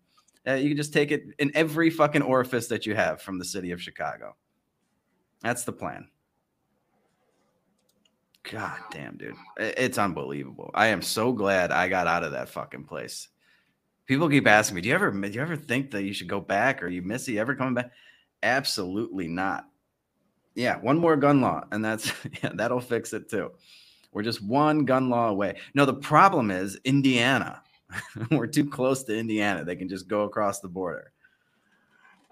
Uh, 0.47 0.53
you 0.53 0.69
can 0.69 0.77
just 0.77 0.93
take 0.93 1.11
it 1.11 1.23
in 1.39 1.51
every 1.53 1.89
fucking 1.89 2.21
orifice 2.21 2.67
that 2.67 2.85
you 2.85 2.95
have 2.95 3.21
from 3.21 3.37
the 3.37 3.45
city 3.45 3.71
of 3.71 3.81
Chicago. 3.81 4.35
That's 5.41 5.63
the 5.63 5.71
plan. 5.71 6.07
God 8.51 8.79
damn, 8.91 9.17
dude. 9.17 9.35
It's 9.57 9.97
unbelievable. 9.97 10.71
I 10.73 10.87
am 10.87 11.01
so 11.01 11.31
glad 11.31 11.71
I 11.71 11.87
got 11.87 12.07
out 12.07 12.23
of 12.23 12.31
that 12.31 12.49
fucking 12.49 12.85
place. 12.85 13.27
People 14.07 14.29
keep 14.29 14.47
asking 14.47 14.75
me, 14.75 14.81
do 14.81 14.89
you 14.89 14.95
ever 14.95 15.11
do 15.11 15.29
you 15.29 15.41
ever 15.41 15.55
think 15.55 15.91
that 15.91 16.03
you 16.03 16.13
should 16.13 16.27
go 16.27 16.41
back 16.41 16.81
or 16.81 16.87
you 16.87 17.01
miss 17.01 17.27
it? 17.27 17.33
You 17.33 17.39
ever 17.39 17.55
coming 17.55 17.75
back? 17.75 17.91
Absolutely 18.41 19.27
not. 19.27 19.65
Yeah, 20.55 20.77
one 20.77 20.97
more 20.97 21.15
gun 21.15 21.39
law, 21.39 21.63
and 21.71 21.85
that's 21.85 22.11
yeah, 22.43 22.51
that'll 22.55 22.81
fix 22.81 23.13
it 23.13 23.29
too. 23.29 23.51
We're 24.11 24.23
just 24.23 24.43
one 24.43 24.85
gun 24.85 25.09
law 25.09 25.29
away. 25.29 25.57
No, 25.73 25.85
the 25.85 25.93
problem 25.93 26.51
is 26.51 26.77
Indiana. 26.83 27.61
We're 28.31 28.47
too 28.47 28.69
close 28.69 29.03
to 29.03 29.17
Indiana. 29.17 29.63
They 29.63 29.75
can 29.75 29.89
just 29.89 30.07
go 30.07 30.23
across 30.23 30.59
the 30.59 30.67
border. 30.67 31.11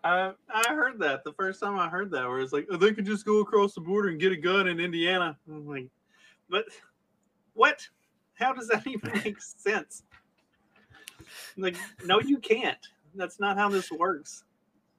I 0.04 0.32
I 0.50 0.74
heard 0.74 1.00
that 1.00 1.24
the 1.24 1.34
first 1.34 1.60
time 1.60 1.78
I 1.78 1.90
heard 1.90 2.12
that, 2.12 2.28
where 2.28 2.40
it's 2.40 2.54
like 2.54 2.68
oh, 2.72 2.78
they 2.78 2.94
could 2.94 3.06
just 3.06 3.26
go 3.26 3.40
across 3.40 3.74
the 3.74 3.82
border 3.82 4.10
and 4.10 4.20
get 4.20 4.32
a 4.32 4.38
gun 4.38 4.68
in 4.68 4.80
Indiana. 4.80 5.38
I'm 5.48 5.68
like, 5.68 5.88
but 6.50 6.66
what? 7.54 7.88
How 8.36 8.54
does 8.54 8.68
that 8.70 8.88
even 8.88 9.12
make 9.26 9.42
sense? 9.42 10.04
Like, 11.58 11.76
no, 12.06 12.20
you 12.22 12.38
can't. 12.38 12.78
That's 13.16 13.40
not 13.40 13.58
how 13.58 13.70
this 13.70 13.92
works. 13.92 14.44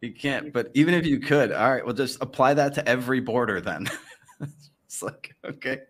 You 0.01 0.13
can't. 0.13 0.53
But 0.53 0.71
even 0.75 0.95
if 0.95 1.07
you 1.07 1.19
could, 1.19 1.53
all 1.53 1.71
right, 1.71 1.85
well, 1.85 1.95
just 1.95 2.23
apply 2.23 2.55
that 2.55 2.75
to 2.75 2.89
every 2.89 3.21
border 3.21 3.61
then. 3.61 3.89
it's 4.85 5.03
like, 5.03 5.35
okay, 5.45 5.81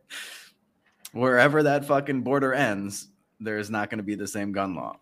wherever 1.12 1.62
that 1.62 1.84
fucking 1.84 2.22
border 2.22 2.52
ends, 2.52 3.08
there's 3.40 3.70
not 3.70 3.90
going 3.90 3.98
to 3.98 4.04
be 4.04 4.14
the 4.14 4.28
same 4.28 4.52
gun 4.52 4.74
law. 4.74 4.96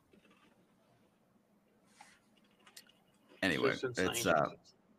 Anyway, 3.43 3.75
it's 3.97 4.27
uh, 4.27 4.49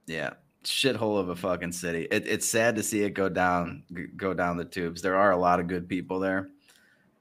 yeah, 0.08 0.32
shithole 0.64 1.20
of 1.20 1.30
a 1.30 1.36
fucking 1.36 1.72
city. 1.72 2.08
It, 2.10 2.28
it's 2.28 2.48
sad 2.48 2.76
to 2.76 2.84
see 2.84 3.04
it 3.04 3.12
go 3.12 3.28
down, 3.28 3.84
go 4.16 4.34
down 4.34 4.58
the 4.58 4.66
tubes. 4.66 5.02
There 5.02 5.16
are 5.16 5.32
a 5.32 5.38
lot 5.38 5.60
of 5.60 5.68
good 5.68 5.90
people 5.90 6.20
there. 6.20 6.50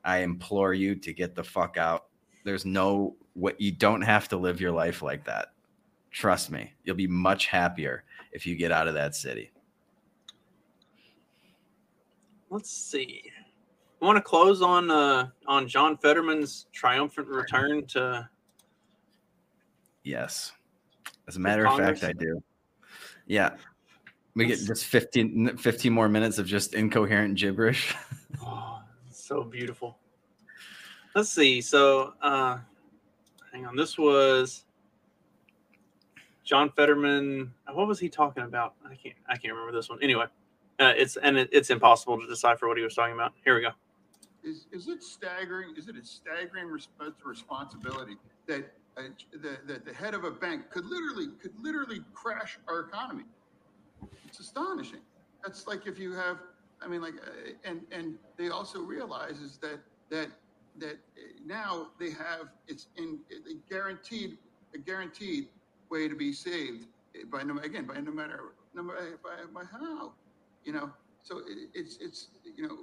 I 0.04 0.18
implore 0.18 0.74
you 0.74 0.94
to 0.96 1.12
get 1.12 1.34
the 1.34 1.44
fuck 1.44 1.76
out. 1.76 2.06
There's 2.44 2.64
no 2.64 3.16
what 3.34 3.60
you 3.60 3.72
don't 3.72 4.02
have 4.02 4.28
to 4.28 4.36
live 4.36 4.60
your 4.60 4.72
life 4.72 5.02
like 5.02 5.24
that. 5.24 5.52
Trust 6.10 6.50
me, 6.50 6.72
you'll 6.84 6.96
be 6.96 7.06
much 7.06 7.46
happier 7.46 8.04
if 8.32 8.46
you 8.46 8.56
get 8.56 8.72
out 8.72 8.88
of 8.88 8.94
that 8.94 9.14
city. 9.14 9.50
Let's 12.50 12.70
see. 12.70 13.30
I 14.00 14.04
want 14.04 14.16
to 14.16 14.22
close 14.22 14.62
on 14.62 14.90
uh 14.90 15.28
on 15.46 15.68
John 15.68 15.96
Fetterman's 15.96 16.66
triumphant 16.72 17.28
return 17.28 17.86
to 17.88 18.28
Yes. 20.08 20.52
As 21.26 21.36
a 21.36 21.40
matter 21.40 21.66
of 21.66 21.76
fact, 21.76 22.02
I 22.02 22.12
do. 22.12 22.42
Yeah. 23.26 23.56
We 24.34 24.46
get 24.46 24.58
just 24.60 24.86
15, 24.86 25.58
15 25.58 25.92
more 25.92 26.08
minutes 26.08 26.38
of 26.38 26.46
just 26.46 26.72
incoherent 26.72 27.34
gibberish. 27.34 27.94
oh, 28.42 28.80
so 29.10 29.42
beautiful. 29.42 29.98
Let's 31.14 31.28
see. 31.28 31.60
So, 31.60 32.14
uh, 32.22 32.58
hang 33.52 33.66
on. 33.66 33.76
This 33.76 33.98
was 33.98 34.64
John 36.42 36.70
Fetterman. 36.70 37.52
What 37.70 37.86
was 37.86 37.98
he 37.98 38.08
talking 38.08 38.44
about? 38.44 38.74
I 38.82 38.94
can't. 38.94 39.16
I 39.28 39.36
can't 39.36 39.52
remember 39.52 39.72
this 39.76 39.90
one. 39.90 39.98
Anyway, 40.02 40.24
uh, 40.78 40.92
it's 40.96 41.16
and 41.16 41.36
it, 41.36 41.50
it's 41.52 41.68
impossible 41.68 42.18
to 42.18 42.26
decipher 42.26 42.66
what 42.66 42.78
he 42.78 42.84
was 42.84 42.94
talking 42.94 43.14
about. 43.14 43.32
Here 43.44 43.54
we 43.54 43.60
go. 43.60 43.70
Is, 44.44 44.66
is 44.72 44.88
it 44.88 45.02
staggering? 45.02 45.74
Is 45.76 45.88
it 45.88 45.96
a 45.96 46.04
staggering 46.04 46.68
res- 46.68 46.88
responsibility 47.24 48.16
that 48.46 48.72
uh, 48.96 49.02
the, 49.32 49.58
the 49.66 49.80
the 49.84 49.92
head 49.92 50.14
of 50.14 50.24
a 50.24 50.30
bank 50.30 50.70
could 50.70 50.84
literally 50.84 51.28
could 51.40 51.52
literally 51.60 52.00
crash 52.14 52.58
our 52.68 52.80
economy? 52.80 53.24
It's 54.26 54.40
astonishing. 54.40 55.00
That's 55.44 55.66
like 55.66 55.86
if 55.86 55.98
you 55.98 56.12
have, 56.12 56.38
I 56.82 56.88
mean, 56.88 57.00
like, 57.00 57.14
uh, 57.14 57.52
and 57.64 57.80
and 57.90 58.14
they 58.36 58.48
also 58.48 58.80
realize 58.80 59.40
is 59.40 59.58
that 59.58 59.80
that 60.10 60.28
that 60.78 60.98
now 61.44 61.88
they 61.98 62.10
have 62.10 62.48
it's 62.66 62.88
in 62.96 63.18
a 63.32 63.54
guaranteed 63.72 64.38
a 64.74 64.78
guaranteed 64.78 65.48
way 65.90 66.08
to 66.08 66.14
be 66.14 66.32
saved 66.32 66.86
by 67.30 67.42
no 67.42 67.58
again 67.58 67.86
by 67.86 68.00
no 68.00 68.12
matter 68.12 68.54
no 68.74 68.82
matter 68.82 69.18
by, 69.22 69.30
by 69.52 69.64
how 69.66 70.12
you 70.64 70.72
know 70.72 70.92
so 71.28 71.42
it's 71.74 71.98
it's 72.00 72.28
you 72.56 72.66
know 72.66 72.78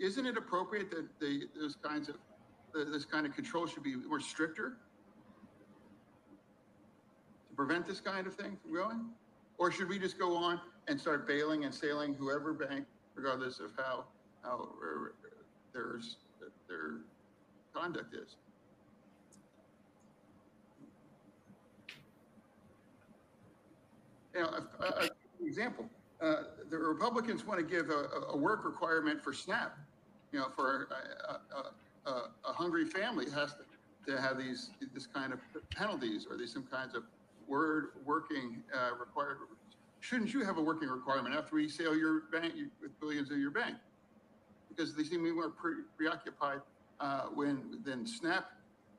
isn't 0.00 0.24
it 0.24 0.36
appropriate 0.36 0.88
that 0.90 1.08
the 1.18 1.48
those 1.60 1.74
kinds 1.74 2.08
of 2.08 2.14
this 2.72 3.04
kind 3.04 3.26
of 3.26 3.34
control 3.34 3.66
should 3.66 3.82
be 3.82 3.96
more 3.96 4.20
stricter? 4.20 4.76
To 7.48 7.54
prevent 7.56 7.88
this 7.88 8.00
kind 8.00 8.26
of 8.26 8.34
thing 8.34 8.56
from 8.62 8.72
going? 8.72 9.06
Or 9.58 9.72
should 9.72 9.88
we 9.88 9.98
just 9.98 10.16
go 10.16 10.36
on 10.36 10.60
and 10.86 11.00
start 11.00 11.26
bailing 11.26 11.64
and 11.64 11.74
sailing 11.74 12.14
whoever 12.14 12.52
bank 12.52 12.86
regardless 13.16 13.58
of 13.58 13.72
how 13.76 14.04
how 14.44 14.68
er, 14.80 15.14
er, 15.24 15.44
there's 15.72 16.18
their 16.68 16.98
conduct 17.74 18.14
is? 18.14 18.36
You 24.34 24.42
know, 24.42 24.50
a, 24.80 24.84
a, 24.84 25.08
example, 25.44 25.88
uh, 26.20 26.42
the 26.70 26.76
Republicans 26.76 27.46
want 27.46 27.60
to 27.60 27.66
give 27.66 27.90
a, 27.90 28.32
a, 28.32 28.36
work 28.36 28.64
requirement 28.64 29.22
for 29.22 29.32
SNAP. 29.32 29.76
You 30.32 30.40
know, 30.40 30.48
for 30.54 30.88
a, 32.06 32.10
a 32.10 32.52
hungry 32.52 32.84
family 32.84 33.26
has 33.30 33.54
to, 33.54 34.12
to 34.12 34.20
have 34.20 34.38
these 34.38 34.70
this 34.94 35.06
kind 35.06 35.32
of 35.32 35.40
penalties 35.70 36.26
or 36.28 36.36
these 36.36 36.52
some 36.52 36.64
kinds 36.64 36.94
of 36.94 37.04
word 37.46 37.90
working 38.04 38.62
uh, 38.74 38.90
required. 38.98 39.38
Shouldn't 40.00 40.32
you 40.32 40.44
have 40.44 40.58
a 40.58 40.62
working 40.62 40.88
requirement 40.88 41.34
after 41.34 41.58
you 41.58 41.68
sell 41.68 41.96
your 41.96 42.22
bank 42.32 42.54
with 42.80 42.98
billions 43.00 43.30
of 43.30 43.38
your 43.38 43.50
bank? 43.50 43.76
Because 44.68 44.94
they 44.94 45.02
seem 45.02 45.20
to 45.20 45.24
be 45.24 45.32
more 45.32 45.50
pre- 45.50 45.82
preoccupied 45.96 46.60
uh, 47.00 47.22
when 47.34 47.80
than 47.84 48.06
SNAP 48.06 48.44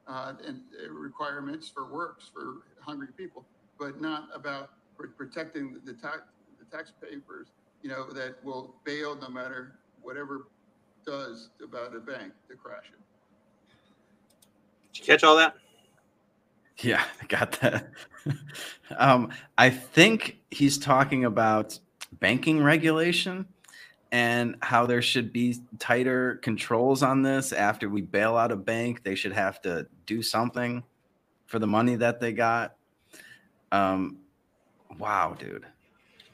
uh, 0.07 0.33
and 0.45 0.61
uh, 0.83 0.89
requirements 0.91 1.69
for 1.69 1.91
works 1.91 2.29
for 2.33 2.63
hungry 2.81 3.09
people, 3.15 3.45
but 3.77 4.01
not 4.01 4.29
about 4.33 4.71
protecting 5.17 5.79
the 5.85 5.93
tax 5.93 6.23
taxpayers, 6.71 7.47
you 7.81 7.89
know, 7.89 8.11
that 8.11 8.43
will 8.43 8.75
bail 8.83 9.15
no 9.15 9.29
matter 9.29 9.75
whatever 10.01 10.47
does 11.05 11.49
about 11.63 11.95
a 11.95 11.99
bank 11.99 12.33
to 12.47 12.55
crash 12.55 12.85
it. 12.91 12.99
Did 14.93 14.99
you 14.99 15.05
catch 15.05 15.23
all 15.23 15.35
that? 15.37 15.55
Yeah, 16.79 17.03
I 17.21 17.25
got 17.25 17.59
that. 17.61 17.91
um, 18.97 19.29
I 19.57 19.69
think 19.69 20.37
he's 20.49 20.77
talking 20.77 21.25
about 21.25 21.77
banking 22.19 22.63
regulation 22.63 23.45
and 24.11 24.55
how 24.61 24.85
there 24.85 25.01
should 25.01 25.31
be 25.31 25.57
tighter 25.77 26.37
controls 26.37 27.03
on 27.03 27.21
this 27.21 27.53
after 27.53 27.89
we 27.89 28.01
bail 28.01 28.35
out 28.35 28.51
a 28.51 28.55
bank 28.55 29.03
they 29.03 29.13
should 29.13 29.31
have 29.31 29.61
to 29.61 29.85
do 30.07 30.23
something 30.23 30.83
for 31.45 31.59
the 31.59 31.67
money 31.67 31.95
that 31.95 32.19
they 32.19 32.33
got 32.33 32.75
um, 33.71 34.17
Wow, 34.97 35.35
dude. 35.37 35.65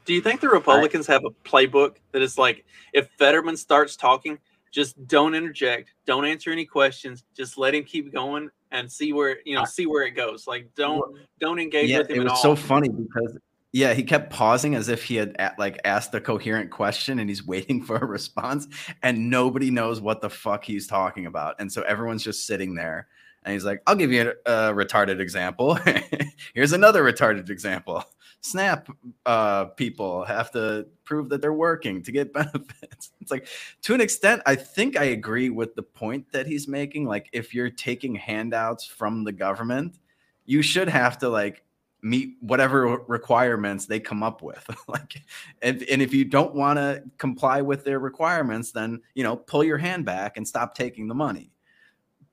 Do 0.06 0.14
you 0.14 0.22
think 0.22 0.40
the 0.40 0.50
Republicans 0.50 1.08
have 1.08 1.24
a 1.26 1.32
playbook 1.48 1.96
that 2.12 2.22
is 2.22 2.38
like 2.38 2.66
if 2.94 3.10
Fetterman 3.18 3.58
starts 3.58 3.96
talking, 3.96 4.38
just 4.72 5.08
don't 5.08 5.34
interject, 5.34 5.94
don't 6.06 6.26
answer 6.26 6.52
any 6.52 6.66
questions, 6.66 7.24
just 7.36 7.58
let 7.58 7.74
him 7.74 7.84
keep 7.84 8.14
going 8.14 8.50
and 8.72 8.92
see 8.92 9.14
where 9.14 9.38
you 9.46 9.56
know 9.56 9.66
see 9.66 9.86
where 9.86 10.04
it 10.04 10.12
goes. 10.12 10.48
Like 10.48 10.70
don't 10.76 11.18
don't 11.40 11.60
engage 11.60 11.90
yeah, 11.90 12.00
with 12.00 12.10
him. 12.10 12.22
It 12.22 12.24
was 12.24 12.34
all. 12.34 12.38
so 12.38 12.56
funny 12.56 12.90
because 12.90 13.38
yeah, 13.72 13.94
he 13.94 14.04
kept 14.04 14.30
pausing 14.30 14.76
as 14.76 14.88
if 14.88 15.04
he 15.04 15.16
had 15.16 15.36
like 15.58 15.80
asked 15.84 16.14
a 16.16 16.22
coherent 16.22 16.72
question 16.72 17.20
and 17.20 17.30
he's 17.30 17.46
waiting 17.48 17.84
for 17.84 17.98
a 17.98 18.06
response, 18.06 18.68
and 19.02 19.30
nobody 19.30 19.72
knows 19.72 20.02
what 20.02 20.22
the 20.22 20.30
fuck 20.30 20.64
he's 20.64 20.88
talking 20.88 21.26
about, 21.26 21.56
and 21.60 21.72
so 21.72 21.82
everyone's 21.84 22.24
just 22.24 22.46
sitting 22.46 22.76
there. 22.76 23.08
And 23.44 23.54
he's 23.54 23.66
like, 23.66 23.82
"I'll 23.86 23.96
give 23.96 24.12
you 24.12 24.34
a, 24.46 24.52
a 24.52 24.74
retarded 24.74 25.20
example. 25.20 25.78
Here's 26.54 26.74
another 26.74 27.04
retarded 27.04 27.50
example." 27.50 28.04
Snap 28.46 28.88
uh, 29.26 29.66
people 29.66 30.24
have 30.24 30.52
to 30.52 30.86
prove 31.04 31.30
that 31.30 31.42
they're 31.42 31.54
working 31.54 32.02
to 32.04 32.12
get 32.12 32.32
benefits. 32.42 33.12
It's 33.20 33.32
like 33.32 33.48
to 33.82 33.94
an 33.96 34.02
extent 34.02 34.42
i 34.46 34.56
think 34.56 34.98
i 34.98 35.06
agree 35.06 35.50
with 35.50 35.76
the 35.76 35.82
point 35.82 36.32
that 36.32 36.46
he's 36.46 36.68
making. 36.68 37.06
Like 37.06 37.28
if 37.34 37.54
you're 37.54 37.70
taking 37.70 38.16
handouts 38.16 38.86
from 38.86 39.24
the 39.24 39.32
government 39.32 40.00
you 40.46 40.62
should 40.62 40.88
have 40.88 41.18
to 41.20 41.30
like 41.30 41.64
meet 42.04 42.36
whatever 42.42 43.00
requirements 43.08 43.88
they 43.88 44.00
come 44.00 44.22
up 44.22 44.44
with. 44.44 44.64
Like 44.88 45.24
and, 45.64 45.82
and 45.84 46.02
if 46.02 46.14
you 46.14 46.24
don't 46.24 46.54
want 46.54 46.78
to 46.78 47.04
comply 47.18 47.62
with 47.62 47.84
their 47.84 48.00
requirements 48.00 48.72
then 48.72 49.02
you 49.16 49.24
know 49.24 49.36
pull 49.36 49.64
your 49.64 49.80
hand 49.80 50.06
back 50.06 50.38
and 50.38 50.48
stop 50.48 50.76
taking 50.76 51.08
the 51.08 51.16
money. 51.16 51.52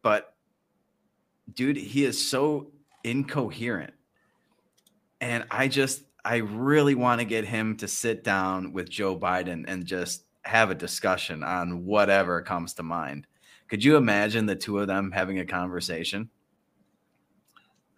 But 0.02 0.34
dude 1.54 1.76
he 1.76 2.04
is 2.04 2.22
so 2.22 2.70
incoherent 3.04 3.94
and 5.22 5.44
I 5.52 5.68
just, 5.68 6.02
I 6.24 6.38
really 6.38 6.96
want 6.96 7.20
to 7.20 7.24
get 7.24 7.44
him 7.44 7.76
to 7.76 7.86
sit 7.86 8.24
down 8.24 8.72
with 8.72 8.90
Joe 8.90 9.16
Biden 9.16 9.64
and 9.68 9.86
just 9.86 10.24
have 10.42 10.70
a 10.70 10.74
discussion 10.74 11.44
on 11.44 11.86
whatever 11.86 12.42
comes 12.42 12.74
to 12.74 12.82
mind. 12.82 13.28
Could 13.68 13.84
you 13.84 13.96
imagine 13.96 14.46
the 14.46 14.56
two 14.56 14.80
of 14.80 14.88
them 14.88 15.12
having 15.12 15.38
a 15.38 15.46
conversation? 15.46 16.28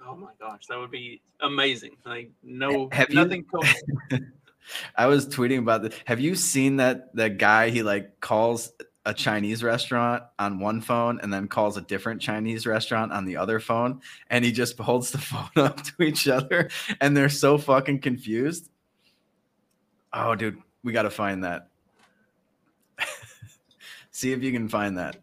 Oh 0.06 0.14
my 0.14 0.32
gosh, 0.38 0.66
that 0.68 0.78
would 0.78 0.90
be 0.90 1.22
amazing. 1.40 1.96
Like 2.04 2.30
no 2.42 2.90
have 2.92 3.08
nothing 3.08 3.46
you, 4.10 4.18
I 4.96 5.06
was 5.06 5.26
tweeting 5.26 5.58
about 5.58 5.82
this. 5.82 5.94
Have 6.04 6.20
you 6.20 6.34
seen 6.34 6.76
that 6.76 7.14
that 7.16 7.38
guy 7.38 7.70
he 7.70 7.82
like 7.82 8.20
calls 8.20 8.70
a 9.06 9.12
Chinese 9.12 9.62
restaurant 9.62 10.22
on 10.38 10.58
one 10.58 10.80
phone 10.80 11.20
and 11.22 11.32
then 11.32 11.46
calls 11.46 11.76
a 11.76 11.82
different 11.82 12.20
Chinese 12.20 12.66
restaurant 12.66 13.12
on 13.12 13.24
the 13.24 13.36
other 13.36 13.60
phone. 13.60 14.00
And 14.30 14.44
he 14.44 14.52
just 14.52 14.78
holds 14.78 15.10
the 15.10 15.18
phone 15.18 15.50
up 15.56 15.82
to 15.82 16.02
each 16.02 16.28
other 16.28 16.70
and 17.00 17.16
they're 17.16 17.28
so 17.28 17.58
fucking 17.58 18.00
confused. 18.00 18.70
Oh, 20.12 20.34
dude, 20.34 20.58
we 20.82 20.92
got 20.92 21.02
to 21.02 21.10
find 21.10 21.44
that. 21.44 21.68
See 24.10 24.32
if 24.32 24.42
you 24.42 24.52
can 24.52 24.68
find 24.68 24.96
that. 24.98 25.16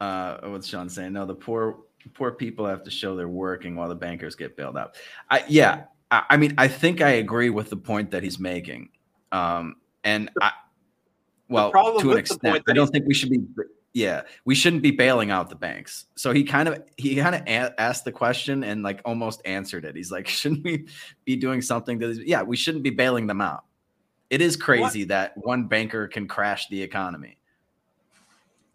Uh, 0.00 0.38
what's 0.48 0.66
Sean 0.66 0.88
saying? 0.88 1.12
No, 1.12 1.26
the 1.26 1.34
poor 1.34 1.78
poor 2.14 2.32
people 2.32 2.66
have 2.66 2.82
to 2.82 2.90
show 2.90 3.14
they're 3.14 3.28
working 3.28 3.76
while 3.76 3.88
the 3.88 3.94
bankers 3.94 4.34
get 4.34 4.56
bailed 4.56 4.76
out. 4.76 4.96
I 5.30 5.44
yeah, 5.46 5.84
I, 6.10 6.24
I 6.30 6.36
mean, 6.36 6.54
I 6.58 6.66
think 6.66 7.00
I 7.00 7.10
agree 7.10 7.50
with 7.50 7.70
the 7.70 7.76
point 7.76 8.10
that 8.10 8.22
he's 8.22 8.38
making. 8.38 8.88
Um, 9.30 9.76
and 10.04 10.30
I, 10.40 10.50
well, 11.48 11.72
to 12.00 12.12
an 12.12 12.18
extent, 12.18 12.62
I 12.68 12.72
don't 12.72 12.88
think 12.88 13.06
we 13.06 13.14
should 13.14 13.30
be. 13.30 13.40
Yeah, 13.94 14.22
we 14.46 14.54
shouldn't 14.54 14.82
be 14.82 14.90
bailing 14.90 15.30
out 15.30 15.50
the 15.50 15.54
banks. 15.54 16.06
So 16.16 16.32
he 16.32 16.44
kind 16.44 16.68
of 16.68 16.82
he 16.96 17.16
kind 17.16 17.34
of 17.34 17.42
a- 17.42 17.78
asked 17.78 18.04
the 18.04 18.12
question 18.12 18.64
and 18.64 18.82
like 18.82 19.02
almost 19.04 19.42
answered 19.44 19.84
it. 19.84 19.94
He's 19.94 20.10
like, 20.10 20.26
shouldn't 20.28 20.64
we 20.64 20.86
be 21.24 21.36
doing 21.36 21.60
something 21.60 21.98
that 21.98 22.10
is? 22.10 22.18
Yeah, 22.20 22.42
we 22.42 22.56
shouldn't 22.56 22.84
be 22.84 22.90
bailing 22.90 23.26
them 23.26 23.40
out. 23.40 23.64
It 24.30 24.40
is 24.40 24.56
crazy 24.56 25.00
what? 25.02 25.08
that 25.08 25.32
one 25.36 25.64
banker 25.66 26.08
can 26.08 26.26
crash 26.26 26.68
the 26.68 26.80
economy. 26.80 27.36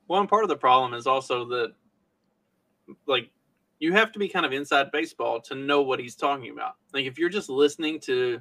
One 0.06 0.28
part 0.28 0.44
of 0.44 0.50
the 0.50 0.56
problem 0.56 0.94
is 0.94 1.08
also 1.08 1.46
that, 1.46 1.74
like, 3.08 3.30
you 3.80 3.92
have 3.92 4.12
to 4.12 4.20
be 4.20 4.30
kind 4.30 4.46
of 4.46 4.54
inside 4.54 4.92
baseball 4.92 5.42
to 5.42 5.56
know 5.56 5.82
what 5.82 6.00
he's 6.00 6.16
talking 6.16 6.52
about. 6.52 6.76
Like, 6.94 7.06
if 7.06 7.18
you're 7.18 7.28
just 7.28 7.50
listening 7.50 8.00
to 8.02 8.40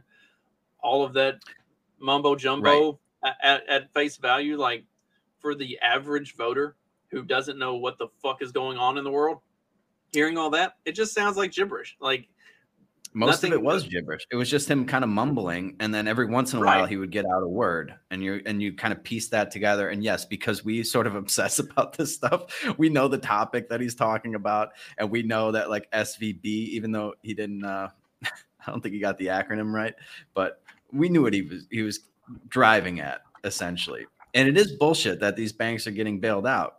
all 0.80 1.02
of 1.02 1.14
that 1.14 1.36
mumbo 1.98 2.36
jumbo. 2.36 2.90
Right 2.90 2.98
at, 3.24 3.68
at 3.68 3.92
face 3.94 4.16
value, 4.16 4.56
like 4.56 4.84
for 5.40 5.54
the 5.54 5.78
average 5.80 6.36
voter 6.36 6.76
who 7.10 7.22
doesn't 7.22 7.58
know 7.58 7.76
what 7.76 7.98
the 7.98 8.08
fuck 8.22 8.42
is 8.42 8.52
going 8.52 8.78
on 8.78 8.98
in 8.98 9.04
the 9.04 9.10
world, 9.10 9.38
hearing 10.12 10.38
all 10.38 10.50
that, 10.50 10.76
it 10.84 10.92
just 10.92 11.14
sounds 11.14 11.36
like 11.36 11.52
gibberish. 11.52 11.96
Like 12.00 12.28
most 13.16 13.44
of 13.44 13.52
it 13.52 13.62
was 13.62 13.84
gibberish. 13.84 14.26
It 14.30 14.36
was 14.36 14.50
just 14.50 14.70
him 14.70 14.84
kind 14.84 15.02
of 15.02 15.08
mumbling, 15.08 15.76
and 15.80 15.94
then 15.94 16.06
every 16.06 16.26
once 16.26 16.52
in 16.52 16.58
a 16.58 16.62
right. 16.62 16.78
while 16.78 16.86
he 16.86 16.98
would 16.98 17.10
get 17.10 17.24
out 17.24 17.42
a 17.42 17.48
word, 17.48 17.94
and 18.10 18.22
you 18.22 18.42
and 18.44 18.60
you 18.60 18.74
kind 18.74 18.92
of 18.92 19.02
piece 19.02 19.28
that 19.28 19.50
together. 19.50 19.88
And 19.88 20.04
yes, 20.04 20.26
because 20.26 20.64
we 20.64 20.82
sort 20.82 21.06
of 21.06 21.14
obsess 21.16 21.58
about 21.58 21.96
this 21.96 22.14
stuff, 22.14 22.76
we 22.76 22.90
know 22.90 23.08
the 23.08 23.18
topic 23.18 23.70
that 23.70 23.80
he's 23.80 23.94
talking 23.94 24.34
about, 24.34 24.70
and 24.98 25.10
we 25.10 25.22
know 25.22 25.52
that 25.52 25.70
like 25.70 25.90
SVB, 25.92 26.44
even 26.44 26.92
though 26.92 27.14
he 27.22 27.32
didn't, 27.32 27.64
uh, 27.64 27.88
I 28.24 28.70
don't 28.70 28.82
think 28.82 28.94
he 28.94 29.00
got 29.00 29.16
the 29.16 29.28
acronym 29.28 29.72
right, 29.72 29.94
but 30.34 30.60
we 30.92 31.08
knew 31.08 31.22
what 31.22 31.32
he 31.32 31.42
was 31.42 31.66
he 31.70 31.80
was 31.80 32.00
driving 32.48 33.00
at 33.00 33.22
essentially. 33.44 34.06
And 34.34 34.48
it 34.48 34.56
is 34.56 34.72
bullshit 34.72 35.20
that 35.20 35.36
these 35.36 35.52
banks 35.52 35.86
are 35.86 35.92
getting 35.92 36.20
bailed 36.20 36.46
out. 36.46 36.78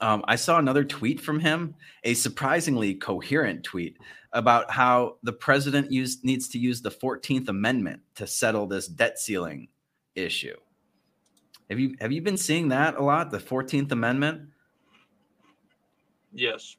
Um, 0.00 0.24
I 0.28 0.36
saw 0.36 0.58
another 0.58 0.84
tweet 0.84 1.20
from 1.20 1.40
him, 1.40 1.74
a 2.04 2.14
surprisingly 2.14 2.94
coherent 2.94 3.64
tweet 3.64 3.96
about 4.32 4.70
how 4.70 5.16
the 5.22 5.32
president 5.32 5.90
needs 5.90 6.48
to 6.48 6.58
use 6.58 6.82
the 6.82 6.90
14th 6.90 7.48
Amendment 7.48 8.00
to 8.16 8.26
settle 8.26 8.66
this 8.66 8.86
debt 8.86 9.18
ceiling 9.18 9.68
issue. 10.14 10.56
Have 11.70 11.80
you 11.80 11.96
have 12.00 12.12
you 12.12 12.22
been 12.22 12.36
seeing 12.36 12.68
that 12.68 12.96
a 12.96 13.02
lot? 13.02 13.30
The 13.30 13.38
14th 13.38 13.90
Amendment? 13.90 14.50
Yes. 16.32 16.76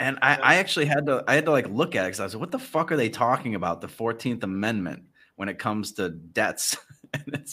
And 0.00 0.18
I, 0.20 0.38
I 0.42 0.54
actually 0.56 0.86
had 0.86 1.06
to 1.06 1.24
I 1.26 1.34
had 1.34 1.44
to 1.46 1.50
like 1.50 1.68
look 1.68 1.94
at 1.94 2.04
it 2.04 2.08
because 2.08 2.20
I 2.20 2.24
was 2.24 2.34
like, 2.34 2.40
what 2.40 2.50
the 2.50 2.58
fuck 2.58 2.92
are 2.92 2.96
they 2.96 3.08
talking 3.08 3.54
about? 3.54 3.80
The 3.80 3.86
14th 3.86 4.42
Amendment 4.42 5.04
when 5.36 5.48
it 5.48 5.58
comes 5.58 5.92
to 5.92 6.10
debts. 6.10 6.76
and, 7.14 7.46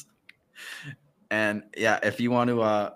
and 1.29 1.63
yeah, 1.75 1.99
if 2.03 2.19
you 2.19 2.31
want 2.31 2.49
to 2.49 2.61
uh 2.61 2.91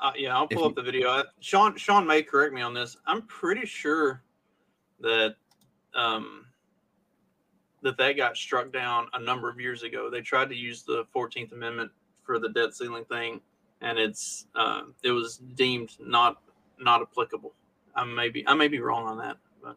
uh, 0.00 0.12
yeah, 0.16 0.36
I'll 0.36 0.46
pull 0.46 0.64
up 0.64 0.76
the 0.76 0.82
video. 0.82 1.24
Sean 1.40 1.76
Sean 1.76 2.06
may 2.06 2.22
correct 2.22 2.54
me 2.54 2.62
on 2.62 2.72
this. 2.72 2.96
I'm 3.06 3.22
pretty 3.22 3.66
sure 3.66 4.22
that 5.00 5.34
um, 5.94 6.46
that 7.82 7.96
that 7.96 8.16
got 8.16 8.36
struck 8.36 8.72
down 8.72 9.08
a 9.14 9.20
number 9.20 9.48
of 9.48 9.60
years 9.60 9.82
ago. 9.82 10.08
They 10.08 10.20
tried 10.20 10.50
to 10.50 10.54
use 10.54 10.82
the 10.84 11.04
Fourteenth 11.12 11.52
Amendment 11.52 11.90
for 12.22 12.38
the 12.38 12.50
debt 12.50 12.74
ceiling 12.74 13.04
thing, 13.06 13.40
and 13.80 13.98
it's 13.98 14.46
uh, 14.54 14.82
it 15.02 15.10
was 15.10 15.38
deemed 15.56 15.96
not 16.00 16.40
not 16.78 17.02
applicable. 17.02 17.52
I 17.96 18.04
may 18.04 18.28
be 18.28 18.46
I 18.46 18.54
may 18.54 18.68
be 18.68 18.78
wrong 18.78 19.04
on 19.06 19.18
that, 19.18 19.38
but 19.60 19.76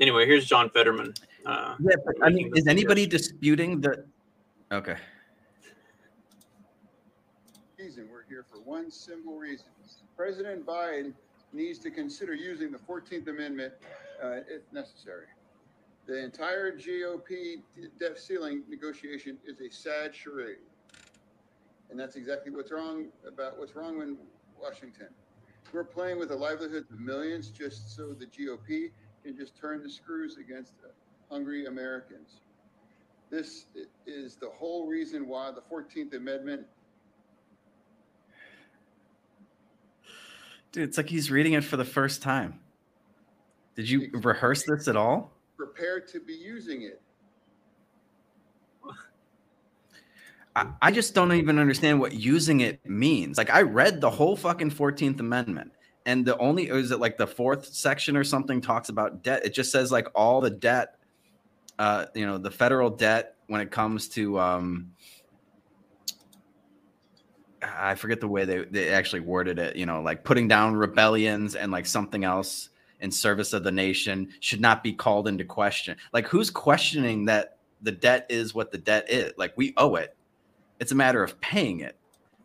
anyway, 0.00 0.24
here's 0.24 0.46
John 0.46 0.70
Fetterman. 0.70 1.12
Uh, 1.46 1.74
yeah, 1.80 1.96
but 2.04 2.14
I 2.22 2.30
mean, 2.30 2.50
is 2.54 2.66
anybody 2.66 3.06
disputing 3.06 3.80
that? 3.80 4.06
Okay. 4.72 4.96
we're 7.78 8.24
here 8.28 8.44
for 8.50 8.60
one 8.60 8.90
simple 8.90 9.36
reason. 9.36 9.66
President 10.16 10.66
Biden 10.66 11.12
needs 11.52 11.78
to 11.80 11.90
consider 11.90 12.34
using 12.34 12.70
the 12.70 12.78
14th 12.78 13.28
Amendment 13.28 13.72
uh, 14.22 14.40
if 14.48 14.62
necessary. 14.72 15.26
The 16.06 16.22
entire 16.22 16.72
GOP 16.72 17.62
debt 17.98 18.18
ceiling 18.18 18.62
negotiation 18.68 19.38
is 19.46 19.60
a 19.60 19.70
sad 19.70 20.14
charade. 20.14 20.58
And 21.90 21.98
that's 21.98 22.16
exactly 22.16 22.52
what's 22.52 22.70
wrong 22.70 23.06
about 23.26 23.58
what's 23.58 23.74
wrong 23.74 24.00
in 24.02 24.16
Washington. 24.60 25.08
We're 25.72 25.84
playing 25.84 26.18
with 26.18 26.28
the 26.28 26.36
livelihoods 26.36 26.90
of 26.90 27.00
millions 27.00 27.48
just 27.48 27.96
so 27.96 28.12
the 28.12 28.26
GOP 28.26 28.90
can 29.24 29.36
just 29.36 29.56
turn 29.56 29.82
the 29.82 29.90
screws 29.90 30.36
against 30.36 30.72
hungry 31.30 31.66
Americans. 31.66 32.40
This 33.30 33.66
is 34.06 34.34
the 34.34 34.50
whole 34.58 34.86
reason 34.86 35.28
why 35.28 35.52
the 35.52 35.62
14th 35.72 36.14
Amendment 36.14 36.66
Dude, 40.72 40.88
it's 40.88 40.96
like 40.96 41.08
he's 41.08 41.30
reading 41.30 41.54
it 41.54 41.64
for 41.64 41.76
the 41.76 41.84
first 41.84 42.22
time. 42.22 42.60
Did 43.74 43.88
you 43.88 44.10
rehearse 44.12 44.64
this 44.64 44.86
at 44.88 44.96
all? 44.96 45.32
Prepared 45.56 46.06
to 46.08 46.20
be 46.20 46.34
using 46.34 46.82
it. 46.82 47.00
I, 50.56 50.66
I 50.82 50.90
just 50.90 51.14
don't 51.14 51.32
even 51.32 51.58
understand 51.58 52.00
what 52.00 52.12
using 52.12 52.60
it 52.60 52.84
means. 52.88 53.36
Like 53.38 53.50
I 53.50 53.62
read 53.62 54.00
the 54.00 54.10
whole 54.10 54.36
fucking 54.36 54.70
14th 54.70 55.20
Amendment. 55.20 55.72
And 56.06 56.24
the 56.24 56.36
only 56.38 56.68
is 56.68 56.90
it 56.92 56.98
like 56.98 57.18
the 57.18 57.26
fourth 57.26 57.66
section 57.66 58.16
or 58.16 58.24
something 58.24 58.60
talks 58.60 58.88
about 58.88 59.22
debt. 59.22 59.44
It 59.44 59.54
just 59.54 59.70
says 59.70 59.92
like 59.92 60.08
all 60.14 60.40
the 60.40 60.50
debt, 60.50 60.96
uh, 61.80 62.06
you 62.14 62.26
know, 62.26 62.36
the 62.36 62.50
federal 62.50 62.90
debt 62.90 63.36
when 63.46 63.62
it 63.62 63.70
comes 63.70 64.06
to 64.10 64.38
um 64.38 64.92
I 67.62 67.94
forget 67.94 68.20
the 68.20 68.28
way 68.28 68.44
they, 68.44 68.64
they 68.64 68.90
actually 68.90 69.20
worded 69.20 69.58
it, 69.58 69.76
you 69.76 69.86
know, 69.86 70.02
like 70.02 70.22
putting 70.22 70.46
down 70.46 70.74
rebellions 70.74 71.54
and 71.54 71.72
like 71.72 71.86
something 71.86 72.24
else 72.24 72.68
in 73.00 73.10
service 73.10 73.52
of 73.52 73.64
the 73.64 73.72
nation 73.72 74.28
should 74.40 74.60
not 74.60 74.82
be 74.82 74.92
called 74.92 75.26
into 75.26 75.44
question. 75.44 75.96
Like, 76.12 76.26
who's 76.26 76.50
questioning 76.50 77.26
that 77.26 77.58
the 77.82 77.92
debt 77.92 78.26
is 78.28 78.54
what 78.54 78.72
the 78.72 78.78
debt 78.78 79.10
is? 79.10 79.32
Like, 79.36 79.52
we 79.56 79.74
owe 79.76 79.96
it. 79.96 80.16
It's 80.80 80.92
a 80.92 80.94
matter 80.94 81.22
of 81.22 81.38
paying 81.40 81.80
it. 81.80 81.96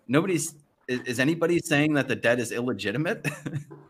Nobody's, 0.08 0.56
is, 0.88 1.00
is 1.02 1.20
anybody 1.20 1.60
saying 1.60 1.94
that 1.94 2.08
the 2.08 2.16
debt 2.16 2.40
is 2.40 2.52
illegitimate? 2.52 3.26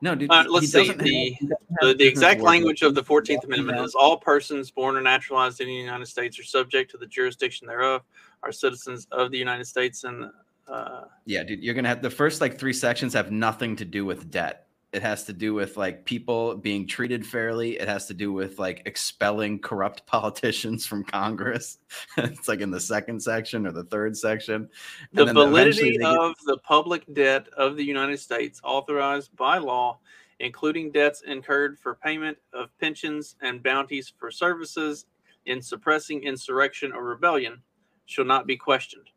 No, 0.00 0.14
dude. 0.14 0.30
Uh, 0.30 0.44
let's 0.48 0.70
see. 0.70 0.92
The, 0.92 1.38
the, 1.80 1.94
the 1.94 2.06
exact 2.06 2.40
language 2.40 2.82
of 2.82 2.94
the 2.94 3.02
14th 3.02 3.44
Amendment 3.44 3.78
is 3.80 3.94
all 3.94 4.18
persons 4.18 4.70
born 4.70 4.96
or 4.96 5.00
naturalized 5.00 5.60
in 5.60 5.66
the 5.66 5.74
United 5.74 6.06
States 6.06 6.38
are 6.38 6.44
subject 6.44 6.90
to 6.90 6.98
the 6.98 7.06
jurisdiction 7.06 7.66
thereof, 7.66 8.02
are 8.42 8.52
citizens 8.52 9.06
of 9.10 9.30
the 9.30 9.38
United 9.38 9.66
States. 9.66 10.04
And 10.04 10.30
uh, 10.68 11.04
yeah, 11.24 11.42
dude, 11.44 11.62
you're 11.62 11.74
going 11.74 11.84
to 11.84 11.88
have 11.88 12.02
the 12.02 12.10
first 12.10 12.40
like 12.40 12.58
three 12.58 12.72
sections 12.72 13.14
have 13.14 13.30
nothing 13.30 13.76
to 13.76 13.84
do 13.84 14.04
with 14.04 14.30
debt. 14.30 14.65
It 14.96 15.02
has 15.02 15.24
to 15.24 15.34
do 15.34 15.52
with 15.52 15.76
like 15.76 16.06
people 16.06 16.56
being 16.56 16.86
treated 16.86 17.26
fairly. 17.26 17.78
It 17.78 17.86
has 17.86 18.06
to 18.06 18.14
do 18.14 18.32
with 18.32 18.58
like 18.58 18.80
expelling 18.86 19.58
corrupt 19.58 20.06
politicians 20.06 20.86
from 20.86 21.04
Congress. 21.04 21.76
it's 22.16 22.48
like 22.48 22.62
in 22.62 22.70
the 22.70 22.80
second 22.80 23.22
section 23.22 23.66
or 23.66 23.72
the 23.72 23.84
third 23.84 24.16
section. 24.16 24.70
The 25.12 25.26
validity 25.26 26.02
of 26.02 26.34
the 26.46 26.56
public 26.64 27.04
debt 27.12 27.46
of 27.58 27.76
the 27.76 27.84
United 27.84 28.18
States 28.18 28.58
authorized 28.64 29.36
by 29.36 29.58
law, 29.58 29.98
including 30.40 30.92
debts 30.92 31.20
incurred 31.26 31.78
for 31.78 31.96
payment 31.96 32.38
of 32.54 32.70
pensions 32.80 33.36
and 33.42 33.62
bounties 33.62 34.10
for 34.16 34.30
services 34.30 35.04
in 35.44 35.60
suppressing 35.60 36.22
insurrection 36.22 36.90
or 36.94 37.04
rebellion, 37.04 37.60
shall 38.06 38.24
not 38.24 38.46
be 38.46 38.56
questioned 38.56 39.10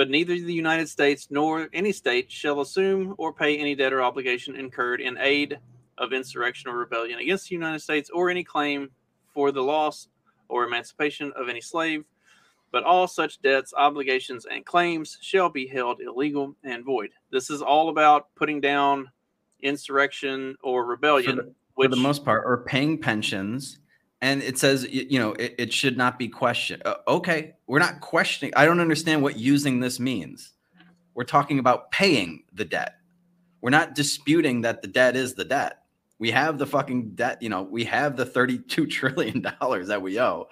but 0.00 0.08
neither 0.08 0.32
the 0.32 0.54
United 0.54 0.88
States 0.88 1.28
nor 1.28 1.68
any 1.74 1.92
state 1.92 2.32
shall 2.32 2.62
assume 2.62 3.14
or 3.18 3.34
pay 3.34 3.58
any 3.58 3.74
debt 3.74 3.92
or 3.92 4.00
obligation 4.00 4.56
incurred 4.56 4.98
in 4.98 5.18
aid 5.18 5.58
of 5.98 6.14
insurrection 6.14 6.70
or 6.70 6.78
rebellion 6.78 7.18
against 7.18 7.50
the 7.50 7.54
United 7.54 7.80
States 7.80 8.08
or 8.08 8.30
any 8.30 8.42
claim 8.42 8.88
for 9.34 9.52
the 9.52 9.60
loss 9.60 10.08
or 10.48 10.64
emancipation 10.64 11.30
of 11.36 11.50
any 11.50 11.60
slave. 11.60 12.06
But 12.72 12.84
all 12.84 13.08
such 13.08 13.42
debts, 13.42 13.74
obligations, 13.76 14.46
and 14.50 14.64
claims 14.64 15.18
shall 15.20 15.50
be 15.50 15.66
held 15.66 16.00
illegal 16.00 16.56
and 16.64 16.82
void. 16.82 17.10
This 17.30 17.50
is 17.50 17.60
all 17.60 17.90
about 17.90 18.34
putting 18.36 18.62
down 18.62 19.10
insurrection 19.62 20.56
or 20.62 20.86
rebellion. 20.86 21.36
For 21.36 21.42
the, 21.42 21.54
which, 21.74 21.90
for 21.90 21.96
the 21.96 22.00
most 22.00 22.24
part, 22.24 22.44
or 22.46 22.64
paying 22.64 22.96
pensions 22.96 23.79
and 24.22 24.42
it 24.42 24.58
says 24.58 24.86
you 24.90 25.18
know 25.18 25.32
it, 25.32 25.54
it 25.58 25.72
should 25.72 25.96
not 25.96 26.18
be 26.18 26.28
questioned 26.28 26.82
uh, 26.84 26.96
okay 27.08 27.54
we're 27.66 27.78
not 27.78 28.00
questioning 28.00 28.52
i 28.56 28.64
don't 28.64 28.80
understand 28.80 29.22
what 29.22 29.38
using 29.38 29.80
this 29.80 29.98
means. 30.00 30.52
We're 31.14 31.24
talking 31.24 31.58
about 31.58 31.90
paying 31.90 32.44
the 32.52 32.64
debt. 32.64 32.94
We're 33.60 33.70
not 33.70 33.94
disputing 33.94 34.62
that 34.62 34.80
the 34.80 34.88
debt 34.88 35.16
is 35.16 35.34
the 35.34 35.44
debt. 35.44 35.82
We 36.18 36.30
have 36.30 36.56
the 36.56 36.66
fucking 36.66 37.10
debt 37.14 37.42
you 37.42 37.48
know 37.48 37.62
we 37.62 37.84
have 37.84 38.16
the 38.16 38.26
32 38.26 38.86
trillion 38.98 39.42
dollars 39.42 39.88
that 39.88 40.02
we 40.02 40.20
owe. 40.20 40.48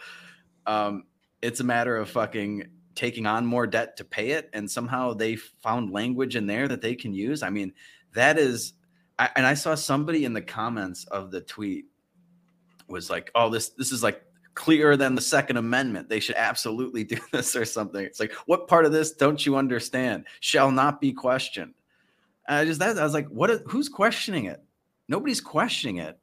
Um, 0.66 1.04
it's 1.40 1.60
a 1.60 1.64
matter 1.64 1.96
of 1.96 2.10
fucking 2.10 2.68
taking 2.94 3.26
on 3.26 3.46
more 3.46 3.66
debt 3.66 3.96
to 3.96 4.04
pay 4.04 4.32
it 4.32 4.50
and 4.52 4.68
somehow 4.68 5.14
they 5.14 5.36
found 5.36 5.92
language 5.92 6.34
in 6.34 6.46
there 6.46 6.66
that 6.66 6.82
they 6.82 6.96
can 6.96 7.14
use. 7.14 7.42
I 7.42 7.50
mean 7.50 7.72
that 8.14 8.38
is 8.38 8.72
I, 9.18 9.30
and 9.36 9.46
i 9.46 9.54
saw 9.54 9.74
somebody 9.74 10.24
in 10.24 10.32
the 10.32 10.42
comments 10.42 11.04
of 11.06 11.30
the 11.30 11.40
tweet 11.40 11.86
was 12.88 13.10
like, 13.10 13.30
oh, 13.34 13.50
this 13.50 13.70
this 13.70 13.92
is 13.92 14.02
like 14.02 14.22
clearer 14.54 14.96
than 14.96 15.14
the 15.14 15.20
Second 15.20 15.56
Amendment. 15.56 16.08
They 16.08 16.20
should 16.20 16.36
absolutely 16.36 17.04
do 17.14 17.18
this 17.32 17.54
or 17.54 17.64
something. 17.64 18.04
It's 18.04 18.20
like, 18.20 18.32
what 18.46 18.68
part 18.68 18.84
of 18.84 18.92
this 18.92 19.12
don't 19.12 19.44
you 19.44 19.56
understand? 19.56 20.24
Shall 20.40 20.70
not 20.70 21.00
be 21.00 21.12
questioned. 21.12 21.74
And 22.48 22.56
I 22.58 22.64
just 22.64 22.80
that 22.80 22.98
I 22.98 23.04
was 23.04 23.14
like, 23.14 23.28
what? 23.28 23.50
Who's 23.68 23.88
questioning 23.88 24.46
it? 24.46 24.62
Nobody's 25.08 25.40
questioning 25.40 25.98
it. 25.98 26.18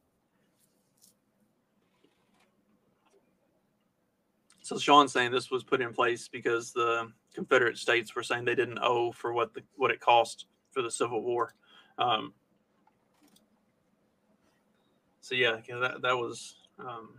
So 4.61 4.79
Sean's 4.79 5.11
saying 5.13 5.31
this 5.31 5.51
was 5.51 5.63
put 5.63 5.79
in 5.79 5.93
place 5.93 6.27
because 6.27 6.71
the 6.71 7.11
Confederate 7.35 7.77
states 7.77 8.15
were 8.15 8.23
saying 8.23 8.45
they 8.45 8.55
didn't 8.55 8.79
owe 8.81 9.11
for 9.11 9.31
what 9.31 9.53
the 9.53 9.61
what 9.75 9.91
it 9.91 9.99
cost 9.99 10.47
for 10.71 10.81
the 10.81 10.89
Civil 10.89 11.21
War. 11.21 11.53
Um, 11.99 12.33
so 15.25 15.33
yeah, 15.33 15.57
that 15.81 16.03
that 16.03 16.15
was 16.15 16.57
um, 16.77 17.15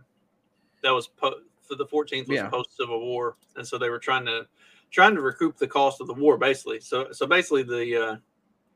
that 0.81 0.91
was 0.91 1.07
po- 1.07 1.41
for 1.61 1.75
the 1.75 1.85
14th 1.85 2.29
was 2.29 2.37
yeah. 2.37 2.47
post 2.47 2.77
Civil 2.77 3.01
War, 3.01 3.35
and 3.57 3.67
so 3.67 3.77
they 3.77 3.89
were 3.89 3.99
trying 3.99 4.25
to 4.27 4.47
trying 4.91 5.13
to 5.13 5.21
recoup 5.21 5.57
the 5.57 5.67
cost 5.67 5.99
of 5.99 6.07
the 6.07 6.13
war, 6.13 6.37
basically. 6.37 6.79
So 6.79 7.11
so 7.11 7.27
basically 7.27 7.63
the 7.63 8.21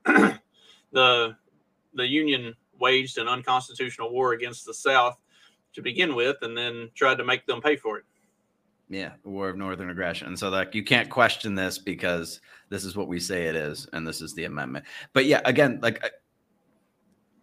uh, 0.06 0.38
the 0.92 1.38
the 1.94 2.06
Union 2.06 2.54
waged 2.78 3.20
an 3.20 3.30
unconstitutional 3.30 4.12
war 4.12 4.34
against 4.34 4.66
the 4.66 4.74
South 4.74 5.18
to 5.76 5.82
begin 5.82 6.14
with, 6.14 6.36
and 6.42 6.58
then 6.58 6.90
tried 6.94 7.16
to 7.16 7.24
make 7.24 7.46
them 7.46 7.62
pay 7.62 7.78
for 7.78 8.00
it. 8.00 8.04
Yeah, 8.90 9.12
the 9.24 9.30
War 9.30 9.48
of 9.48 9.56
Northern 9.56 9.92
Aggression. 9.92 10.28
And 10.28 10.38
so 10.38 10.50
like 10.50 10.76
you 10.76 10.84
can't 10.84 11.10
question 11.10 11.56
this 11.56 11.78
because 11.78 12.42
this 12.68 12.84
is 12.84 12.98
what 12.98 13.08
we 13.08 13.22
say 13.22 13.46
it 13.46 13.56
is, 13.56 13.88
and 13.94 14.06
this 14.06 14.20
is 14.20 14.34
the 14.34 14.44
amendment. 14.44 14.84
But 15.14 15.24
yeah, 15.24 15.40
again, 15.46 15.80
like 15.82 16.04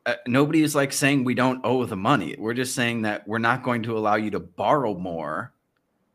uh, 0.07 0.15
nobody 0.27 0.63
is 0.63 0.75
like 0.75 0.93
saying 0.93 1.25
we 1.25 1.35
don't 1.35 1.61
owe 1.65 1.85
the 1.85 1.97
money. 1.97 2.35
We're 2.39 2.55
just 2.55 2.75
saying 2.75 3.03
that 3.03 3.27
we're 3.27 3.39
not 3.39 3.63
going 3.63 3.83
to 3.85 3.97
allow 3.97 4.17
you 4.17 4.31
to 4.31 4.41
borrow 4.41 4.95
more 4.95 5.53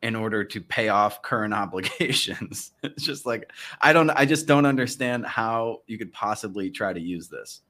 in 0.01 0.15
order 0.15 0.43
to 0.43 0.61
pay 0.61 0.89
off 0.89 1.21
current 1.21 1.53
obligations. 1.63 2.71
it's 2.83 3.03
just 3.03 3.25
like 3.25 3.51
I 3.81 3.93
don't 3.93 4.09
I 4.11 4.25
just 4.25 4.47
don't 4.47 4.65
understand 4.65 5.25
how 5.25 5.81
you 5.87 5.97
could 5.97 6.11
possibly 6.13 6.69
try 6.69 6.93
to 6.93 6.99
use 6.99 7.27
this. 7.27 7.61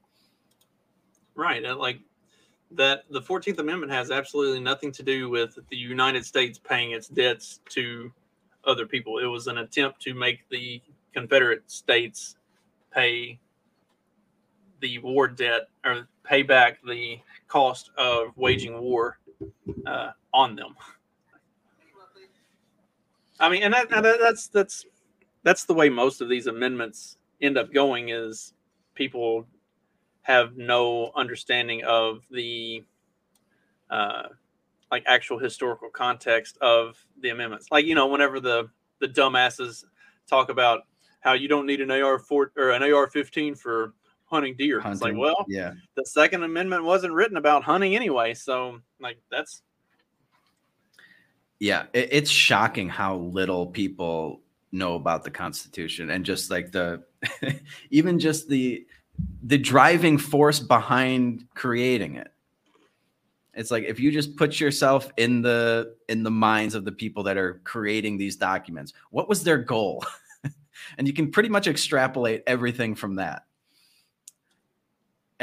Right. 1.35 1.63
Like 1.63 1.99
that 2.71 3.03
the 3.09 3.21
14th 3.21 3.59
Amendment 3.59 3.91
has 3.91 4.11
absolutely 4.11 4.59
nothing 4.59 4.91
to 4.93 5.03
do 5.03 5.29
with 5.29 5.57
the 5.69 5.77
United 5.77 6.25
States 6.25 6.59
paying 6.59 6.91
its 6.91 7.07
debts 7.07 7.59
to 7.69 8.11
other 8.65 8.85
people. 8.85 9.19
It 9.19 9.25
was 9.25 9.47
an 9.47 9.59
attempt 9.59 10.01
to 10.03 10.13
make 10.13 10.47
the 10.49 10.81
Confederate 11.13 11.69
states 11.69 12.37
pay 12.91 13.39
the 14.83 14.99
war 14.99 15.29
debt 15.29 15.69
or 15.85 16.09
pay 16.23 16.43
back 16.43 16.77
the 16.85 17.17
cost 17.47 17.89
of 17.97 18.37
waging 18.37 18.79
war 18.81 19.17
uh, 19.87 20.11
on 20.33 20.57
them. 20.57 20.75
I 23.39 23.49
mean, 23.49 23.63
and 23.63 23.73
that, 23.73 23.89
that, 23.89 24.19
that's 24.19 24.47
that's 24.49 24.85
that's 25.43 25.63
the 25.63 25.73
way 25.73 25.87
most 25.89 26.19
of 26.19 26.27
these 26.27 26.47
amendments 26.47 27.17
end 27.41 27.57
up 27.57 27.73
going. 27.73 28.09
Is 28.09 28.53
people 28.93 29.47
have 30.23 30.57
no 30.57 31.11
understanding 31.15 31.83
of 31.85 32.25
the 32.29 32.83
uh, 33.89 34.23
like 34.91 35.03
actual 35.07 35.39
historical 35.39 35.89
context 35.89 36.57
of 36.59 36.97
the 37.21 37.29
amendments. 37.29 37.67
Like 37.71 37.85
you 37.85 37.95
know, 37.95 38.07
whenever 38.07 38.41
the 38.41 38.69
the 38.99 39.07
dumbasses 39.07 39.85
talk 40.27 40.49
about 40.49 40.81
how 41.21 41.33
you 41.33 41.47
don't 41.47 41.65
need 41.65 41.79
an 41.79 41.89
AR 41.89 42.19
four 42.19 42.51
or 42.57 42.71
an 42.71 42.83
AR 42.83 43.07
fifteen 43.07 43.55
for 43.55 43.93
hunting 44.33 44.55
deer. 44.55 44.79
Hunting, 44.79 44.93
it's 44.93 45.01
like, 45.01 45.15
well, 45.15 45.45
yeah, 45.47 45.73
the 45.95 46.05
Second 46.05 46.43
Amendment 46.43 46.83
wasn't 46.83 47.13
written 47.13 47.37
about 47.37 47.63
hunting 47.63 47.95
anyway, 47.95 48.33
so 48.33 48.79
like 48.99 49.17
that's 49.31 49.61
yeah, 51.59 51.85
it, 51.93 52.09
it's 52.11 52.29
shocking 52.29 52.89
how 52.89 53.15
little 53.17 53.67
people 53.67 54.41
know 54.71 54.95
about 54.95 55.23
the 55.23 55.31
Constitution 55.31 56.09
and 56.09 56.25
just 56.25 56.49
like 56.49 56.71
the 56.71 57.03
even 57.91 58.19
just 58.19 58.49
the 58.49 58.85
the 59.43 59.57
driving 59.57 60.17
force 60.17 60.59
behind 60.59 61.45
creating 61.53 62.15
it. 62.15 62.31
It's 63.53 63.69
like 63.69 63.83
if 63.83 63.99
you 63.99 64.11
just 64.11 64.35
put 64.35 64.59
yourself 64.59 65.11
in 65.15 65.43
the 65.43 65.95
in 66.09 66.23
the 66.23 66.31
minds 66.31 66.73
of 66.73 66.85
the 66.85 66.91
people 66.91 67.21
that 67.23 67.37
are 67.37 67.61
creating 67.63 68.17
these 68.17 68.35
documents 68.35 68.93
what 69.11 69.29
was 69.29 69.43
their 69.43 69.57
goal? 69.57 70.03
And 70.97 71.07
you 71.07 71.13
can 71.13 71.31
pretty 71.31 71.49
much 71.49 71.67
extrapolate 71.67 72.43
everything 72.45 72.93
from 72.93 73.15
that 73.15 73.45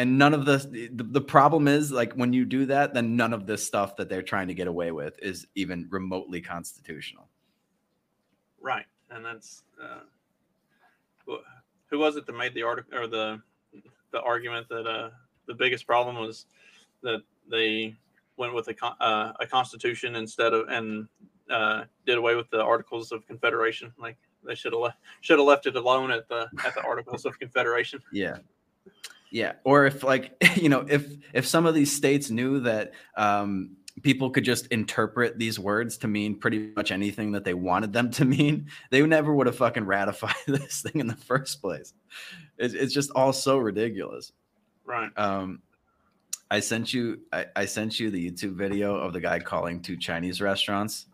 and 0.01 0.16
none 0.16 0.32
of 0.32 0.46
the, 0.46 0.57
the, 0.94 1.05
the 1.05 1.20
problem 1.20 1.68
is 1.68 1.92
like 1.92 2.14
when 2.14 2.32
you 2.32 2.46
do 2.46 2.64
that 2.64 2.94
then 2.94 3.16
none 3.16 3.34
of 3.34 3.46
this 3.46 3.66
stuff 3.66 3.96
that 3.96 4.09
they're 4.09 4.22
trying 4.22 4.48
to 4.48 4.55
get 4.55 4.66
away 4.66 4.92
with 4.92 5.18
is 5.20 5.46
even 5.55 5.86
remotely 5.90 6.40
constitutional. 6.40 7.28
Right. 8.62 8.86
And 9.11 9.22
that's 9.22 9.62
uh, 9.82 10.01
who 11.88 11.98
was 11.98 12.16
it 12.16 12.24
that 12.24 12.32
made 12.32 12.55
the 12.55 12.62
article 12.62 12.98
or 12.98 13.07
the 13.09 13.42
the 14.12 14.22
argument 14.22 14.70
that 14.70 14.86
uh, 14.86 15.11
the 15.46 15.55
biggest 15.55 15.86
problem 15.86 16.16
was 16.16 16.46
that 17.03 17.20
they 17.51 17.94
went 18.38 18.55
with 18.55 18.68
a, 18.68 18.86
uh, 19.03 19.34
a 19.38 19.46
constitution 19.46 20.16
instead 20.16 20.55
of 20.55 20.66
and 20.68 21.09
uh, 21.51 21.84
did 22.07 22.16
away 22.16 22.36
with 22.36 22.48
the 22.48 22.62
articles 22.62 23.12
of 23.12 23.26
confederation? 23.26 23.92
Like 23.98 24.16
they 24.46 24.55
should 24.55 24.72
have 24.72 24.80
left 24.80 24.98
should 25.20 25.38
have 25.38 25.46
left 25.46 25.66
it 25.66 25.76
alone 25.76 26.11
at 26.11 26.26
the 26.26 26.48
at 26.64 26.74
the 26.74 26.82
articles 26.84 27.26
of 27.26 27.38
confederation. 27.38 28.01
Yeah 28.12 28.38
yeah, 29.31 29.53
or 29.64 29.87
if 29.87 30.03
like 30.03 30.37
you 30.57 30.68
know, 30.68 30.85
if 30.89 31.07
if 31.33 31.47
some 31.47 31.66
of 31.66 31.74
these 31.74 31.95
states 31.95 32.31
knew 32.31 32.61
that 32.61 32.93
um, 33.16 33.76
people 34.03 34.31
could 34.31 34.45
just 34.45 34.66
interpret 34.68 35.39
these 35.39 35.59
words 35.59 35.99
to 35.99 36.09
mean 36.09 36.39
pretty 36.39 36.72
much 36.76 36.91
anything 36.91 37.33
that 37.33 37.45
they 37.45 37.55
wanted 37.55 37.93
them 37.93 38.11
to 38.11 38.24
mean, 38.37 38.66
they 38.91 39.03
never 39.03 39.35
would 39.35 39.47
have 39.47 39.57
fucking 39.57 39.85
ratified 39.85 40.35
this 40.47 40.83
thing 40.83 41.01
in 41.01 41.07
the 41.07 41.16
first 41.16 41.61
place. 41.61 41.95
It's, 42.59 42.74
it's 42.74 42.93
just 42.93 43.11
all 43.14 43.33
so 43.33 43.59
ridiculous. 43.59 44.33
Right. 44.85 45.11
Um, 45.16 45.62
I 46.51 46.61
sent 46.61 46.93
you 46.93 47.20
I, 47.33 47.47
I 47.55 47.64
sent 47.64 48.01
you 48.01 48.11
the 48.11 48.31
YouTube 48.31 48.55
video 48.55 48.97
of 48.97 49.12
the 49.12 49.20
guy 49.20 49.39
calling 49.39 49.81
two 49.81 49.97
Chinese 49.97 50.41
restaurants. 50.41 51.07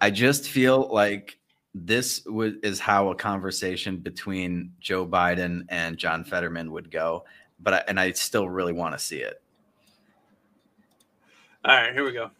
I 0.00 0.10
just 0.10 0.48
feel 0.48 0.88
like 0.92 1.38
this 1.84 2.24
would 2.24 2.64
is 2.64 2.80
how 2.80 3.10
a 3.10 3.14
conversation 3.14 3.98
between 3.98 4.72
Joe 4.80 5.06
Biden 5.06 5.66
and 5.68 5.98
John 5.98 6.24
Fetterman 6.24 6.72
would 6.72 6.90
go. 6.90 7.24
But 7.60 7.74
I, 7.74 7.82
and 7.88 8.00
I 8.00 8.12
still 8.12 8.48
really 8.48 8.72
want 8.72 8.94
to 8.94 8.98
see 8.98 9.18
it. 9.18 9.42
All 11.64 11.76
right, 11.76 11.92
here 11.92 12.04
we 12.04 12.12
go. 12.12 12.30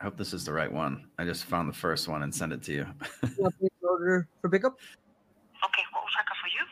I 0.00 0.04
hope 0.04 0.16
this 0.16 0.32
is 0.32 0.44
the 0.44 0.52
right 0.52 0.72
one. 0.72 1.06
I 1.18 1.24
just 1.24 1.44
found 1.44 1.68
the 1.68 1.76
first 1.76 2.08
one 2.08 2.24
and 2.24 2.34
sent 2.34 2.52
it 2.52 2.62
to 2.64 2.72
you. 2.72 2.86
order 3.82 4.26
for 4.40 4.48
pickup. 4.50 4.72
Okay, 5.64 5.82
what 5.92 6.02
would 6.02 6.16
I 6.18 6.22
get 6.26 6.38
for 6.42 6.48
you? 6.48 6.64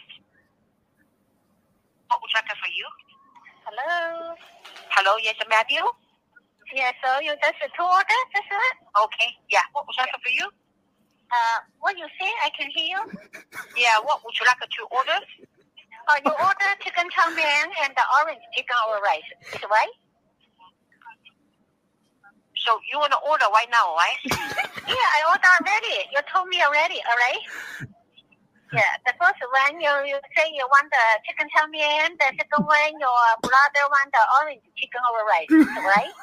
What 2.09 2.21
would 2.23 2.31
I 2.35 2.43
get 2.49 2.57
for 2.57 2.71
you? 2.75 2.87
Hello. 3.67 4.35
Hello, 4.91 5.17
yes, 5.23 5.37
Matthew. 5.49 5.79
Yeah, 6.71 6.93
so 7.03 7.19
you 7.19 7.35
just 7.43 7.59
two 7.75 7.83
order, 7.83 8.21
that's 8.31 8.47
it? 8.47 8.77
Okay, 8.95 9.31
yeah. 9.51 9.67
What 9.75 9.87
would 9.87 9.95
you 9.99 10.07
like 10.07 10.15
for 10.23 10.31
you? 10.31 10.47
Uh, 11.31 11.59
what 11.83 11.99
you 11.99 12.07
say? 12.15 12.31
I 12.47 12.51
can 12.55 12.71
hear 12.71 12.95
you. 12.95 13.03
yeah, 13.75 13.99
what 14.07 14.23
would 14.23 14.35
you 14.39 14.47
like 14.47 14.63
to 14.63 14.83
order? 14.95 15.19
Uh, 16.07 16.19
you 16.23 16.31
order 16.31 16.71
chicken 16.83 17.07
chow 17.11 17.27
mein 17.35 17.67
and 17.87 17.91
the 17.95 18.05
orange 18.23 18.43
chicken 18.55 18.79
over 18.87 19.03
rice, 19.03 19.27
is 19.51 19.63
right? 19.67 19.95
So 22.55 22.79
you 22.87 22.99
want 23.03 23.15
to 23.15 23.21
order 23.27 23.51
right 23.51 23.71
now, 23.71 23.95
right? 23.99 24.21
yeah, 24.87 25.09
I 25.19 25.21
ordered 25.27 25.55
already. 25.59 26.07
You 26.15 26.23
told 26.31 26.47
me 26.51 26.63
already, 26.63 27.03
all 27.03 27.19
right? 27.19 27.43
Yeah, 28.71 28.95
the 29.07 29.15
first 29.19 29.43
one 29.43 29.83
you, 29.83 29.91
you 30.07 30.19
say 30.39 30.47
you 30.55 30.63
want 30.71 30.87
the 30.91 31.05
chicken 31.27 31.51
chow 31.51 31.67
mein, 31.67 32.15
the 32.15 32.31
second 32.39 32.63
one 32.63 32.95
your 33.03 33.23
brother 33.43 33.85
want 33.91 34.11
the 34.15 34.23
orange 34.39 34.63
chicken 34.79 35.03
over 35.11 35.27
rice, 35.27 35.51
right? 35.83 36.15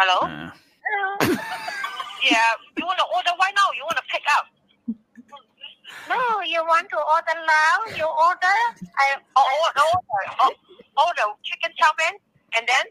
Hello? 0.00 0.24
Uh. 0.24 0.50
Hello? 0.80 1.10
yeah, 2.24 2.56
you 2.78 2.84
want 2.88 2.96
to 2.96 3.06
order 3.12 3.36
right 3.36 3.52
now? 3.52 3.68
You 3.76 3.84
want 3.84 4.00
to 4.00 4.06
pick 4.08 4.24
up? 4.32 4.48
No, 6.08 6.18
you 6.42 6.64
want 6.64 6.88
to 6.90 6.98
order 6.98 7.36
now? 7.44 7.76
You 7.94 8.08
order? 8.08 8.58
I 8.96 9.20
oh, 9.36 9.44
order, 9.44 9.84
order, 9.92 10.24
oh, 10.40 10.52
order 10.98 11.26
chicken 11.44 11.70
chow 11.76 11.92
mein, 12.00 12.16
and 12.56 12.64
then? 12.64 12.86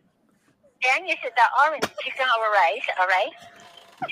Then 0.85 1.09
you 1.09 1.17
said 1.19 1.33
the 1.35 1.47
orange 1.65 1.89
chicken 2.05 2.29
over 2.29 2.49
rice, 2.55 2.87
all 2.95 3.09
right? 3.09 3.33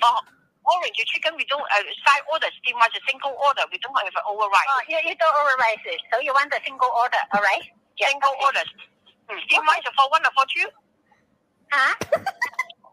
Oh, 0.04 0.20
orange 0.66 1.00
chicken, 1.08 1.38
we 1.38 1.46
don't, 1.48 1.64
uh, 1.64 1.86
side 2.04 2.26
order, 2.34 2.50
still 2.60 2.76
much 2.82 2.98
a 2.98 3.02
single 3.08 3.38
order. 3.40 3.64
We 3.72 3.80
don't 3.80 3.96
have 3.96 4.10
an 4.10 4.26
over 4.28 4.50
rice. 4.52 4.70
Oh, 4.74 4.82
you, 4.90 5.00
you 5.06 5.16
don't 5.16 5.36
over 5.38 5.56
rice 5.62 5.86
it. 5.86 6.02
So 6.12 6.20
you 6.20 6.34
want 6.36 6.52
the 6.52 6.60
single 6.66 6.92
order, 6.92 7.22
all 7.32 7.46
right? 7.46 7.77
Yeah, 7.98 8.08
single 8.10 8.30
okay. 8.30 8.46
orders. 8.46 8.70
Hmm. 9.30 9.40
Steam 9.46 9.62
rice 9.68 9.84
for 9.96 10.08
one 10.10 10.24
or 10.26 10.34
for 10.38 10.46
two? 10.50 10.68
Huh? 11.72 11.94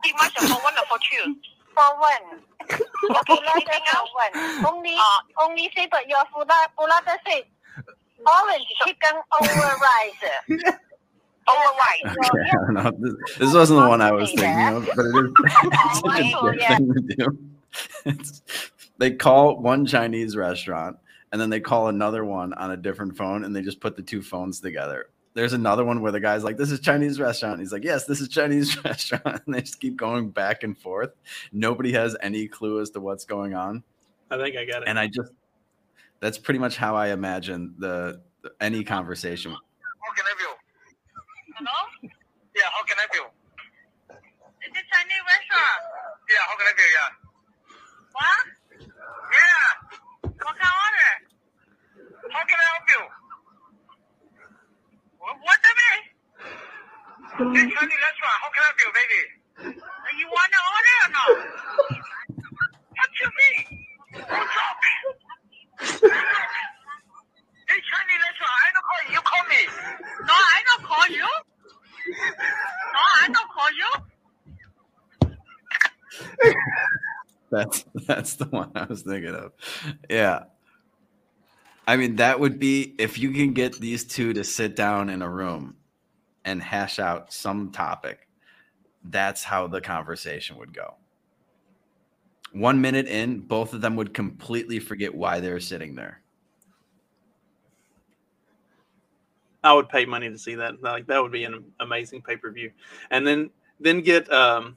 Steam 0.00 0.14
rice 0.18 0.32
for 0.32 0.60
one 0.62 0.74
or 0.74 0.86
for 0.88 0.98
two? 1.04 1.36
For 1.74 1.90
one. 2.00 2.40
Okay, 2.64 3.38
anything 3.54 3.84
else? 3.92 4.10
one. 4.14 4.64
Only, 4.66 4.94
uh, 4.94 5.44
only 5.44 5.70
say, 5.76 5.86
but 5.90 6.08
your 6.08 6.24
brother 6.32 7.18
say 7.26 7.44
orange 8.26 8.66
chicken 8.84 9.20
over 9.40 9.76
rice. 9.82 10.22
over 11.48 11.70
rice. 11.76 12.16
Okay, 12.16 12.50
I 12.50 12.52
don't 12.52 12.74
know. 12.74 12.92
This, 12.98 13.38
this 13.38 13.54
wasn't 13.54 13.80
the 13.82 13.88
one 13.88 14.00
I 14.00 14.12
was 14.12 14.30
thinking 14.30 14.68
of, 14.68 14.88
but 14.96 15.04
it 15.04 15.14
is 15.14 15.32
it's 15.64 16.00
such 16.00 16.20
a 16.20 16.40
good 16.40 16.60
yeah. 16.60 16.76
thing 16.76 16.94
to 16.94 17.00
do. 17.16 17.38
It's, 18.06 18.42
they 18.98 19.10
call 19.10 19.60
one 19.60 19.84
Chinese 19.86 20.36
restaurant 20.36 20.96
and 21.34 21.40
then 21.40 21.50
they 21.50 21.58
call 21.58 21.88
another 21.88 22.24
one 22.24 22.52
on 22.54 22.70
a 22.70 22.76
different 22.76 23.16
phone 23.16 23.42
and 23.42 23.56
they 23.56 23.60
just 23.60 23.80
put 23.80 23.96
the 23.96 24.02
two 24.02 24.22
phones 24.22 24.60
together. 24.60 25.06
There's 25.34 25.52
another 25.52 25.84
one 25.84 26.00
where 26.00 26.12
the 26.12 26.20
guy's 26.20 26.44
like, 26.44 26.56
This 26.56 26.70
is 26.70 26.78
Chinese 26.78 27.18
restaurant. 27.18 27.54
And 27.54 27.60
He's 27.60 27.72
like, 27.72 27.82
Yes, 27.82 28.04
this 28.04 28.20
is 28.20 28.28
Chinese 28.28 28.84
restaurant. 28.84 29.42
And 29.44 29.52
they 29.52 29.62
just 29.62 29.80
keep 29.80 29.96
going 29.96 30.30
back 30.30 30.62
and 30.62 30.78
forth. 30.78 31.10
Nobody 31.52 31.92
has 31.92 32.16
any 32.22 32.46
clue 32.46 32.80
as 32.80 32.90
to 32.90 33.00
what's 33.00 33.24
going 33.24 33.52
on. 33.52 33.82
I 34.30 34.36
think 34.36 34.54
I 34.56 34.64
got 34.64 34.82
it. 34.82 34.88
And 34.88 34.96
I 34.96 35.08
just 35.08 35.32
that's 36.20 36.38
pretty 36.38 36.60
much 36.60 36.76
how 36.76 36.94
I 36.94 37.08
imagine 37.08 37.74
the, 37.80 38.22
the 38.42 38.52
any 38.60 38.84
conversation. 38.84 39.50
How 39.50 40.12
can 40.14 40.24
I 40.24 40.28
help 40.28 40.40
you? 40.40 40.54
Hello? 41.56 42.10
Yeah, 42.54 42.62
how 42.70 42.84
can 42.84 42.96
I 42.96 43.00
help 43.00 43.14
you? 43.14 44.14
Is 44.14 44.70
it 44.70 44.86
Chinese 44.86 45.24
restaurant? 45.26 45.82
Yeah, 46.30 46.46
how 46.46 46.56
can 46.56 46.62
I 46.62 46.70
help 46.70 46.78
you? 46.78 46.90
Yeah. 46.94 47.10
What? 48.14 48.46
Yeah. 49.34 50.30
What 50.30 50.54
can 50.54 50.62
I 50.62 50.70
order? 50.70 50.83
How 52.34 52.42
can 52.42 52.58
I 52.58 52.66
help 52.74 52.82
you? 52.90 53.02
What, 55.22 55.38
what 55.38 55.58
the 55.62 55.70
man? 55.78 56.00
This 57.54 57.62
Chinese 57.62 58.02
restaurant. 58.02 58.38
How 58.42 58.50
can 58.50 58.58
I 58.58 58.66
help 58.66 58.78
you, 58.82 58.90
baby? 58.90 59.22
You 60.18 60.26
want 60.34 60.50
to 60.50 60.58
order 60.74 60.94
or 60.98 61.10
not? 61.14 61.30
what 62.90 63.10
you 63.22 63.30
mean? 63.38 63.62
What's 64.18 64.50
up? 64.50 64.82
this 67.70 67.82
Chinese 67.86 68.22
restaurant. 68.26 68.58
I 68.58 68.74
don't 68.74 68.82
call 68.82 68.98
you. 69.06 69.14
you. 69.14 69.22
Call 69.22 69.44
me. 69.46 69.62
No, 70.26 70.34
I 70.34 70.58
don't 70.66 70.82
call 70.90 71.06
you. 71.06 71.30
No, 72.94 73.02
I 73.14 73.30
don't 73.30 73.50
call 73.54 73.70
you. 73.78 73.90
that's 77.52 77.84
that's 78.08 78.34
the 78.34 78.46
one 78.46 78.72
I 78.74 78.86
was 78.86 79.02
thinking 79.02 79.36
of. 79.36 79.52
Yeah. 80.10 80.44
I 81.86 81.96
mean, 81.96 82.16
that 82.16 82.40
would 82.40 82.58
be 82.58 82.94
if 82.98 83.18
you 83.18 83.30
can 83.32 83.52
get 83.52 83.74
these 83.74 84.04
two 84.04 84.32
to 84.32 84.44
sit 84.44 84.74
down 84.74 85.10
in 85.10 85.22
a 85.22 85.28
room 85.28 85.76
and 86.44 86.62
hash 86.62 86.98
out 86.98 87.32
some 87.32 87.70
topic, 87.72 88.28
that's 89.04 89.42
how 89.42 89.66
the 89.66 89.80
conversation 89.80 90.56
would 90.56 90.72
go. 90.72 90.94
One 92.52 92.80
minute 92.80 93.06
in, 93.06 93.40
both 93.40 93.74
of 93.74 93.80
them 93.80 93.96
would 93.96 94.14
completely 94.14 94.78
forget 94.78 95.14
why 95.14 95.40
they're 95.40 95.60
sitting 95.60 95.94
there. 95.94 96.20
I 99.62 99.72
would 99.72 99.88
pay 99.88 100.04
money 100.04 100.30
to 100.30 100.38
see 100.38 100.54
that. 100.54 100.82
Like 100.82 101.06
that 101.06 101.22
would 101.22 101.32
be 101.32 101.44
an 101.44 101.64
amazing 101.80 102.22
pay 102.22 102.36
per 102.36 102.50
view, 102.50 102.70
and 103.10 103.26
then 103.26 103.50
then 103.80 104.02
get 104.02 104.30
um, 104.30 104.76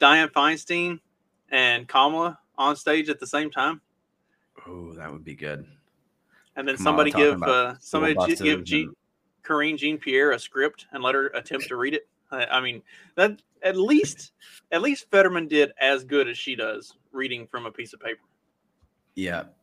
Dianne 0.00 0.32
Feinstein 0.32 0.98
and 1.50 1.86
Kamala 1.86 2.38
on 2.56 2.74
stage 2.74 3.08
at 3.08 3.20
the 3.20 3.26
same 3.26 3.50
time, 3.50 3.80
Oh, 4.66 4.92
that 4.94 5.10
would 5.12 5.24
be 5.24 5.34
good. 5.34 5.66
And 6.58 6.66
then 6.66 6.76
somebody 6.76 7.12
give 7.12 7.40
uh, 7.40 7.76
somebody 7.78 8.16
gi- 8.26 8.42
give 8.42 8.64
Jean, 8.64 8.92
Karine 9.44 9.78
Jean 9.78 9.96
Pierre 9.96 10.32
a 10.32 10.38
script 10.38 10.86
and 10.92 11.04
let 11.04 11.14
her 11.14 11.28
attempt 11.28 11.68
to 11.68 11.76
read 11.76 11.94
it. 11.94 12.08
I, 12.32 12.46
I 12.46 12.60
mean 12.60 12.82
that 13.14 13.40
at 13.62 13.76
least 13.76 14.32
at 14.72 14.82
least 14.82 15.08
Fetterman 15.08 15.46
did 15.46 15.70
as 15.80 16.02
good 16.02 16.28
as 16.28 16.36
she 16.36 16.56
does 16.56 16.94
reading 17.12 17.46
from 17.46 17.64
a 17.64 17.70
piece 17.70 17.92
of 17.92 18.00
paper. 18.00 18.20
Yeah. 19.14 19.44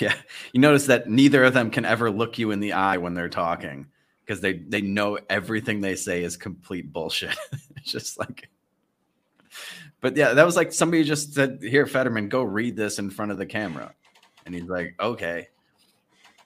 Yeah. 0.00 0.14
You 0.54 0.62
notice 0.62 0.86
that 0.86 1.10
neither 1.10 1.44
of 1.44 1.52
them 1.52 1.70
can 1.70 1.84
ever 1.84 2.10
look 2.10 2.38
you 2.38 2.52
in 2.52 2.60
the 2.60 2.72
eye 2.72 2.96
when 2.96 3.12
they're 3.12 3.28
talking 3.28 3.88
because 4.24 4.40
they 4.40 4.54
they 4.54 4.80
know 4.80 5.18
everything 5.28 5.82
they 5.82 5.94
say 5.94 6.22
is 6.22 6.38
complete 6.38 6.90
bullshit. 6.90 7.36
it's 7.76 7.92
just 7.92 8.18
like 8.18 8.48
But 10.00 10.16
yeah, 10.16 10.32
that 10.32 10.46
was 10.46 10.56
like 10.56 10.72
somebody 10.72 11.04
just 11.04 11.34
said, 11.34 11.58
"Here, 11.60 11.84
Fetterman, 11.84 12.30
go 12.30 12.42
read 12.42 12.76
this 12.76 12.98
in 12.98 13.10
front 13.10 13.30
of 13.30 13.36
the 13.36 13.44
camera." 13.44 13.94
And 14.46 14.54
he's 14.54 14.68
like, 14.68 14.94
"Okay." 15.00 15.48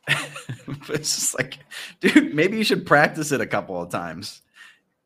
it's 0.88 1.14
just 1.14 1.34
like, 1.34 1.59
dude, 2.00 2.34
maybe 2.34 2.56
you 2.56 2.64
should 2.64 2.86
practice 2.86 3.32
it 3.32 3.40
a 3.40 3.46
couple 3.46 3.80
of 3.80 3.90
times. 3.90 4.42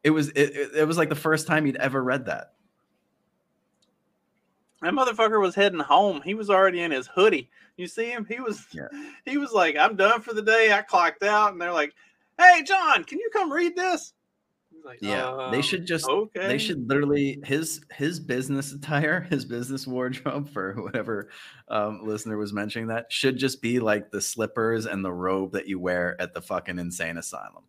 It 0.04 0.10
was 0.10 0.30
it, 0.30 0.56
it, 0.56 0.70
it 0.76 0.88
was 0.88 0.98
like 0.98 1.08
the 1.08 1.14
first 1.14 1.46
time 1.46 1.64
he'd 1.64 1.76
ever 1.76 2.02
read 2.02 2.26
that. 2.26 2.52
That 4.82 4.94
motherfucker 4.94 5.40
was 5.40 5.54
heading 5.54 5.78
home. 5.78 6.22
He 6.24 6.34
was 6.34 6.50
already 6.50 6.80
in 6.80 6.90
his 6.90 7.06
hoodie. 7.06 7.50
You 7.76 7.86
see 7.86 8.10
him? 8.10 8.26
He 8.28 8.40
was 8.40 8.66
he 9.24 9.38
was 9.38 9.52
like, 9.52 9.76
I'm 9.76 9.96
done 9.96 10.20
for 10.20 10.34
the 10.34 10.42
day. 10.42 10.72
I 10.72 10.82
clocked 10.82 11.22
out. 11.22 11.52
And 11.52 11.60
they're 11.60 11.72
like, 11.72 11.94
Hey 12.38 12.62
John, 12.64 13.04
can 13.04 13.18
you 13.18 13.30
come 13.32 13.52
read 13.52 13.76
this? 13.76 14.12
Like, 14.84 14.98
Yeah, 15.00 15.48
they 15.50 15.56
"Um, 15.58 15.62
should 15.62 15.86
just 15.86 16.08
okay. 16.08 16.46
they 16.48 16.58
should 16.58 16.88
literally 16.88 17.38
his 17.44 17.82
his 17.92 18.18
business 18.18 18.72
attire, 18.72 19.20
his 19.30 19.44
business 19.44 19.86
wardrobe 19.86 20.48
for 20.52 20.74
whatever 20.82 21.28
um, 21.68 22.00
listener 22.04 22.36
was 22.36 22.52
mentioning 22.52 22.88
that 22.88 23.12
should 23.12 23.36
just 23.36 23.62
be 23.62 23.78
like 23.80 24.10
the 24.10 24.20
slippers 24.20 24.86
and 24.86 25.04
the 25.04 25.12
robe 25.12 25.52
that 25.52 25.68
you 25.68 25.78
wear 25.78 26.20
at 26.20 26.34
the 26.34 26.42
fucking 26.42 26.78
insane 26.78 27.16
asylum. 27.18 27.62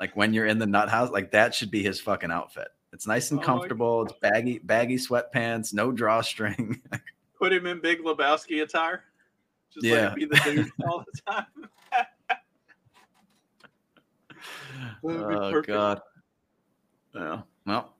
Like 0.00 0.16
when 0.16 0.34
you're 0.34 0.46
in 0.46 0.58
the 0.58 0.66
nut 0.66 0.88
house, 0.90 1.10
like 1.10 1.30
that 1.30 1.54
should 1.54 1.70
be 1.70 1.82
his 1.82 2.00
fucking 2.00 2.30
outfit. 2.30 2.68
It's 2.92 3.06
nice 3.06 3.30
and 3.30 3.40
Oh 3.40 3.42
comfortable. 3.44 4.02
It's 4.02 4.14
baggy 4.20 4.58
baggy 4.58 4.96
sweatpants, 4.96 5.72
no 5.72 5.92
drawstring. 5.92 6.82
put 7.38 7.52
him 7.52 7.66
in 7.66 7.80
big 7.80 8.00
Lebowski 8.00 8.62
attire. 8.62 9.04
Just 9.72 9.86
Yeah. 9.86 10.08
like 10.08 10.14
be 10.16 10.24
the 10.24 10.40
dude 10.44 10.70
all 10.88 11.04
the 11.04 11.20
time. 11.32 11.46
Oh 15.04 15.62
god. 15.62 16.00
Yeah. 17.16 17.40
Well, 17.66 17.94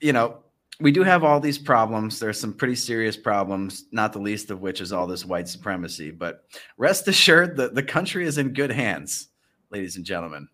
you 0.00 0.12
know, 0.12 0.38
we 0.80 0.90
do 0.90 1.02
have 1.02 1.24
all 1.24 1.40
these 1.40 1.58
problems. 1.58 2.18
There's 2.18 2.38
some 2.40 2.52
pretty 2.52 2.74
serious 2.74 3.16
problems, 3.16 3.86
not 3.92 4.12
the 4.12 4.18
least 4.18 4.50
of 4.50 4.60
which 4.60 4.80
is 4.80 4.92
all 4.92 5.06
this 5.06 5.24
white 5.24 5.48
supremacy. 5.48 6.10
But 6.10 6.44
rest 6.76 7.08
assured 7.08 7.56
that 7.56 7.74
the 7.74 7.82
country 7.82 8.26
is 8.26 8.38
in 8.38 8.52
good 8.52 8.70
hands, 8.70 9.28
ladies 9.70 9.96
and 9.96 10.04
gentlemen. 10.04 10.48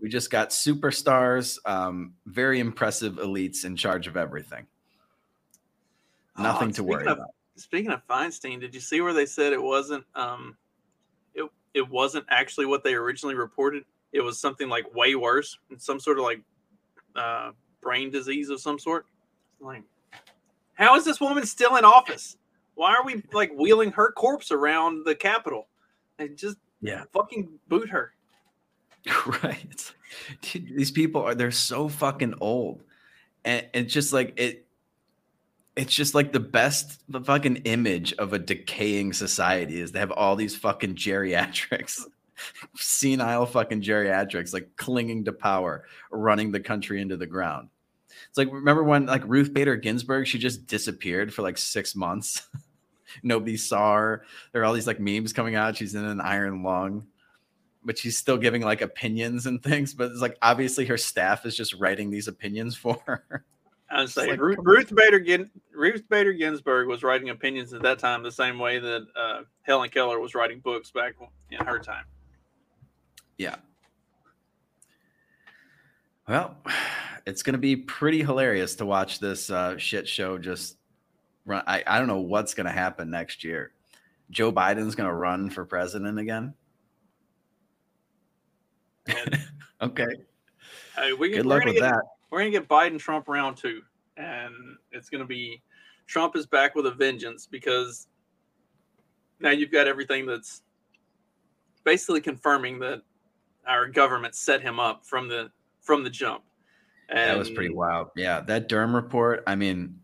We 0.00 0.08
just 0.08 0.30
got 0.30 0.48
superstars, 0.48 1.58
um, 1.66 2.14
very 2.26 2.58
impressive 2.58 3.14
elites 3.16 3.64
in 3.64 3.76
charge 3.76 4.06
of 4.06 4.16
everything. 4.16 4.66
Nothing 6.38 6.68
Oh, 6.68 6.72
to 6.72 6.84
worry 6.84 7.06
of- 7.06 7.18
about. 7.18 7.28
Speaking 7.56 7.90
of 7.90 8.06
Feinstein, 8.06 8.58
did 8.60 8.74
you 8.74 8.80
see 8.80 9.02
where 9.02 9.12
they 9.12 9.26
said 9.26 9.52
it 9.52 9.62
wasn't 9.62 10.04
um 10.14 10.56
it 11.34 11.44
it 11.74 11.86
wasn't 11.86 12.24
actually 12.30 12.64
what 12.64 12.82
they 12.82 12.94
originally 12.94 13.34
reported? 13.34 13.84
It 14.12 14.20
was 14.20 14.38
something 14.40 14.68
like 14.68 14.92
way 14.94 15.14
worse, 15.14 15.58
some 15.78 16.00
sort 16.00 16.18
of 16.18 16.24
like 16.24 16.40
uh 17.16 17.52
brain 17.80 18.10
disease 18.10 18.50
of 18.50 18.60
some 18.60 18.78
sort. 18.78 19.06
Like 19.60 19.82
how 20.74 20.96
is 20.96 21.04
this 21.04 21.20
woman 21.20 21.44
still 21.46 21.76
in 21.76 21.84
office? 21.84 22.36
Why 22.74 22.94
are 22.94 23.04
we 23.04 23.22
like 23.32 23.52
wheeling 23.56 23.92
her 23.92 24.12
corpse 24.12 24.50
around 24.50 25.04
the 25.04 25.14
Capitol? 25.14 25.68
And 26.18 26.36
just 26.36 26.56
Yeah. 26.80 27.04
fucking 27.12 27.48
boot 27.68 27.88
her. 27.90 28.12
right 29.42 29.64
it's 29.70 29.94
dude, 30.42 30.76
these 30.76 30.90
people 30.90 31.22
are 31.22 31.34
they're 31.34 31.50
so 31.50 31.88
fucking 31.88 32.34
old 32.40 32.82
and 33.46 33.64
it's 33.72 33.94
just 33.94 34.12
like 34.12 34.34
it 34.38 34.66
it's 35.76 35.94
just 35.94 36.14
like 36.14 36.32
the 36.32 36.40
best 36.40 37.00
the 37.08 37.20
fucking 37.20 37.56
image 37.64 38.12
of 38.14 38.34
a 38.34 38.38
decaying 38.38 39.14
society 39.14 39.80
is 39.80 39.92
they 39.92 39.98
have 40.00 40.10
all 40.10 40.36
these 40.36 40.54
fucking 40.54 40.94
geriatrics 40.96 42.02
senile 42.76 43.46
fucking 43.46 43.82
geriatrics 43.82 44.52
like 44.52 44.68
clinging 44.76 45.24
to 45.24 45.32
power 45.32 45.84
running 46.10 46.50
the 46.52 46.60
country 46.60 47.00
into 47.00 47.16
the 47.16 47.26
ground 47.26 47.68
it's 48.28 48.38
like 48.38 48.52
remember 48.52 48.82
when 48.82 49.06
like 49.06 49.22
ruth 49.26 49.52
bader 49.52 49.76
ginsburg 49.76 50.26
she 50.26 50.38
just 50.38 50.66
disappeared 50.66 51.32
for 51.32 51.42
like 51.42 51.58
six 51.58 51.94
months 51.94 52.48
nobody 53.22 53.56
saw 53.56 53.94
her 53.94 54.24
there 54.52 54.62
are 54.62 54.64
all 54.64 54.72
these 54.74 54.86
like 54.86 55.00
memes 55.00 55.32
coming 55.32 55.54
out 55.54 55.76
she's 55.76 55.94
in 55.94 56.04
an 56.04 56.20
iron 56.20 56.62
lung 56.62 57.06
but 57.84 57.98
she's 57.98 58.16
still 58.16 58.36
giving 58.36 58.62
like 58.62 58.82
opinions 58.82 59.46
and 59.46 59.62
things. 59.62 59.94
But 59.94 60.10
it's 60.12 60.20
like 60.20 60.36
obviously 60.42 60.86
her 60.86 60.98
staff 60.98 61.46
is 61.46 61.56
just 61.56 61.74
writing 61.74 62.10
these 62.10 62.28
opinions 62.28 62.76
for 62.76 62.98
her. 63.06 63.44
I 63.90 64.02
would 64.02 64.10
say 64.10 64.30
like, 64.30 64.40
Ruth. 64.40 64.58
Ruth 64.62 64.94
Bader 64.94 65.18
Gin, 65.18 65.50
Ruth 65.74 66.08
Bader 66.08 66.32
Ginsburg 66.32 66.86
was 66.86 67.02
writing 67.02 67.30
opinions 67.30 67.72
at 67.72 67.82
that 67.82 67.98
time 67.98 68.22
the 68.22 68.30
same 68.30 68.58
way 68.58 68.78
that 68.78 69.06
uh, 69.16 69.42
Helen 69.62 69.90
Keller 69.90 70.20
was 70.20 70.34
writing 70.34 70.60
books 70.60 70.92
back 70.92 71.14
in 71.50 71.64
her 71.64 71.80
time. 71.80 72.04
Yeah. 73.40 73.56
Well, 76.28 76.58
it's 77.26 77.42
going 77.42 77.54
to 77.54 77.58
be 77.58 77.74
pretty 77.74 78.20
hilarious 78.20 78.74
to 78.76 78.84
watch 78.84 79.18
this 79.18 79.48
uh, 79.48 79.78
shit 79.78 80.06
show 80.06 80.36
just 80.36 80.76
run. 81.46 81.62
I, 81.66 81.82
I 81.86 81.98
don't 81.98 82.06
know 82.06 82.20
what's 82.20 82.52
going 82.52 82.66
to 82.66 82.72
happen 82.72 83.08
next 83.08 83.42
year. 83.42 83.72
Joe 84.30 84.52
Biden's 84.52 84.94
going 84.94 85.08
to 85.08 85.14
run 85.14 85.48
for 85.48 85.64
president 85.64 86.18
again. 86.18 86.52
okay. 89.80 90.04
Hey, 90.94 91.14
we, 91.14 91.30
Good 91.30 91.46
luck 91.46 91.64
with 91.64 91.76
get, 91.76 91.80
that. 91.80 92.02
We're 92.28 92.40
gonna 92.40 92.50
get 92.50 92.68
Biden 92.68 92.98
Trump 92.98 93.26
round 93.26 93.56
two, 93.56 93.80
and 94.18 94.54
it's 94.92 95.08
gonna 95.08 95.24
be 95.24 95.62
Trump 96.06 96.36
is 96.36 96.46
back 96.46 96.76
with 96.76 96.86
a 96.86 96.92
vengeance 96.92 97.46
because 97.46 98.06
now 99.40 99.50
you've 99.50 99.72
got 99.72 99.88
everything 99.88 100.26
that's 100.26 100.62
basically 101.82 102.20
confirming 102.20 102.78
that 102.80 103.02
our 103.66 103.86
government 103.86 104.34
set 104.34 104.62
him 104.62 104.80
up 104.80 105.04
from 105.04 105.28
the 105.28 105.50
from 105.80 106.04
the 106.04 106.10
jump. 106.10 106.42
And 107.08 107.18
that 107.18 107.38
was 107.38 107.50
pretty 107.50 107.74
wild. 107.74 108.08
Yeah, 108.14 108.40
that 108.42 108.68
Durham 108.68 108.94
report. 108.94 109.42
I 109.46 109.56
mean, 109.56 109.98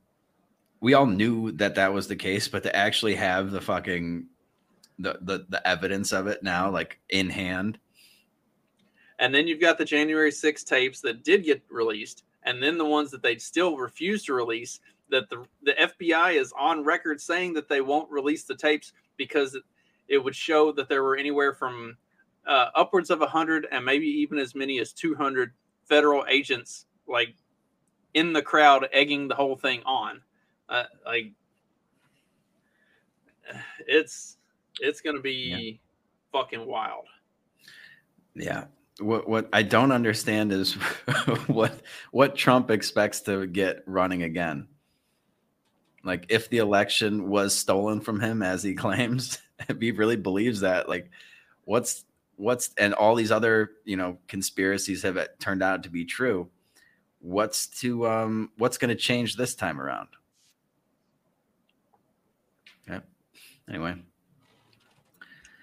we 0.81 0.95
all 0.95 1.07
knew 1.07 1.53
that 1.53 1.77
that 1.77 1.93
was 1.93 2.09
the 2.09 2.17
case, 2.17 2.49
but 2.49 2.63
to 2.65 2.75
actually 2.75 3.15
have 3.15 3.51
the 3.51 3.61
fucking 3.61 4.27
the 4.99 5.19
the, 5.21 5.47
the 5.49 5.67
evidence 5.67 6.13
of 6.13 6.27
it 6.27 6.43
now, 6.43 6.71
like 6.71 6.99
in 7.09 7.31
hand. 7.31 7.79
And 9.19 9.35
then 9.35 9.47
you've 9.47 9.61
got 9.61 9.79
the 9.79 9.85
January 9.85 10.31
6 10.31 10.65
tapes 10.65 11.01
that 11.01 11.25
did 11.25 11.45
get 11.45 11.63
released, 11.71 12.25
and 12.43 12.63
then 12.63 12.77
the 12.77 12.85
ones 12.85 13.11
that 13.13 13.23
they 13.23 13.37
still 13.39 13.77
refuse 13.77 14.25
to 14.25 14.35
release. 14.35 14.81
That 15.09 15.31
the 15.31 15.45
the 15.63 15.73
FBI 15.73 16.35
is 16.35 16.53
on 16.59 16.85
record 16.85 17.21
saying 17.21 17.55
that 17.55 17.69
they 17.69 17.81
won't 17.81 18.11
release 18.11 18.43
the 18.43 18.57
tapes 18.57 18.93
because 19.17 19.55
it, 19.55 19.63
it 20.09 20.19
would 20.19 20.35
show 20.35 20.73
that 20.73 20.89
there 20.89 21.05
were 21.05 21.17
anywhere 21.17 21.55
from 21.55 21.97
uh, 22.47 22.69
upwards 22.75 23.11
of 23.11 23.21
100 23.21 23.67
and 23.71 23.85
maybe 23.85 24.07
even 24.07 24.39
as 24.39 24.55
many 24.55 24.79
as 24.79 24.93
200 24.93 25.53
federal 25.85 26.25
agents 26.29 26.87
like 27.07 27.35
in 28.15 28.33
the 28.33 28.43
crowd 28.43 28.89
egging 28.93 29.29
the 29.29 29.35
whole 29.35 29.57
thing 29.57 29.83
on. 29.85 30.21
Uh, 30.69 30.85
like 31.05 31.33
it's 33.87 34.37
it's 34.81 35.01
gonna 35.01 35.21
be 35.21 35.81
fucking 36.33 36.67
wild. 36.67 37.05
Yeah. 38.35 38.65
What 38.99 39.29
what 39.29 39.49
I 39.53 39.63
don't 39.63 39.93
understand 39.93 40.53
is 40.53 40.73
what 41.47 41.81
what 42.11 42.37
Trump 42.37 42.71
expects 42.71 43.21
to 43.23 43.47
get 43.47 43.83
running 43.87 44.23
again. 44.23 44.69
Like 46.03 46.27
if 46.29 46.49
the 46.49 46.59
election 46.59 47.29
was 47.29 47.55
stolen 47.55 48.01
from 48.01 48.21
him 48.21 48.43
as 48.43 48.63
he 48.63 48.75
claims, 48.85 49.39
if 49.69 49.79
he 49.79 49.93
really 49.93 50.17
believes 50.17 50.61
that, 50.61 50.89
like 50.89 51.11
what's 51.65 52.05
what's 52.37 52.71
and 52.79 52.95
all 52.95 53.15
these 53.15 53.33
other, 53.33 53.73
you 53.85 53.97
know, 53.97 54.19
conspiracies 54.29 55.03
have 55.03 55.19
turned 55.39 55.63
out 55.63 55.83
to 55.83 55.91
be 55.91 56.05
true. 56.05 56.49
what's 57.21 57.67
to 57.67 58.07
um 58.07 58.51
what's 58.59 58.79
going 58.79 58.89
to 58.89 58.95
change 58.95 59.37
this 59.37 59.55
time 59.55 59.81
around? 59.81 60.09
Okay. 62.89 63.05
Anyway, 63.69 63.97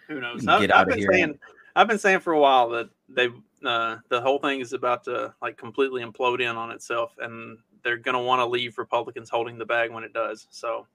Who 0.07 0.19
knows? 0.19 0.45
I've, 0.47 0.69
I've 0.71 0.87
been 0.87 1.07
saying, 1.09 1.39
I've 1.75 1.87
been 1.87 1.99
saying 1.99 2.19
for 2.19 2.33
a 2.33 2.39
while 2.39 2.69
that 2.69 2.89
they, 3.07 3.29
uh, 3.63 3.97
the 4.09 4.19
whole 4.19 4.39
thing 4.39 4.59
is 4.59 4.73
about 4.73 5.05
to 5.05 5.33
like 5.41 5.57
completely 5.57 6.03
implode 6.03 6.41
in 6.41 6.57
on 6.57 6.71
itself, 6.71 7.15
and 7.19 7.57
they're 7.83 7.97
gonna 7.97 8.21
want 8.21 8.41
to 8.41 8.45
leave 8.45 8.77
Republicans 8.77 9.29
holding 9.29 9.57
the 9.57 9.65
bag 9.65 9.91
when 9.91 10.03
it 10.03 10.11
does. 10.11 10.47
So 10.49 10.85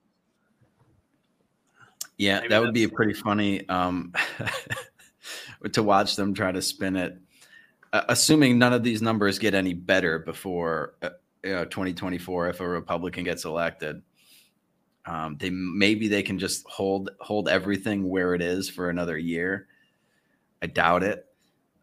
Yeah, 2.19 2.47
that 2.49 2.61
would 2.61 2.75
be 2.75 2.85
a 2.85 2.89
pretty 2.89 3.15
funny 3.15 3.67
um, 3.69 4.13
to 5.73 5.83
watch 5.83 6.17
them 6.17 6.35
try 6.35 6.53
to 6.53 6.63
spin 6.63 6.97
it. 6.97 7.19
Uh, 7.93 8.03
assuming 8.09 8.59
none 8.59 8.73
of 8.73 8.83
these 8.83 9.01
numbers 9.01 9.39
get 9.39 9.55
any 9.55 9.73
better 9.73 10.19
before 10.19 10.95
uh, 11.03 11.11
you 11.43 11.53
know, 11.53 11.65
2024, 11.65 12.49
if 12.49 12.61
a 12.61 12.69
Republican 12.69 13.25
gets 13.25 13.45
elected, 13.45 14.03
um, 15.07 15.37
they 15.39 15.51
maybe 15.51 16.09
they 16.09 16.23
can 16.23 16.39
just 16.39 16.67
hold 16.69 17.11
hold 17.21 17.49
everything 17.49 18.09
where 18.09 18.35
it 18.35 18.43
is 18.43 18.69
for 18.69 18.91
another 18.91 19.17
year. 19.17 19.67
I 20.61 20.67
doubt 20.67 21.03
it. 21.03 21.27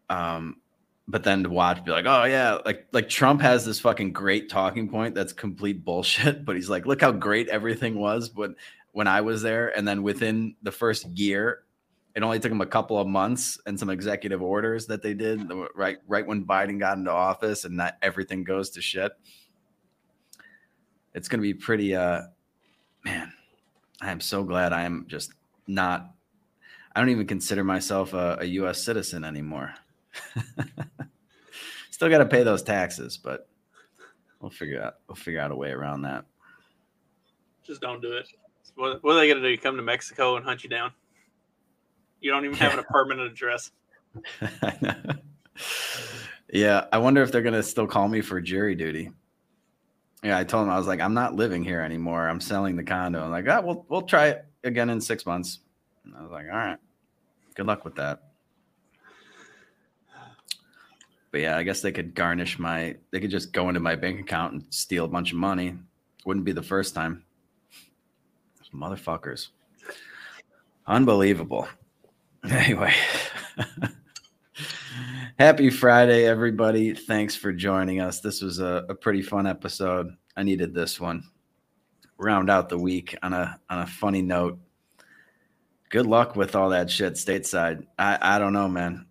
Um, 0.08 0.56
but 1.08 1.24
then 1.24 1.42
to 1.44 1.50
watch, 1.50 1.84
be 1.84 1.90
like, 1.90 2.06
oh 2.06 2.24
yeah, 2.24 2.58
like 2.64 2.86
like 2.92 3.08
Trump 3.08 3.40
has 3.40 3.64
this 3.64 3.80
fucking 3.80 4.12
great 4.12 4.48
talking 4.48 4.88
point 4.88 5.14
that's 5.14 5.32
complete 5.32 5.84
bullshit. 5.84 6.44
But 6.44 6.56
he's 6.56 6.70
like, 6.70 6.86
look 6.86 7.00
how 7.00 7.12
great 7.12 7.48
everything 7.48 7.98
was, 7.98 8.28
but 8.28 8.54
when 8.92 9.06
I 9.06 9.20
was 9.20 9.42
there, 9.42 9.76
and 9.76 9.86
then 9.86 10.02
within 10.02 10.54
the 10.62 10.72
first 10.72 11.06
year, 11.18 11.64
it 12.16 12.22
only 12.22 12.40
took 12.40 12.50
them 12.50 12.62
a 12.62 12.66
couple 12.66 12.98
of 12.98 13.06
months 13.06 13.60
and 13.66 13.78
some 13.78 13.90
executive 13.90 14.40
orders 14.40 14.86
that 14.86 15.02
they 15.02 15.12
did 15.12 15.52
right 15.74 15.98
right 16.08 16.26
when 16.26 16.46
Biden 16.46 16.78
got 16.78 16.96
into 16.96 17.10
office, 17.12 17.66
and 17.66 17.78
that 17.78 17.98
everything 18.00 18.42
goes 18.42 18.70
to 18.70 18.80
shit. 18.80 19.12
It's 21.14 21.28
going 21.28 21.40
to 21.40 21.42
be 21.42 21.52
pretty. 21.52 21.94
uh 21.94 22.22
Man, 23.04 23.32
I 24.00 24.10
am 24.10 24.20
so 24.20 24.42
glad 24.42 24.72
I 24.72 24.82
am 24.82 25.04
just 25.06 25.34
not. 25.66 26.10
I 26.94 27.00
don't 27.00 27.10
even 27.10 27.26
consider 27.26 27.62
myself 27.62 28.14
a, 28.14 28.38
a 28.40 28.44
U.S. 28.46 28.82
citizen 28.82 29.22
anymore. 29.22 29.74
Still 31.90 32.08
got 32.08 32.18
to 32.18 32.26
pay 32.26 32.42
those 32.42 32.62
taxes, 32.62 33.18
but 33.18 33.46
we'll 34.40 34.50
figure 34.50 34.82
out 34.82 34.94
we'll 35.06 35.16
figure 35.16 35.40
out 35.40 35.50
a 35.50 35.56
way 35.56 35.70
around 35.70 36.00
that. 36.02 36.24
just 37.62 37.82
don't 37.82 38.00
do 38.00 38.12
it. 38.12 38.26
What, 38.74 39.04
what 39.04 39.16
are 39.16 39.20
they 39.20 39.28
gonna 39.28 39.42
do? 39.42 39.56
Come 39.58 39.76
to 39.76 39.82
Mexico 39.82 40.36
and 40.36 40.44
hunt 40.44 40.64
you 40.64 40.70
down? 40.70 40.92
You 42.20 42.30
don't 42.30 42.44
even 42.44 42.56
have 42.58 42.78
a 42.78 42.82
permanent 42.84 43.30
address. 43.30 43.70
I 44.62 44.78
know. 44.80 45.14
yeah, 46.52 46.86
I 46.92 46.98
wonder 46.98 47.22
if 47.22 47.32
they're 47.32 47.42
gonna 47.42 47.62
still 47.62 47.86
call 47.86 48.08
me 48.08 48.20
for 48.20 48.40
jury 48.40 48.74
duty. 48.74 49.10
Yeah, 50.22 50.38
I 50.38 50.44
told 50.44 50.64
them 50.64 50.72
I 50.72 50.78
was 50.78 50.86
like, 50.86 51.00
I'm 51.00 51.14
not 51.14 51.34
living 51.34 51.62
here 51.62 51.80
anymore. 51.80 52.28
I'm 52.28 52.40
selling 52.40 52.76
the 52.76 52.82
condo. 52.82 53.22
I'm 53.22 53.30
like, 53.30 53.46
ah, 53.48 53.60
we'll 53.60 53.84
we'll 53.88 54.02
try 54.02 54.28
it 54.28 54.46
again 54.64 54.90
in 54.90 55.00
six 55.00 55.26
months. 55.26 55.60
And 56.04 56.14
I 56.16 56.22
was 56.22 56.30
like, 56.30 56.46
all 56.46 56.56
right, 56.56 56.78
good 57.54 57.66
luck 57.66 57.84
with 57.84 57.96
that. 57.96 58.22
But 61.30 61.42
yeah, 61.42 61.58
I 61.58 61.64
guess 61.64 61.82
they 61.82 61.92
could 61.92 62.14
garnish 62.14 62.58
my. 62.58 62.96
They 63.10 63.20
could 63.20 63.30
just 63.30 63.52
go 63.52 63.68
into 63.68 63.80
my 63.80 63.94
bank 63.94 64.20
account 64.20 64.54
and 64.54 64.64
steal 64.70 65.04
a 65.04 65.08
bunch 65.08 65.32
of 65.32 65.38
money. 65.38 65.74
Wouldn't 66.24 66.46
be 66.46 66.52
the 66.52 66.62
first 66.62 66.94
time. 66.94 67.24
Those 68.58 68.70
motherfuckers. 68.70 69.48
Unbelievable. 70.86 71.68
Anyway. 72.50 72.92
Happy 75.38 75.68
Friday, 75.68 76.24
everybody. 76.24 76.94
Thanks 76.94 77.36
for 77.36 77.52
joining 77.52 78.00
us. 78.00 78.20
This 78.20 78.40
was 78.40 78.58
a, 78.58 78.86
a 78.88 78.94
pretty 78.94 79.20
fun 79.20 79.46
episode. 79.46 80.16
I 80.36 80.42
needed 80.42 80.72
this 80.72 80.98
one. 80.98 81.24
Round 82.18 82.48
out 82.48 82.68
the 82.68 82.78
week 82.78 83.16
on 83.22 83.34
a 83.34 83.60
on 83.68 83.80
a 83.80 83.86
funny 83.86 84.22
note. 84.22 84.58
Good 85.90 86.06
luck 86.06 86.36
with 86.36 86.56
all 86.56 86.70
that 86.70 86.90
shit 86.90 87.14
stateside. 87.14 87.86
I, 87.98 88.18
I 88.20 88.38
don't 88.38 88.54
know, 88.54 88.68
man. 88.68 89.06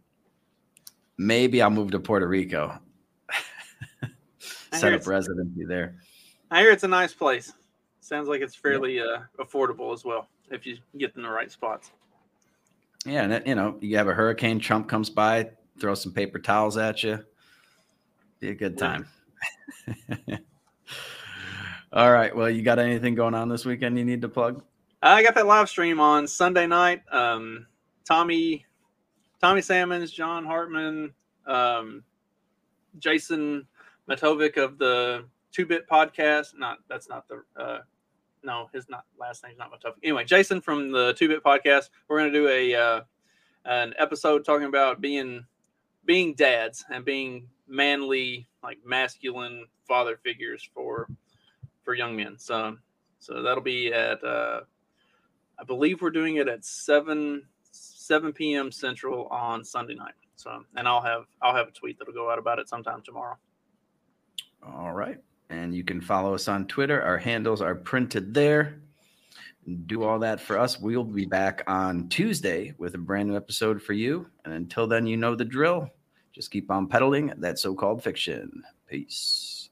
Maybe 1.18 1.62
I'll 1.62 1.70
move 1.70 1.92
to 1.92 2.00
Puerto 2.00 2.28
Rico. 2.28 2.80
Set 4.74 4.94
up 4.94 5.06
residency 5.06 5.64
there. 5.66 5.98
I 6.50 6.62
hear 6.62 6.72
it's 6.72 6.84
a 6.84 6.88
nice 6.88 7.14
place. 7.14 7.54
Sounds 8.02 8.28
like 8.28 8.42
it's 8.42 8.56
fairly 8.56 9.00
uh, 9.00 9.20
affordable 9.40 9.94
as 9.94 10.04
well 10.04 10.28
if 10.52 10.66
you 10.66 10.78
get 10.98 11.16
in 11.16 11.22
the 11.22 11.30
right 11.30 11.52
spots. 11.52 11.92
Yeah, 13.06 13.24
and 13.24 13.34
it, 13.34 13.48
you 13.48 13.56
know, 13.56 13.78
you 13.82 13.98
have 13.98 14.08
a 14.08 14.14
hurricane, 14.14 14.60
Trump 14.60 14.90
comes 14.90 15.10
by, 15.10 15.52
throw 15.80 15.94
some 15.94 16.12
paper 16.12 16.40
towels 16.40 16.78
at 16.78 17.04
you. 17.04 17.24
Be 18.40 18.50
a 18.50 18.56
good 18.56 18.78
time. 18.78 19.08
All 21.94 22.12
right. 22.12 22.36
Well, 22.36 22.50
you 22.50 22.62
got 22.62 22.80
anything 22.80 23.16
going 23.16 23.34
on 23.34 23.48
this 23.48 23.64
weekend 23.64 23.98
you 23.98 24.04
need 24.04 24.22
to 24.22 24.30
plug? 24.30 24.64
I 25.02 25.24
got 25.24 25.36
that 25.36 25.46
live 25.46 25.70
stream 25.70 26.00
on 26.00 26.28
Sunday 26.28 26.68
night. 26.68 27.04
Um, 27.12 27.68
Tommy, 28.06 28.66
Tommy 29.40 29.62
Salmons, 29.62 30.12
John 30.12 30.44
Hartman, 30.46 31.14
um, 31.46 32.04
Jason 32.98 33.68
Matovic 34.10 34.58
of 34.58 34.78
the 34.78 35.26
Two 35.52 35.66
Bit 35.66 35.88
Podcast. 35.88 36.58
Not 36.58 36.80
that's 36.90 37.08
not 37.08 37.28
the 37.28 37.44
uh, 37.58 37.80
no, 38.46 38.70
his 38.74 38.88
not 38.90 39.06
last 39.20 39.44
name's 39.44 39.58
not 39.58 39.72
Matovic. 39.72 39.96
Anyway, 40.04 40.24
Jason 40.24 40.62
from 40.62 40.92
the 40.92 41.14
Two 41.14 41.28
Bit 41.28 41.44
Podcast. 41.44 41.90
We're 42.08 42.20
gonna 42.20 42.32
do 42.32 42.48
a 42.48 42.76
uh, 42.76 43.02
an 43.66 43.94
episode 43.98 44.46
talking 44.46 44.68
about 44.68 45.02
being 45.02 45.46
being 46.06 46.36
dads 46.36 46.86
and 46.92 47.04
being 47.04 47.48
manly, 47.68 48.48
like 48.64 48.78
masculine 48.86 49.66
father 49.88 50.18
figures 50.18 50.68
for 50.74 51.10
for 51.84 51.94
young 51.94 52.16
men. 52.16 52.38
So 52.38 52.78
so 53.20 53.42
that'll 53.42 53.64
be 53.64 53.92
at 53.92 54.24
uh, 54.24 54.62
I 55.60 55.64
believe 55.64 56.02
we're 56.02 56.12
doing 56.12 56.38
it 56.38 56.48
at 56.48 56.64
seven 56.64 57.44
seven 57.72 58.32
p.m. 58.32 58.72
Central 58.72 59.28
on 59.28 59.64
Sunday 59.64 59.96
night. 59.96 60.14
So, 60.36 60.64
and 60.76 60.88
I'll 60.88 61.02
have 61.02 61.26
I'll 61.42 61.56
have 61.56 61.68
a 61.68 61.72
tweet 61.72 61.98
that'll 61.98 62.14
go 62.14 62.30
out 62.30 62.38
about 62.38 62.60
it 62.60 62.70
sometime 62.70 63.02
tomorrow. 63.04 63.38
All 64.66 64.94
right. 64.94 65.18
And 65.50 65.74
you 65.76 65.84
can 65.84 66.02
follow 66.02 66.34
us 66.34 66.48
on 66.48 66.66
Twitter. 66.68 67.02
Our 67.02 67.18
handles 67.18 67.62
are 67.62 67.76
printed 67.76 68.34
there. 68.34 68.82
Do 69.86 70.04
all 70.04 70.20
that 70.20 70.40
for 70.40 70.60
us. 70.60 70.80
We'll 70.80 71.04
be 71.04 71.26
back 71.26 71.64
on 71.68 72.08
Tuesday 72.10 72.74
with 72.78 72.96
a 72.96 73.00
brand 73.00 73.30
new 73.30 73.36
episode 73.36 73.82
for 73.82 73.94
you. 73.94 74.28
And 74.44 74.54
until 74.54 74.88
then, 74.88 75.08
you 75.08 75.18
know 75.18 75.36
the 75.36 75.46
drill. 75.46 75.90
Just 76.34 76.52
keep 76.52 76.70
on 76.70 76.88
peddling 76.88 77.34
that 77.38 77.58
so 77.58 77.74
called 77.74 78.04
fiction. 78.04 78.64
Peace. 78.88 79.65